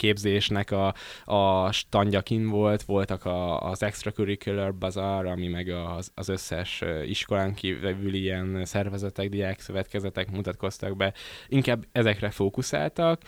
képzésnek 0.00 0.70
a, 0.70 0.94
a 1.24 1.72
standja 1.72 2.20
kin 2.20 2.48
volt, 2.48 2.82
voltak 2.82 3.24
a, 3.24 3.60
az 3.60 3.82
extracurricular 3.82 4.74
bazaar, 4.74 5.26
ami 5.26 5.48
meg 5.48 5.68
az, 5.68 6.10
az 6.14 6.28
összes 6.28 6.82
iskolán 7.06 7.54
kívül 7.54 8.14
ilyen 8.14 8.64
szervezetek, 8.64 9.28
diák 9.28 9.60
szövetkezetek 9.60 10.30
mutatkoztak 10.30 10.96
be. 10.96 11.12
Inkább 11.48 11.84
ezekre 11.92 12.30
fókuszáltak, 12.30 13.20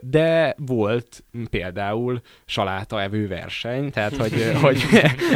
de 0.00 0.54
volt 0.58 1.24
például 1.50 2.20
saláta 2.44 3.02
evő 3.02 3.28
verseny, 3.28 3.90
tehát 3.90 4.16
hogy, 4.16 4.52
hogy 4.64 4.82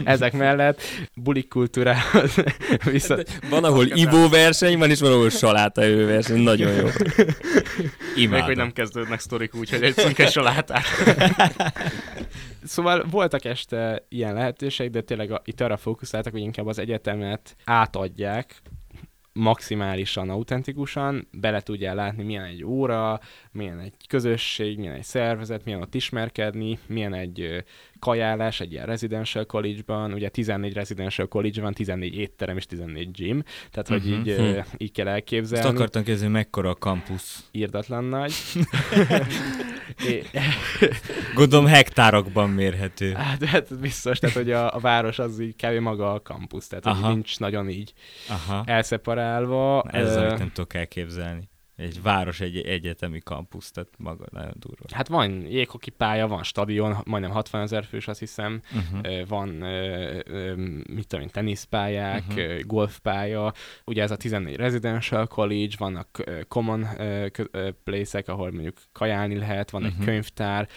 ezek 0.05 0.33
mellett 0.33 0.83
bulik 1.15 1.49
kultúrához 1.49 2.35
vissza... 2.93 3.19
Van, 3.49 3.65
ahol 3.65 3.87
ivóverseny 3.87 4.79
van, 4.79 4.91
és 4.91 5.01
van, 5.01 5.13
ahol 5.13 5.31
saláta 5.31 5.81
verseny. 6.07 6.43
Nagyon 6.43 6.73
jó. 6.73 6.85
Még 6.85 8.25
Imádom. 8.25 8.47
hogy 8.47 8.57
nem 8.57 8.73
kezdődnek 8.73 9.21
sztorik 9.21 9.55
úgy, 9.55 9.71
hogy 9.71 9.83
egy 9.83 9.95
szünke 9.95 10.27
salátát. 10.61 10.85
Szóval 12.63 13.05
voltak 13.11 13.45
este 13.45 14.07
ilyen 14.09 14.35
lehetőség, 14.35 14.91
de 14.91 15.01
tényleg 15.01 15.31
a, 15.31 15.43
itt 15.45 15.61
arra 15.61 15.77
fókuszáltak, 15.77 16.33
hogy 16.33 16.41
inkább 16.41 16.67
az 16.67 16.79
egyetemet 16.79 17.57
átadják 17.65 18.63
maximálisan, 19.33 20.31
autentikusan, 20.31 21.29
bele 21.33 21.61
tudjál 21.61 21.95
látni, 21.95 22.23
milyen 22.23 22.45
egy 22.45 22.65
óra, 22.65 23.21
milyen 23.53 23.79
egy 23.79 23.95
közösség, 24.09 24.79
milyen 24.79 24.95
egy 24.95 25.05
szervezet, 25.05 25.65
milyen 25.65 25.81
ott 25.81 25.95
ismerkedni, 25.95 26.79
milyen 26.87 27.15
egy 27.15 27.65
kajálás 28.01 28.61
egy 28.61 28.73
ilyen 28.73 28.87
residential 28.87 29.45
college-ban, 29.47 30.13
ugye 30.13 30.29
14 30.29 30.73
residential 30.73 31.29
college 31.29 31.61
van, 31.61 31.73
14 31.73 32.15
étterem 32.17 32.57
és 32.57 32.67
14 32.67 33.11
gym, 33.11 33.43
tehát 33.71 33.89
hogy 33.89 34.03
Mhm. 34.11 34.29
így, 34.29 34.37
Hm. 34.37 34.59
így 34.77 34.93
kell 34.93 35.09
elképzelni. 35.09 35.69
akartam 35.77 36.03
kezdeni, 36.03 36.33
mekkora 36.33 36.69
a 36.71 36.75
kampusz. 36.75 37.45
Írdatlan 37.51 38.05
nagy. 38.05 38.33
É, 40.07 40.23
Gondolom 41.35 41.67
hektárokban 41.67 42.51
mérhető. 42.51 43.13
hát, 43.13 43.45
hát 43.45 43.79
biztos, 43.81 44.19
tehát 44.19 44.37
hogy 44.37 44.51
a, 44.53 44.75
a 44.75 44.79
város 44.79 45.19
az 45.19 45.41
így 45.41 45.55
kb. 45.57 45.79
maga 45.79 46.13
a 46.13 46.21
kampusz, 46.21 46.67
tehát 46.67 46.85
hogy 46.85 46.93
Aha. 46.93 47.09
nincs 47.13 47.39
nagyon 47.39 47.69
így 47.69 47.93
Aha. 48.29 48.63
elszeparálva. 48.67 49.83
Ez 49.83 50.09
az, 50.09 50.17
Ö, 50.17 50.27
amit 50.27 50.39
nem 50.39 50.51
tudok 50.53 50.75
elképzelni. 50.75 51.49
Egy 51.81 52.03
város, 52.03 52.41
egy 52.41 52.57
egyetemi 52.57 53.19
kampusz, 53.21 53.71
tehát 53.71 53.89
maga 53.99 54.25
nagyon 54.31 54.53
durva. 54.59 54.85
Hát 54.93 55.09
van 55.09 55.47
jéghoki 55.47 55.91
pálya, 55.91 56.27
van 56.27 56.43
stadion, 56.43 56.97
majdnem 57.05 57.31
60 57.31 57.61
ezer 57.63 57.85
fős, 57.85 58.09
azt 58.09 58.19
hiszem, 58.19 58.61
Uh-huh. 58.75 59.27
Van, 59.29 59.49
mit 60.89 61.07
tudom 61.07 61.25
én, 61.25 61.31
teniszpályák, 61.33 62.23
uh-huh. 62.29 62.61
golfpálya, 62.61 63.53
ugye 63.85 64.03
ez 64.03 64.11
a 64.11 64.17
14 64.17 64.57
residential 64.57 65.27
college, 65.27 65.75
vannak 65.79 66.23
common 66.49 66.87
place-ek, 67.85 68.29
ahol 68.29 68.51
mondjuk 68.51 68.77
kajálni 68.93 69.37
lehet, 69.39 69.71
van 69.71 69.85
egy 69.85 69.95
Mhm. 69.95 70.05
könyvtár, 70.05 70.69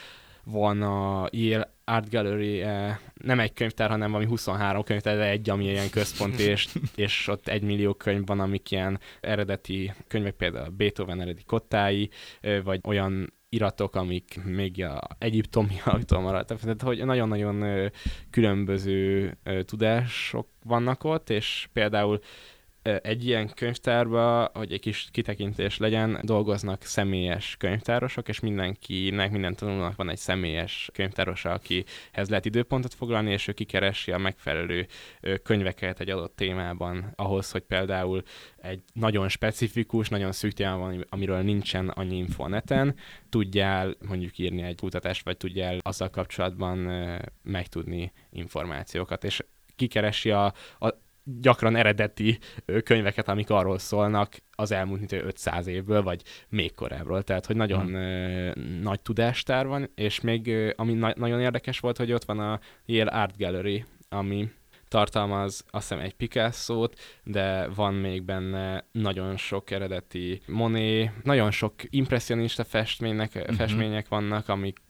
van 0.44 0.82
a 0.82 1.28
Yale 1.30 1.72
Art 1.84 2.10
Gallery, 2.10 2.60
eh, 2.60 2.96
nem 3.14 3.40
egy 3.40 3.52
könyvtár, 3.52 3.90
hanem 3.90 4.10
valami 4.10 4.28
23 4.28 4.82
könyvtár, 4.82 5.16
de 5.16 5.28
egy, 5.28 5.50
ami 5.50 5.64
ilyen 5.64 5.90
központ, 5.90 6.38
és, 6.50 6.68
és 6.94 7.28
ott 7.28 7.48
egy 7.48 7.62
millió 7.62 7.94
könyv 7.94 8.26
van, 8.26 8.40
amik 8.40 8.70
ilyen 8.70 9.00
eredeti 9.20 9.92
könyvek, 10.08 10.34
például 10.34 10.68
Beethoven 10.68 11.20
eredeti 11.20 11.44
kottái, 11.44 12.10
vagy 12.64 12.80
olyan 12.84 13.32
iratok, 13.48 13.94
amik 13.94 14.40
még 14.44 14.84
a 14.84 15.00
egyiptomiaktól 15.18 16.20
maradtak. 16.28 16.60
Tehát, 16.60 16.82
hogy 16.82 17.04
nagyon-nagyon 17.04 17.90
különböző 18.30 19.32
tudások 19.64 20.48
vannak 20.62 21.04
ott, 21.04 21.30
és 21.30 21.68
például 21.72 22.20
egy 22.84 23.26
ilyen 23.26 23.50
könyvtárba, 23.54 24.50
hogy 24.54 24.72
egy 24.72 24.80
kis 24.80 25.08
kitekintés 25.12 25.78
legyen, 25.78 26.20
dolgoznak 26.22 26.82
személyes 26.82 27.56
könyvtárosok, 27.58 28.28
és 28.28 28.40
mindenkinek, 28.40 29.30
minden 29.30 29.54
tanulónak 29.54 29.96
van 29.96 30.10
egy 30.10 30.18
személyes 30.18 30.90
könyvtárosa, 30.92 31.50
akihez 31.50 32.28
lehet 32.28 32.44
időpontot 32.44 32.94
foglalni, 32.94 33.30
és 33.30 33.48
ő 33.48 33.52
kikeresi 33.52 34.12
a 34.12 34.18
megfelelő 34.18 34.86
könyveket 35.42 36.00
egy 36.00 36.10
adott 36.10 36.36
témában, 36.36 37.12
ahhoz, 37.16 37.50
hogy 37.50 37.62
például 37.62 38.22
egy 38.56 38.82
nagyon 38.92 39.28
specifikus, 39.28 40.08
nagyon 40.08 40.32
szűk 40.32 40.58
van, 40.58 41.06
amiről 41.08 41.40
nincsen 41.40 41.88
annyi 41.88 42.16
info 42.16 42.42
a 42.42 42.48
neten, 42.48 42.94
tudjál 43.28 43.96
mondjuk 44.08 44.38
írni 44.38 44.62
egy 44.62 44.76
kutatást, 44.76 45.24
vagy 45.24 45.36
tudjál 45.36 45.78
azzal 45.82 46.10
kapcsolatban 46.10 46.78
megtudni 47.42 48.12
információkat, 48.30 49.24
és 49.24 49.44
kikeresi 49.76 50.30
a, 50.30 50.44
a 50.78 51.02
gyakran 51.24 51.76
eredeti 51.76 52.38
könyveket, 52.84 53.28
amik 53.28 53.50
arról 53.50 53.78
szólnak 53.78 54.36
az 54.50 54.70
elmúlt 54.70 54.98
mint 54.98 55.12
500 55.12 55.66
évből, 55.66 56.02
vagy 56.02 56.22
még 56.48 56.74
korábbról. 56.74 57.22
Tehát, 57.22 57.46
hogy 57.46 57.56
nagyon 57.56 57.82
Hmm. 57.84 57.94
ö, 57.94 58.52
nagy 58.82 59.00
tudástár 59.00 59.66
van, 59.66 59.90
és 59.94 60.20
még 60.20 60.46
ö, 60.46 60.70
ami 60.76 60.92
na- 60.92 61.14
nagyon 61.16 61.40
érdekes 61.40 61.80
volt, 61.80 61.96
hogy 61.96 62.12
ott 62.12 62.24
van 62.24 62.38
a 62.38 62.60
Yale 62.86 63.10
Art 63.10 63.36
Gallery, 63.36 63.84
ami 64.08 64.50
tartalmaz 64.88 65.64
azt 65.70 65.88
hiszem 65.88 66.04
egy 66.04 66.14
Picasso-t, 66.14 67.20
de 67.24 67.68
van 67.68 67.94
még 67.94 68.22
benne 68.22 68.84
nagyon 68.92 69.36
sok 69.36 69.70
eredeti 69.70 70.40
Monet, 70.46 71.24
nagyon 71.24 71.50
sok 71.50 71.74
impressionista 71.90 72.64
festménynek, 72.64 73.32
uh-huh. 73.34 73.56
festmények 73.56 74.08
vannak, 74.08 74.48
amik 74.48 74.80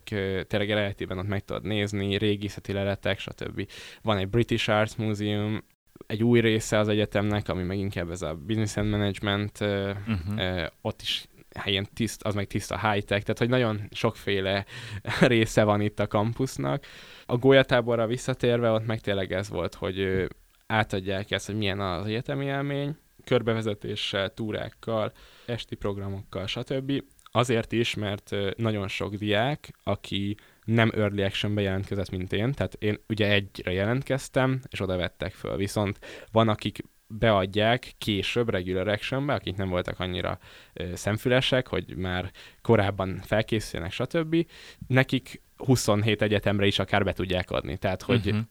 tényleg 0.46 0.70
eredetiben 0.70 1.18
ott 1.18 1.26
meg 1.26 1.44
tudod 1.44 1.64
nézni, 1.64 2.16
régészeti 2.16 2.72
leletek, 2.72 3.18
stb. 3.18 3.68
Van 4.02 4.16
egy 4.16 4.28
British 4.28 4.70
Arts 4.70 4.96
Museum, 4.96 5.64
egy 6.06 6.24
új 6.24 6.40
része 6.40 6.78
az 6.78 6.88
egyetemnek, 6.88 7.48
ami 7.48 7.62
meg 7.62 7.78
inkább 7.78 8.10
ez 8.10 8.22
a 8.22 8.34
business 8.34 8.76
and 8.76 8.88
management, 8.90 9.58
Uh-huh. 9.60 10.66
ott 10.80 11.02
is 11.02 11.26
helyen 11.54 11.86
tiszt, 11.94 12.22
az 12.22 12.34
meg 12.34 12.46
tiszta 12.46 12.90
high-tech, 12.90 13.22
tehát 13.22 13.38
hogy 13.38 13.48
nagyon 13.48 13.80
sokféle 13.90 14.64
része 15.20 15.64
van 15.64 15.80
itt 15.80 16.00
a 16.00 16.06
kampusznak. 16.06 16.84
A 17.26 17.36
golyatáborra 17.36 18.06
visszatérve, 18.06 18.70
ott 18.70 18.86
meg 18.86 19.00
tényleg 19.00 19.32
ez 19.32 19.48
volt, 19.48 19.74
hogy 19.74 20.26
átadják 20.66 21.30
ezt, 21.30 21.46
hogy 21.46 21.56
milyen 21.56 21.80
az 21.80 22.06
egyetemi 22.06 22.44
élmény, 22.44 22.96
körbevezetéssel, 23.24 24.34
túrákkal, 24.34 25.12
esti 25.46 25.74
programokkal, 25.74 26.46
stb. 26.46 27.02
Azért 27.22 27.72
is, 27.72 27.94
mert 27.94 28.30
nagyon 28.56 28.88
sok 28.88 29.14
diák, 29.14 29.70
aki 29.82 30.36
nem 30.64 30.90
early 30.94 31.22
actionbe 31.22 31.60
jelentkezett, 31.60 32.10
mint 32.10 32.32
én, 32.32 32.52
tehát 32.52 32.76
én 32.78 32.98
ugye 33.08 33.32
egyre 33.32 33.72
jelentkeztem, 33.72 34.60
és 34.68 34.80
oda 34.80 34.96
vettek 34.96 35.32
föl, 35.32 35.56
viszont 35.56 35.98
van, 36.32 36.48
akik 36.48 36.84
beadják 37.06 37.94
később 37.98 38.50
regular 38.50 38.88
actionbe, 38.88 39.34
akik 39.34 39.56
nem 39.56 39.68
voltak 39.68 40.00
annyira 40.00 40.38
ö, 40.72 40.94
szemfülesek, 40.94 41.66
hogy 41.66 41.96
már 41.96 42.30
korábban 42.62 43.20
felkészüljenek, 43.22 43.92
stb. 43.92 44.46
Nekik 44.86 45.42
27 45.56 46.22
egyetemre 46.22 46.66
is 46.66 46.78
akár 46.78 47.04
be 47.04 47.12
tudják 47.12 47.50
adni. 47.50 47.76
Tehát, 47.76 48.02
hogy 48.02 48.26
Uh-huh. 48.26 48.42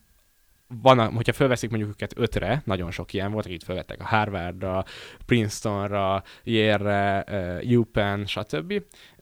Van, 0.68 1.00
a, 1.00 1.06
hogyha 1.10 1.34
felveszik 1.34 1.70
mondjuk 1.70 1.92
őket 1.92 2.14
ötre, 2.18 2.62
nagyon 2.66 2.92
sok 2.92 3.14
ilyen 3.14 3.32
volt, 3.32 3.46
akik 3.46 3.62
felvettek 3.64 4.02
a 4.02 4.06
Harvardra, 4.06 4.84
Princetonra, 5.26 6.24
Yale-re, 6.44 7.26
uh, 7.64 7.78
UPenn, 7.78 8.24
stb. 8.26 8.72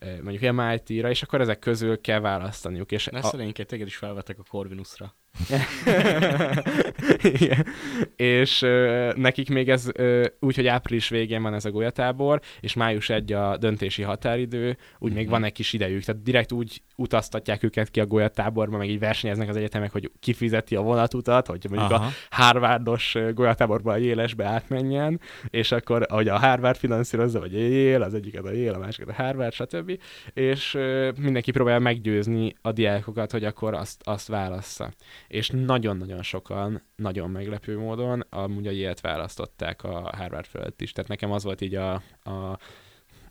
Uh, 0.02 0.22
mondjuk 0.22 0.54
MIT-ra, 0.56 1.10
és 1.10 1.22
akkor 1.22 1.42
ezek 1.42 1.60
közül 1.60 2.02
kell 2.02 2.20
választaniuk. 2.20 2.92
És 2.92 3.06
Ne 3.06 3.20
a- 3.20 3.38
téged 3.66 3.88
is 3.88 3.98
felvettek 3.98 4.39
a 4.39 4.44
Corvinusra. 4.50 5.16
Igen. 7.23 7.65
és 8.15 8.61
ö, 8.61 9.11
nekik 9.15 9.49
még 9.49 9.69
ez 9.69 9.89
ö, 9.93 10.25
úgy, 10.39 10.55
hogy 10.55 10.67
április 10.67 11.09
végén 11.09 11.41
van 11.41 11.53
ez 11.53 11.65
a 11.65 11.71
golyatábor, 11.71 12.39
és 12.59 12.73
május 12.73 13.09
1 13.09 13.34
a 13.34 13.57
döntési 13.57 14.01
határidő, 14.01 14.77
úgy 14.99 15.13
még 15.13 15.23
Mhm. 15.23 15.32
van 15.32 15.43
egy 15.43 15.51
kis 15.51 15.73
idejük, 15.73 16.03
tehát 16.03 16.23
direkt 16.23 16.51
úgy 16.51 16.82
utaztatják 16.95 17.63
őket 17.63 17.89
ki 17.89 17.99
a 17.99 18.05
golyatáborba, 18.05 18.77
meg 18.77 18.89
így 18.89 18.99
versenyeznek 18.99 19.49
az 19.49 19.55
egyetemek, 19.55 19.91
hogy 19.91 20.11
kifizeti 20.19 20.75
a 20.75 20.82
vonatutat, 20.82 21.47
hogy 21.47 21.65
mondjuk 21.69 21.91
Aha. 21.91 22.05
a 22.05 22.11
Harvardos 22.29 23.15
golyatáborba 23.34 23.91
a 23.91 23.97
Yale-esbe 23.97 24.45
átmenjen, 24.45 25.19
és 25.49 25.71
akkor, 25.71 26.05
ahogy 26.09 26.27
a 26.27 26.39
Harvard 26.39 26.77
finanszírozza, 26.77 27.39
vagy 27.39 27.53
Yale, 27.53 28.05
az 28.05 28.13
egyiket 28.13 28.45
a 28.45 28.51
Yale, 28.51 28.75
a 28.77 28.79
másikat 28.79 29.09
a 29.17 29.23
Harvard, 29.23 29.53
stb. 29.53 29.99
És 30.34 30.73
ö, 30.73 31.11
mindenki 31.17 31.51
próbálja 31.51 31.79
meggyőzni 31.79 32.55
a 32.61 32.71
diákokat, 32.71 33.32
hogy 33.32 33.43
akkor 33.43 33.73
azt, 33.73 34.01
azt 34.03 34.27
válassza. 34.27 34.91
És 35.32 35.49
nagyon-nagyon 35.49 36.23
sokan, 36.23 36.82
nagyon 36.95 37.29
meglepő 37.29 37.77
módon 37.77 38.23
amúgy 38.29 38.67
a 38.67 38.71
Yale-t 38.71 39.01
választották 39.01 39.84
a 39.84 40.11
Harvard 40.17 40.45
fölött 40.45 40.82
is. 40.82 40.91
Tehát 40.91 41.09
nekem 41.09 41.32
az 41.32 41.43
volt 41.43 41.61
így 41.61 41.75
a, 41.75 41.93
a 42.23 42.59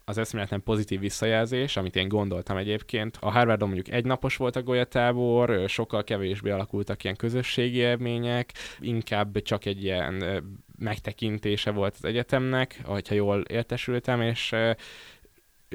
az 0.05 0.19
eszméletlen 0.19 0.63
pozitív 0.63 1.01
visszajelzés, 1.01 1.77
amit 1.77 1.97
én 1.97 2.09
gondoltam 2.09 2.57
egyébként. 2.57 3.19
A 3.21 3.31
Harvardon 3.31 3.69
mondjuk 3.69 3.95
egy 3.95 4.05
napos 4.05 4.37
volt 4.37 4.57
a 4.57 4.63
golyatábor, 4.63 5.69
sokkal 5.69 6.05
kevésbé 6.05 6.51
alakultak 6.51 7.05
ilyen 7.05 7.17
közösségi 7.17 7.77
élmények, 7.77 8.53
inkább 8.79 9.43
csak 9.43 9.65
egy 9.65 9.83
ilyen 9.83 10.45
megtekintése 10.79 11.71
volt 11.71 11.95
az 11.95 12.05
egyetemnek, 12.05 12.81
hogyha 12.85 13.15
jól 13.15 13.41
értesültem, 13.41 14.21
és 14.21 14.55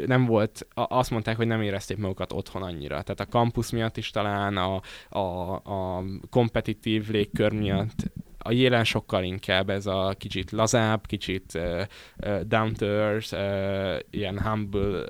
nem 0.06 0.26
volt, 0.26 0.68
azt 0.74 1.12
mondták, 1.12 1.38
hogy 1.38 1.48
nem 1.48 1.62
érezték 1.62 1.98
magukat 1.98 2.34
otthon 2.34 2.64
annyira. 2.64 3.02
Tehát 3.02 3.20
a 3.20 3.26
kampusz 3.26 3.72
miatt 3.72 3.98
is 3.98 4.10
talán, 4.10 4.58
a, 4.58 4.82
a, 5.10 5.54
a 5.54 6.04
kompetitív 6.30 7.10
légkör 7.10 7.52
miatt 7.52 8.12
a 8.48 8.52
jelen 8.52 8.84
sokkal 8.84 9.24
inkább 9.24 9.70
ez 9.70 9.86
a 9.86 10.16
kicsit 10.18 10.52
lazább, 10.52 11.06
kicsit 11.06 11.54
uh, 11.54 11.82
uh, 12.26 12.40
down 12.42 12.74
to 12.74 12.86
earth, 12.86 13.34
uh, 13.34 14.00
ilyen 14.10 14.42
humble 14.42 15.06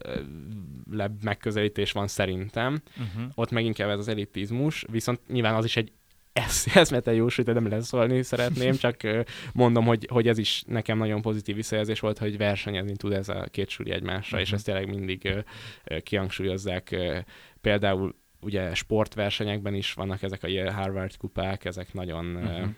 uh, 0.92 1.06
megközelítés 1.24 1.92
van 1.92 2.08
szerintem. 2.08 2.82
Uh-huh. 2.90 3.32
Ott 3.36 3.52
meg 3.52 3.66
inkább 3.66 3.90
ez 3.90 4.00
az 4.00 4.08
elitizmus, 4.08 4.86
viszont 4.92 5.20
nyilván 5.28 5.56
az 5.56 5.66
is 5.66 5.78
egy 5.78 5.92
eszmeten 6.74 7.14
jó 7.14 7.28
sőt, 7.30 7.46
nem 7.46 7.68
leszólni 7.68 8.24
szeretném, 8.24 8.76
csak 8.76 8.98
mondom, 9.54 9.86
hogy, 9.86 10.08
hogy 10.12 10.28
ez 10.28 10.38
is 10.38 10.64
nekem 10.68 10.98
nagyon 10.98 11.22
pozitív 11.22 11.56
visszajelzés 11.56 12.00
volt, 12.00 12.18
hogy 12.18 12.38
versenyezni 12.38 12.96
tud 12.96 13.14
ez 13.14 13.30
a 13.30 13.48
két 13.52 13.70
suli 13.70 13.92
egymásra, 13.92 14.38
uh-huh. 14.38 14.42
és 14.42 14.52
ezt 14.52 14.66
tényleg 14.66 14.88
mindig 14.88 15.46
kihangsúlyozzák. 16.04 16.96
Például 17.62 18.16
ugye 18.42 18.74
sportversenyekben 18.74 19.74
is 19.74 19.94
vannak 19.94 20.24
ezek 20.24 20.44
a 20.44 20.72
Harvard 20.72 21.18
kupák, 21.18 21.66
ezek 21.66 21.94
nagyon 21.94 22.26
uh-huh 22.36 22.70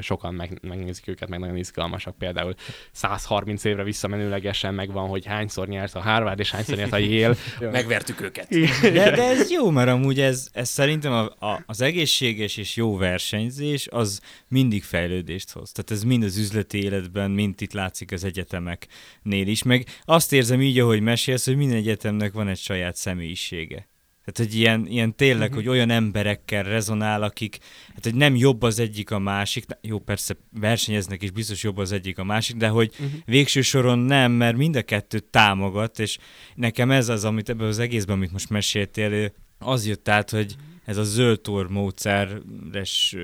sokan 0.00 0.34
meg, 0.34 0.58
megnézik 0.62 1.08
őket, 1.08 1.28
meg 1.28 1.38
nagyon 1.38 1.56
izgalmasak. 1.56 2.18
Például 2.18 2.54
130 2.92 3.64
évre 3.64 3.82
visszamenőlegesen 3.82 4.74
megvan, 4.74 5.08
hogy 5.08 5.26
hányszor 5.26 5.68
nyert 5.68 5.94
a 5.94 6.00
Harvard, 6.00 6.38
és 6.38 6.50
hányszor 6.50 6.76
nyert 6.76 6.92
a 6.92 6.96
Yale. 6.96 7.36
Megvertük 7.60 8.20
őket. 8.20 8.48
De, 8.80 9.10
de 9.10 9.22
ez 9.22 9.50
jó, 9.50 9.70
mert 9.70 9.88
amúgy 9.88 10.20
ez, 10.20 10.48
ez 10.52 10.68
szerintem 10.68 11.12
a, 11.12 11.46
a, 11.46 11.62
az 11.66 11.80
egészséges 11.80 12.56
és 12.56 12.76
jó 12.76 12.96
versenyzés 12.96 13.88
az 13.90 14.20
mindig 14.48 14.82
fejlődést 14.82 15.50
hoz. 15.50 15.72
Tehát 15.72 15.90
ez 15.90 16.02
mind 16.02 16.22
az 16.22 16.36
üzleti 16.36 16.82
életben, 16.82 17.30
mind 17.30 17.62
itt 17.62 17.72
látszik 17.72 18.12
az 18.12 18.24
egyetemeknél 18.24 19.46
is. 19.46 19.62
Meg 19.62 19.86
azt 20.04 20.32
érzem 20.32 20.60
így, 20.62 20.78
ahogy 20.78 21.00
mesélsz, 21.00 21.44
hogy 21.44 21.56
minden 21.56 21.76
egyetemnek 21.76 22.32
van 22.32 22.48
egy 22.48 22.58
saját 22.58 22.96
személyisége. 22.96 23.88
Tehát, 24.26 24.50
hogy 24.50 24.60
ilyen, 24.60 24.86
ilyen 24.86 25.14
tényleg, 25.14 25.48
uh-huh. 25.48 25.64
hogy 25.64 25.68
olyan 25.68 25.90
emberekkel 25.90 26.62
rezonál, 26.62 27.22
akik, 27.22 27.58
hát, 27.94 28.04
hogy 28.04 28.14
nem 28.14 28.36
jobb 28.36 28.62
az 28.62 28.78
egyik 28.78 29.10
a 29.10 29.18
másik, 29.18 29.64
jó, 29.80 29.98
persze 29.98 30.36
versenyeznek, 30.50 31.22
és 31.22 31.30
biztos 31.30 31.62
jobb 31.62 31.76
az 31.76 31.92
egyik 31.92 32.18
a 32.18 32.24
másik, 32.24 32.56
de 32.56 32.68
hogy 32.68 32.90
uh-huh. 32.92 33.20
végső 33.24 33.60
soron 33.60 33.98
nem, 33.98 34.32
mert 34.32 34.56
mind 34.56 34.76
a 34.76 34.82
kettőt 34.82 35.24
támogat, 35.24 35.98
és 35.98 36.18
nekem 36.54 36.90
ez 36.90 37.08
az, 37.08 37.24
amit 37.24 37.48
ebben 37.48 37.66
az 37.66 37.78
egészben, 37.78 38.16
amit 38.16 38.32
most 38.32 38.50
meséltél, 38.50 39.32
az 39.58 39.86
jött 39.86 40.08
át, 40.08 40.30
hogy 40.30 40.56
ez 40.84 40.96
a 40.96 41.04
zöldtor 41.04 41.68
módszeres 41.70 43.16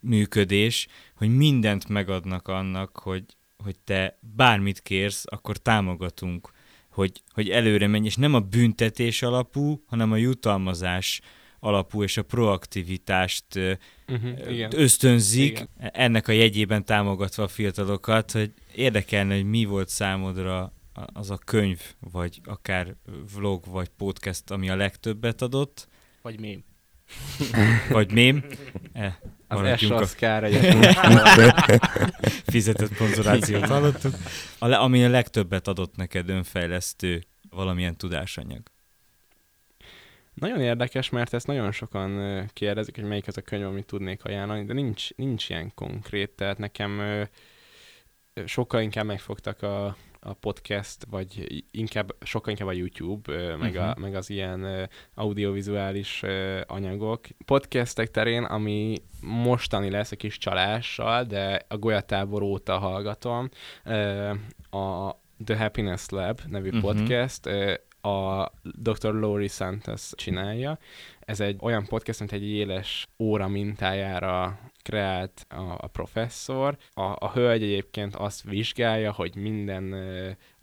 működés, 0.00 0.86
hogy 1.14 1.36
mindent 1.36 1.88
megadnak 1.88 2.48
annak, 2.48 2.98
hogy, 2.98 3.24
hogy 3.64 3.78
te 3.78 4.18
bármit 4.36 4.80
kérsz, 4.80 5.24
akkor 5.26 5.56
támogatunk 5.56 6.50
hogy, 6.98 7.22
hogy 7.32 7.48
előre 7.48 7.86
menj, 7.86 8.06
és 8.06 8.16
nem 8.16 8.34
a 8.34 8.40
büntetés 8.40 9.22
alapú, 9.22 9.82
hanem 9.86 10.12
a 10.12 10.16
jutalmazás 10.16 11.20
alapú 11.60 12.02
és 12.02 12.16
a 12.16 12.22
proaktivitást 12.22 13.44
uh-huh, 13.54 14.50
igen. 14.50 14.70
ösztönzik, 14.74 15.50
igen. 15.50 15.68
ennek 15.92 16.28
a 16.28 16.32
jegyében 16.32 16.84
támogatva 16.84 17.42
a 17.42 17.48
fiatalokat, 17.48 18.32
hogy 18.32 18.52
érdekelne, 18.74 19.34
hogy 19.34 19.44
mi 19.44 19.64
volt 19.64 19.88
számodra 19.88 20.72
az 21.12 21.30
a 21.30 21.36
könyv, 21.36 21.80
vagy 22.12 22.40
akár 22.44 22.94
vlog, 23.34 23.64
vagy 23.66 23.88
podcast, 23.88 24.50
ami 24.50 24.70
a 24.70 24.76
legtöbbet 24.76 25.42
adott. 25.42 25.88
Vagy 26.22 26.40
mém. 26.40 26.64
vagy 27.90 28.12
mém. 28.12 28.44
Az 29.48 30.08
S 30.08 30.14
kár 30.14 30.50
Fizetett 32.52 32.96
ponzorációt 32.96 33.66
hallottuk. 33.66 34.14
A 34.58 34.66
le, 34.66 34.76
ami 34.76 35.04
a 35.04 35.08
legtöbbet 35.08 35.68
adott 35.68 35.96
neked 35.96 36.28
önfejlesztő 36.28 37.24
valamilyen 37.50 37.96
tudásanyag. 37.96 38.62
Nagyon 40.34 40.60
érdekes, 40.60 41.10
mert 41.10 41.34
ezt 41.34 41.46
nagyon 41.46 41.72
sokan 41.72 42.44
kérdezik, 42.52 42.94
hogy 42.94 43.04
melyik 43.04 43.26
az 43.26 43.36
a 43.36 43.42
könyv, 43.42 43.66
amit 43.66 43.86
tudnék 43.86 44.24
ajánlani, 44.24 44.64
de 44.64 44.72
nincs, 44.72 45.14
nincs 45.14 45.48
ilyen 45.48 45.72
konkrét, 45.74 46.30
tehát 46.30 46.58
nekem 46.58 47.02
sokkal 48.44 48.80
inkább 48.80 49.04
megfogtak 49.04 49.62
a, 49.62 49.96
a 50.28 50.32
podcast, 50.32 51.06
vagy 51.10 51.64
inkább, 51.70 52.14
sokkal 52.20 52.50
inkább 52.50 52.68
a 52.68 52.72
YouTube, 52.72 53.56
meg, 53.56 53.74
uh-huh. 53.74 53.88
a, 53.88 53.94
meg 53.98 54.14
az 54.14 54.30
ilyen 54.30 54.88
audiovizuális 55.14 56.22
anyagok. 56.66 57.26
Podcastek 57.44 58.10
terén, 58.10 58.44
ami 58.44 58.96
mostani 59.22 59.90
lesz 59.90 60.12
a 60.12 60.16
kis 60.16 60.38
csalással, 60.38 61.24
de 61.24 61.60
a 61.68 61.76
Golyatábor 61.76 62.42
óta 62.42 62.78
hallgatom, 62.78 63.48
a 64.70 65.10
The 65.44 65.56
Happiness 65.56 66.08
Lab 66.08 66.40
nevű 66.46 66.68
uh-huh. 66.68 66.82
podcast, 66.82 67.46
a 68.00 68.50
Dr. 68.62 69.14
Laurie 69.14 69.48
Santos 69.48 70.10
csinálja. 70.14 70.78
Ez 71.20 71.40
egy 71.40 71.56
olyan 71.60 71.86
podcast, 71.86 72.18
mint 72.18 72.32
egy 72.32 72.44
éles 72.44 73.06
óra 73.18 73.48
mintájára 73.48 74.58
kreált 74.88 75.46
a, 75.48 75.74
a 75.78 75.86
professzor. 75.86 76.76
A, 76.94 77.02
a 77.02 77.30
hölgy 77.34 77.62
egyébként 77.62 78.14
azt 78.14 78.42
vizsgálja, 78.42 79.12
hogy 79.12 79.36
minden 79.36 79.94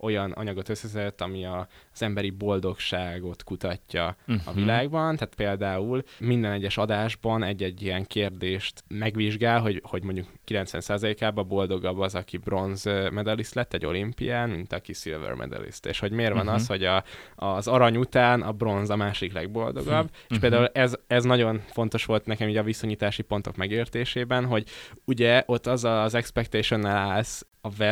olyan 0.06 0.30
anyagot 0.30 0.68
összeszedett, 0.68 1.20
ami 1.20 1.44
a, 1.44 1.68
az 1.92 2.02
emberi 2.02 2.30
boldogságot 2.30 3.44
kutatja 3.44 4.16
uh-huh. 4.20 4.42
a 4.46 4.50
mhm. 4.50 4.60
világban. 4.60 5.16
Tehát 5.16 5.34
például 5.34 6.02
minden 6.18 6.52
egyes 6.52 6.76
adásban 6.78 7.42
egy-egy 7.42 7.82
ilyen 7.82 8.04
kérdést 8.04 8.84
megvizsgál, 8.88 9.60
hogy, 9.60 9.82
hogy 9.84 10.02
mondjuk 10.02 10.26
90%-ában 10.46 11.48
boldogabb 11.48 11.98
az, 11.98 12.14
aki 12.14 12.36
bronz 12.36 12.84
medalist 13.10 13.54
lett 13.54 13.74
egy 13.74 13.86
olimpián, 13.86 14.50
mint 14.50 14.72
aki 14.72 14.92
silver 14.92 15.32
medalist. 15.32 15.86
És 15.86 15.98
hogy 15.98 16.10
miért 16.10 16.32
van 16.32 16.40
uh-huh. 16.40 16.54
az, 16.54 16.66
hogy 16.66 16.84
a, 16.84 17.04
az 17.34 17.68
arany 17.68 17.96
után 17.96 18.42
a 18.42 18.52
bronz 18.52 18.90
a 18.90 18.96
másik 18.96 19.32
legboldogabb. 19.32 20.04
Uh-huh. 20.04 20.28
És 20.28 20.38
például 20.38 20.66
ez, 20.66 20.94
ez 21.06 21.24
nagyon 21.24 21.62
fontos 21.66 22.04
volt 22.04 22.26
nekem 22.26 22.48
így 22.48 22.56
a 22.56 22.62
viszonyítási 22.62 23.22
pontok 23.22 23.56
megértésében, 23.56 24.44
hogy 24.44 24.68
ugye 25.04 25.42
ott 25.46 25.66
az 25.66 25.84
az 25.84 26.14
expectation-nel 26.14 26.96
állsz 26.96 27.46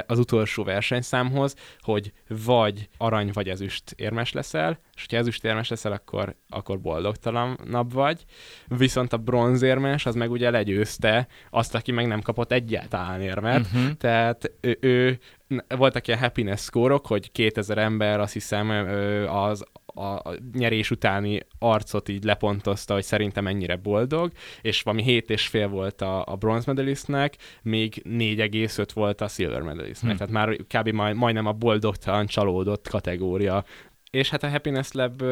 az 0.06 0.18
utolsó 0.18 0.64
versenyszámhoz, 0.64 1.54
hogy 1.80 2.12
vagy 2.28 2.88
arany 2.96 3.30
vagy 3.32 3.48
ezüst 3.48 3.92
érmes 3.96 4.32
leszel, 4.32 4.78
és 4.94 5.00
hogyha 5.00 5.16
ezüst 5.16 5.44
érmes 5.44 5.68
leszel, 5.68 5.92
akkor, 5.92 6.36
akkor 6.48 6.80
boldogtalanabb 6.80 7.92
vagy. 7.92 8.24
Viszont 8.68 9.12
a 9.12 9.16
bronzérmes 9.16 10.06
az 10.06 10.14
meg 10.14 10.30
ugye 10.30 10.50
legyőzte 10.50 11.26
azt, 11.50 11.74
aki 11.74 11.92
meg 11.92 12.06
nem 12.06 12.20
kapott 12.20 12.52
egyáltalán 12.52 13.20
érmet. 13.20 13.60
Uh-huh. 13.60 13.92
Tehát 13.92 14.52
ő, 14.60 14.78
ő 14.80 15.18
voltak 15.68 16.06
ilyen 16.06 16.18
happiness 16.20 16.60
szkórok, 16.60 17.06
hogy 17.06 17.32
2000 17.32 17.78
ember 17.78 18.20
azt 18.20 18.32
hiszem 18.32 18.70
az 19.28 19.64
a 19.95 20.34
nyerés 20.53 20.90
utáni 20.90 21.40
arcot 21.59 22.09
így 22.09 22.24
lepontozta, 22.24 22.95
hogy 22.95 23.03
szerintem 23.03 23.47
ennyire 23.47 23.76
boldog, 23.76 24.32
és 24.61 24.82
valami 24.82 25.03
hét 25.03 25.30
és 25.30 25.47
fél 25.47 25.68
volt 25.68 26.01
a, 26.01 26.24
a 26.26 26.36
bronze 26.36 26.64
medalistnek, 26.66 27.36
még 27.62 28.03
4,5 28.09 28.88
volt 28.95 29.20
a 29.20 29.28
silver 29.28 29.61
medalistnek. 29.61 30.18
Hmm. 30.18 30.26
Tehát 30.26 30.32
már 30.32 30.57
kb. 30.57 30.88
Majd, 30.88 31.16
majdnem 31.16 31.47
a 31.47 31.53
boldogtalan 31.53 32.26
csalódott 32.26 32.88
kategória. 32.88 33.64
És 34.11 34.30
hát 34.30 34.42
a 34.42 34.49
Happiness 34.49 34.92
Lab 34.92 35.22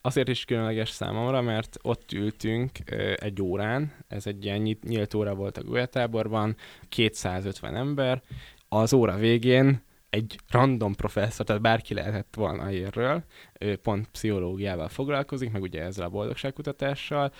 azért 0.00 0.28
is 0.28 0.44
különleges 0.44 0.90
számomra, 0.90 1.40
mert 1.40 1.76
ott 1.82 2.12
ültünk 2.12 2.70
egy 3.16 3.42
órán, 3.42 3.92
ez 4.08 4.26
egy 4.26 4.44
ilyen 4.44 4.78
nyílt 4.82 5.14
óra 5.14 5.34
volt 5.34 5.58
a 5.58 5.62
golyatáborban, 5.62 6.56
250 6.88 7.76
ember, 7.76 8.22
az 8.68 8.92
óra 8.92 9.16
végén 9.16 9.82
egy 10.14 10.38
random 10.50 10.94
professzor, 10.94 11.46
tehát 11.46 11.62
bárki 11.62 11.94
lehetett 11.94 12.34
volna 12.36 12.70
érről, 12.70 13.24
ő 13.60 13.76
pont 13.76 14.08
pszichológiával 14.08 14.88
foglalkozik, 14.88 15.50
meg 15.50 15.62
ugye 15.62 15.82
ezzel 15.82 16.04
a 16.06 16.08
boldogságkutatással, 16.08 17.32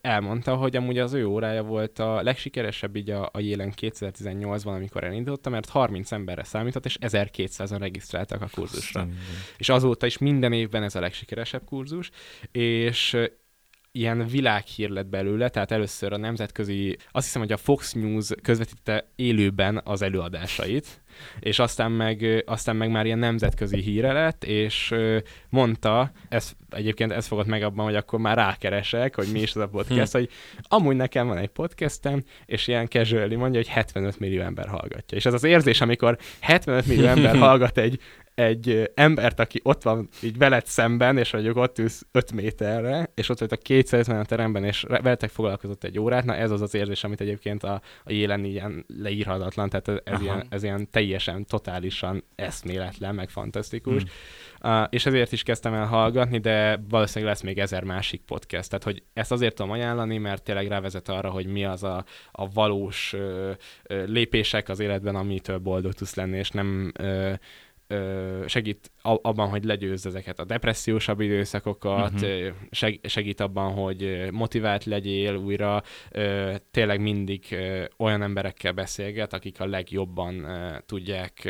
elmondta, 0.00 0.56
hogy 0.56 0.76
amúgy 0.76 0.98
az 0.98 1.12
ő 1.12 1.26
órája 1.26 1.62
volt 1.62 1.98
a 1.98 2.22
legsikeresebb 2.22 2.96
így 2.96 3.10
a, 3.10 3.28
a 3.32 3.40
jélen 3.40 3.72
2018-ban, 3.80 4.74
amikor 4.74 5.04
elindítottam, 5.04 5.52
mert 5.52 5.68
30 5.68 6.12
emberre 6.12 6.44
számított, 6.44 6.84
és 6.84 6.98
1200-an 7.00 7.76
regisztráltak 7.78 8.42
a 8.42 8.48
kurzusra. 8.52 9.00
Aztán, 9.00 9.18
és 9.56 9.68
azóta 9.68 10.06
is 10.06 10.18
minden 10.18 10.52
évben 10.52 10.82
ez 10.82 10.94
a 10.94 11.00
legsikeresebb 11.00 11.64
kurzus, 11.64 12.10
és 12.52 13.16
ilyen 13.96 14.26
világhír 14.26 14.88
lett 14.88 15.06
belőle, 15.06 15.48
tehát 15.48 15.70
először 15.70 16.12
a 16.12 16.16
nemzetközi, 16.16 16.96
azt 17.10 17.24
hiszem, 17.24 17.42
hogy 17.42 17.52
a 17.52 17.56
Fox 17.56 17.92
News 17.92 18.28
közvetítette 18.42 19.08
élőben 19.16 19.80
az 19.84 20.02
előadásait, 20.02 21.00
és 21.40 21.58
aztán 21.58 21.92
meg, 21.92 22.42
aztán 22.46 22.76
meg 22.76 22.90
már 22.90 23.06
ilyen 23.06 23.18
nemzetközi 23.18 23.80
híre 23.80 24.12
lett, 24.12 24.44
és 24.44 24.94
mondta, 25.48 26.10
ez, 26.28 26.52
egyébként 26.70 27.12
ez 27.12 27.26
fogott 27.26 27.46
meg 27.46 27.62
abban, 27.62 27.84
hogy 27.84 27.94
akkor 27.94 28.18
már 28.18 28.36
rákeresek, 28.36 29.14
hogy 29.14 29.28
mi 29.32 29.40
is 29.40 29.54
az 29.54 29.62
a 29.62 29.68
podcast, 29.68 30.12
hm. 30.12 30.18
hogy 30.18 30.30
amúgy 30.62 30.96
nekem 30.96 31.26
van 31.26 31.38
egy 31.38 31.48
podcastem, 31.48 32.24
és 32.46 32.68
ilyen 32.68 32.88
casually 32.88 33.34
mondja, 33.34 33.60
hogy 33.60 33.68
75 33.68 34.18
millió 34.18 34.42
ember 34.42 34.68
hallgatja. 34.68 35.18
És 35.18 35.26
ez 35.26 35.34
az 35.34 35.44
érzés, 35.44 35.80
amikor 35.80 36.18
75 36.40 36.86
millió 36.86 37.06
ember 37.06 37.36
hallgat 37.46 37.78
egy 37.78 38.00
egy 38.36 38.90
embert, 38.94 39.40
aki 39.40 39.60
ott 39.62 39.82
van 39.82 40.08
így 40.22 40.38
veled 40.38 40.66
szemben, 40.66 41.18
és 41.18 41.32
mondjuk 41.32 41.56
ott 41.56 41.78
ülsz 41.78 42.06
5 42.12 42.32
méterre, 42.32 43.10
és 43.14 43.28
ott 43.28 43.40
a 43.40 43.56
250 43.56 44.20
a 44.20 44.24
teremben, 44.24 44.64
és 44.64 44.84
veletek 44.88 45.30
foglalkozott 45.30 45.84
egy 45.84 45.98
órát, 45.98 46.24
na 46.24 46.34
ez 46.34 46.50
az 46.50 46.60
az 46.60 46.74
érzés, 46.74 47.04
amit 47.04 47.20
egyébként 47.20 47.62
a, 47.62 47.80
a 48.04 48.12
jélen 48.12 48.44
ilyen 48.44 48.84
leírhatatlan, 49.02 49.68
tehát 49.68 49.88
ez, 49.88 49.96
ez, 50.04 50.20
ilyen, 50.20 50.46
ez 50.48 50.62
ilyen 50.62 50.90
teljesen, 50.90 51.46
totálisan 51.46 52.24
eszméletlen, 52.34 53.14
meg 53.14 53.28
fantasztikus. 53.28 54.02
Mm. 54.02 54.70
Uh, 54.70 54.86
és 54.90 55.06
ezért 55.06 55.32
is 55.32 55.42
kezdtem 55.42 55.74
el 55.74 55.86
hallgatni, 55.86 56.38
de 56.38 56.80
valószínűleg 56.88 57.34
lesz 57.34 57.42
még 57.42 57.58
ezer 57.58 57.84
másik 57.84 58.20
podcast. 58.20 58.68
Tehát, 58.68 58.84
hogy 58.84 59.02
ezt 59.12 59.32
azért 59.32 59.54
tudom 59.54 59.70
ajánlani, 59.70 60.18
mert 60.18 60.42
tényleg 60.42 60.68
rávezet 60.68 61.08
arra, 61.08 61.30
hogy 61.30 61.46
mi 61.46 61.64
az 61.64 61.82
a, 61.82 62.04
a 62.32 62.48
valós 62.48 63.12
uh, 63.12 63.20
uh, 63.90 64.06
lépések 64.06 64.68
az 64.68 64.80
életben, 64.80 65.14
amitől 65.14 65.58
boldog 65.58 65.92
tudsz 65.92 66.14
lenni, 66.14 66.36
és 66.36 66.50
nem 66.50 66.92
uh, 67.00 67.32
segít 68.46 68.90
abban, 69.02 69.48
hogy 69.48 69.64
legyőzz 69.64 70.06
ezeket 70.06 70.38
a 70.38 70.44
depressziósabb 70.44 71.20
időszakokat, 71.20 72.12
uh-huh. 72.12 72.94
segít 73.02 73.40
abban, 73.40 73.72
hogy 73.72 74.28
motivált 74.32 74.84
legyél 74.84 75.34
újra, 75.34 75.82
tényleg 76.70 77.00
mindig 77.00 77.56
olyan 77.96 78.22
emberekkel 78.22 78.72
beszélget, 78.72 79.32
akik 79.32 79.60
a 79.60 79.66
legjobban 79.66 80.46
tudják 80.86 81.48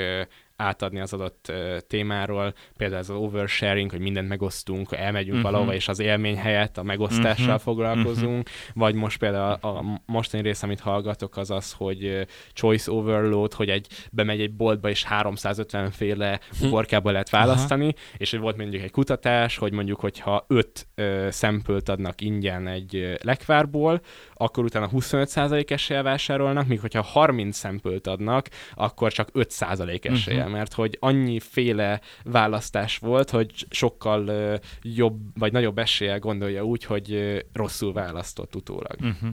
átadni 0.57 1.01
az 1.01 1.13
adott 1.13 1.53
témáról, 1.87 2.55
például 2.77 3.01
az 3.01 3.11
oversharing, 3.11 3.91
hogy 3.91 4.01
mindent 4.01 4.29
megosztunk, 4.29 4.93
elmegyünk 4.93 5.37
uh-huh. 5.37 5.51
valahova, 5.51 5.75
és 5.75 5.89
az 5.89 5.99
élmény 5.99 6.37
helyett 6.37 6.79
a 6.79 6.83
megosztással 6.83 7.47
uh-huh. 7.47 7.61
foglalkozunk, 7.61 8.49
uh-huh. 8.49 8.75
vagy 8.75 8.95
most 8.95 9.19
például 9.19 9.59
a, 9.61 9.69
a 9.69 10.01
mostani 10.07 10.43
rész, 10.43 10.63
amit 10.63 10.81
hallgatok, 10.81 11.37
az 11.37 11.51
az, 11.51 11.73
hogy 11.73 12.27
choice 12.53 12.91
overload, 12.91 13.53
hogy 13.53 13.69
egy 13.69 13.87
bemegy 14.11 14.41
egy 14.41 14.53
boltba, 14.53 14.89
és 14.89 15.05
350 15.05 15.91
féle 15.91 16.41
uborkából 16.63 17.13
lehet 17.13 17.31
választani, 17.31 17.87
uh-huh. 17.87 18.01
és 18.17 18.31
hogy 18.31 18.41
volt 18.41 18.57
mondjuk 18.57 18.83
egy 18.83 18.91
kutatás, 18.91 19.57
hogy 19.57 19.73
mondjuk, 19.73 20.01
hogyha 20.01 20.45
5 20.49 20.87
uh, 20.97 21.29
szempölt 21.29 21.89
adnak 21.89 22.21
ingyen 22.21 22.67
egy 22.67 23.19
lekvárból, 23.23 24.01
akkor 24.35 24.65
utána 24.65 24.89
25% 24.93 25.71
esélye 25.71 26.03
vásárolnak, 26.03 26.67
míg 26.67 26.81
hogyha 26.81 27.03
30 27.03 27.57
szempölt 27.57 28.07
adnak, 28.07 28.49
akkor 28.75 29.13
csak 29.13 29.29
5% 29.35 30.05
esélye 30.05 30.46
uh-huh. 30.47 30.59
mert 30.59 30.73
hogy 30.73 30.97
annyiféle 31.01 32.01
választás 32.25 32.99
volt, 32.99 33.31
hogy 33.31 33.67
sokkal 33.71 34.59
jobb, 34.83 35.21
vagy 35.39 35.53
nagyobb 35.53 35.79
esélye 35.79 36.17
gondolja 36.17 36.65
úgy, 36.65 36.85
hogy 36.85 37.39
rosszul 37.53 37.93
választott 37.93 38.57
utólag. 38.57 38.97
Uh-huh. 39.01 39.31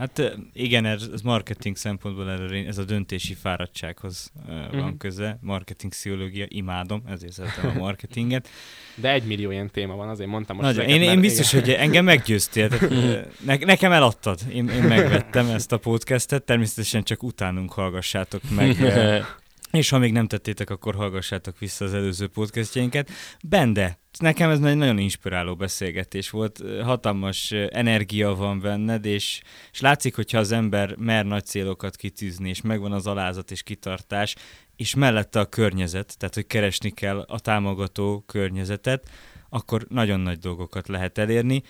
Hát 0.00 0.36
igen, 0.52 0.84
ez, 0.84 1.08
marketing 1.24 1.76
szempontból 1.76 2.30
ez 2.66 2.78
a 2.78 2.84
döntési 2.84 3.34
fáradtsághoz 3.34 4.32
uh, 4.48 4.80
van 4.80 4.96
köze. 4.96 5.38
Marketing 5.40 5.92
pszichológia, 5.92 6.44
imádom, 6.48 7.02
ezért 7.06 7.32
szeretem 7.32 7.70
a 7.70 7.78
marketinget. 7.78 8.48
De 8.94 9.12
egy 9.12 9.24
millió 9.24 9.50
ilyen 9.50 9.70
téma 9.70 9.94
van, 9.94 10.08
azért 10.08 10.28
mondtam 10.28 10.56
most 10.56 10.68
Nagyon, 10.68 10.84
ezeket, 10.84 11.02
én, 11.02 11.10
én 11.10 11.20
biztos, 11.20 11.52
igen. 11.52 11.64
hogy 11.64 11.74
engem 11.74 12.04
meggyőztél. 12.04 12.68
Tehát, 12.68 12.90
ne, 13.46 13.56
nekem 13.56 13.92
eladtad. 13.92 14.40
Én, 14.52 14.68
én 14.68 14.82
megvettem 14.82 15.46
ezt 15.46 15.72
a 15.72 15.78
podcastet, 15.78 16.42
természetesen 16.42 17.02
csak 17.02 17.22
utánunk 17.22 17.72
hallgassátok 17.72 18.42
meg 18.50 18.76
És 19.70 19.88
ha 19.88 19.98
még 19.98 20.12
nem 20.12 20.26
tettétek, 20.26 20.70
akkor 20.70 20.94
hallgassátok 20.94 21.58
vissza 21.58 21.84
az 21.84 21.94
előző 21.94 22.26
podcastjainket. 22.26 23.10
Bende, 23.44 23.98
nekem 24.18 24.50
ez 24.50 24.60
egy 24.60 24.76
nagyon 24.76 24.98
inspiráló 24.98 25.56
beszélgetés 25.56 26.30
volt, 26.30 26.62
hatalmas 26.82 27.50
energia 27.68 28.34
van 28.34 28.60
benned, 28.60 29.04
és, 29.04 29.40
és 29.72 29.80
látszik, 29.80 30.14
hogyha 30.14 30.38
az 30.38 30.52
ember 30.52 30.96
mer 30.96 31.24
nagy 31.24 31.44
célokat 31.44 31.96
kitűzni, 31.96 32.48
és 32.48 32.60
megvan 32.60 32.92
az 32.92 33.06
alázat 33.06 33.50
és 33.50 33.62
kitartás, 33.62 34.36
és 34.76 34.94
mellette 34.94 35.40
a 35.40 35.46
környezet, 35.46 36.18
tehát 36.18 36.34
hogy 36.34 36.46
keresni 36.46 36.90
kell 36.90 37.18
a 37.18 37.38
támogató 37.38 38.22
környezetet, 38.26 39.10
akkor 39.48 39.86
nagyon 39.88 40.20
nagy 40.20 40.38
dolgokat 40.38 40.88
lehet 40.88 41.18
elérni. 41.18 41.62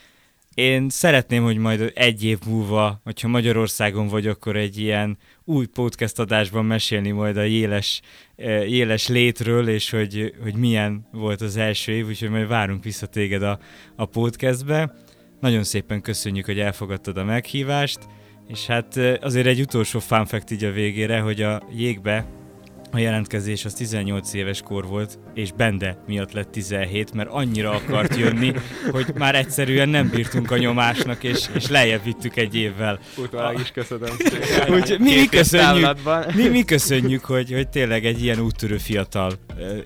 Én 0.53 0.89
szeretném, 0.89 1.43
hogy 1.43 1.57
majd 1.57 1.91
egy 1.95 2.23
év 2.23 2.39
múlva, 2.45 3.01
hogyha 3.03 3.27
Magyarországon 3.27 4.07
vagy, 4.07 4.27
akkor 4.27 4.55
egy 4.55 4.77
ilyen 4.77 5.17
új 5.43 5.65
podcast 5.65 6.19
adásban 6.19 6.65
mesélni 6.65 7.11
majd 7.11 7.37
a 7.37 7.41
jéles, 7.41 8.01
eh, 8.35 8.69
jéles 8.69 9.07
létről, 9.07 9.67
és 9.67 9.89
hogy, 9.89 10.33
hogy 10.43 10.55
milyen 10.55 11.07
volt 11.11 11.41
az 11.41 11.57
első 11.57 11.91
év, 11.91 12.07
úgyhogy 12.07 12.29
majd 12.29 12.47
várunk 12.47 12.83
vissza 12.83 13.05
téged 13.05 13.43
a, 13.43 13.59
a 13.95 14.05
podcastbe. 14.05 14.93
Nagyon 15.39 15.63
szépen 15.63 16.01
köszönjük, 16.01 16.45
hogy 16.45 16.59
elfogadtad 16.59 17.17
a 17.17 17.23
meghívást, 17.23 17.99
és 18.47 18.65
hát 18.65 18.97
eh, 18.97 19.15
azért 19.21 19.47
egy 19.47 19.61
utolsó 19.61 19.99
fun 19.99 20.25
fact 20.25 20.51
így 20.51 20.63
a 20.63 20.71
végére, 20.71 21.19
hogy 21.19 21.41
a 21.41 21.61
jégbe 21.75 22.40
a 22.91 22.97
jelentkezés 22.97 23.65
az 23.65 23.73
18 23.73 24.33
éves 24.33 24.61
kor 24.61 24.87
volt, 24.87 25.19
és 25.33 25.51
Bende 25.51 25.97
miatt 26.07 26.31
lett 26.31 26.51
17, 26.51 27.13
mert 27.13 27.29
annyira 27.29 27.71
akart 27.71 28.15
jönni, 28.15 28.53
hogy 28.91 29.05
már 29.15 29.35
egyszerűen 29.35 29.89
nem 29.89 30.09
bírtunk 30.09 30.51
a 30.51 30.57
nyomásnak, 30.57 31.23
és, 31.23 31.49
és 31.53 31.67
lejjebb 31.67 32.03
vittük 32.03 32.37
egy 32.37 32.55
évvel. 32.55 32.99
Utólag 33.17 33.59
is 33.59 33.71
köszönöm 33.71 34.09
Úgy, 34.69 34.95
mi, 34.99 35.15
mi, 35.15 35.25
köszönjük, 35.25 35.97
mi, 36.35 36.47
mi 36.47 36.63
köszönjük, 36.63 37.25
hogy, 37.25 37.51
hogy 37.51 37.69
tényleg 37.69 38.05
egy 38.05 38.23
ilyen 38.23 38.39
úttörő 38.39 38.77
fiatal 38.77 39.33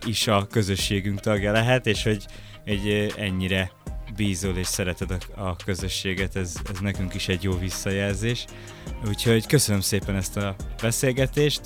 is 0.06 0.28
a 0.28 0.48
közösségünk 0.52 1.20
tagja 1.20 1.52
lehet, 1.52 1.88
és 1.88 2.04
hogy 2.04 2.26
egy 2.64 3.14
ennyire 3.18 3.72
bízol 4.16 4.58
és 4.58 4.68
szereted 4.68 5.12
a, 5.12 5.42
a 5.42 5.56
közösséget, 5.66 6.36
ez, 6.36 6.56
ez 6.72 6.80
nekünk 6.80 7.14
is 7.14 7.28
egy 7.28 7.44
jó 7.44 7.58
visszajelzés. 7.58 8.46
Úgyhogy 9.08 9.48
köszönöm 9.48 9.82
szépen 9.82 10.16
ezt 10.16 10.38
a 10.38 10.56
beszélgetést, 10.82 11.62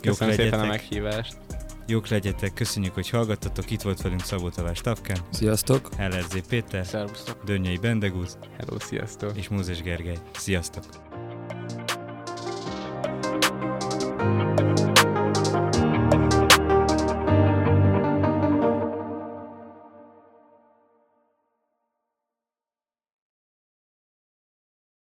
Köszönöm 0.00 0.28
Jók 0.28 0.40
szépen 0.40 0.58
legyetek. 0.58 0.60
a 0.60 0.66
meghívást. 0.66 1.36
Jók 1.86 2.08
legyetek, 2.08 2.54
köszönjük, 2.54 2.94
hogy 2.94 3.10
hallgattatok. 3.10 3.70
Itt 3.70 3.82
volt 3.82 4.02
velünk 4.02 4.24
Szabó 4.24 4.48
Tavás 4.48 4.80
Tapkán. 4.80 5.18
Sziasztok. 5.30 5.88
LRZ 5.98 6.36
Péter. 6.48 6.86
Szervusztok. 6.86 7.44
Dönnyei 7.44 7.78
Bendegúz. 7.78 8.38
Hello, 8.58 8.78
sziasztok. 8.78 9.36
És 9.36 9.48
Mózes 9.48 9.82
Gergely. 9.82 10.18
Sziasztok. 10.32 10.84
thank 14.20 14.60
you 14.60 14.69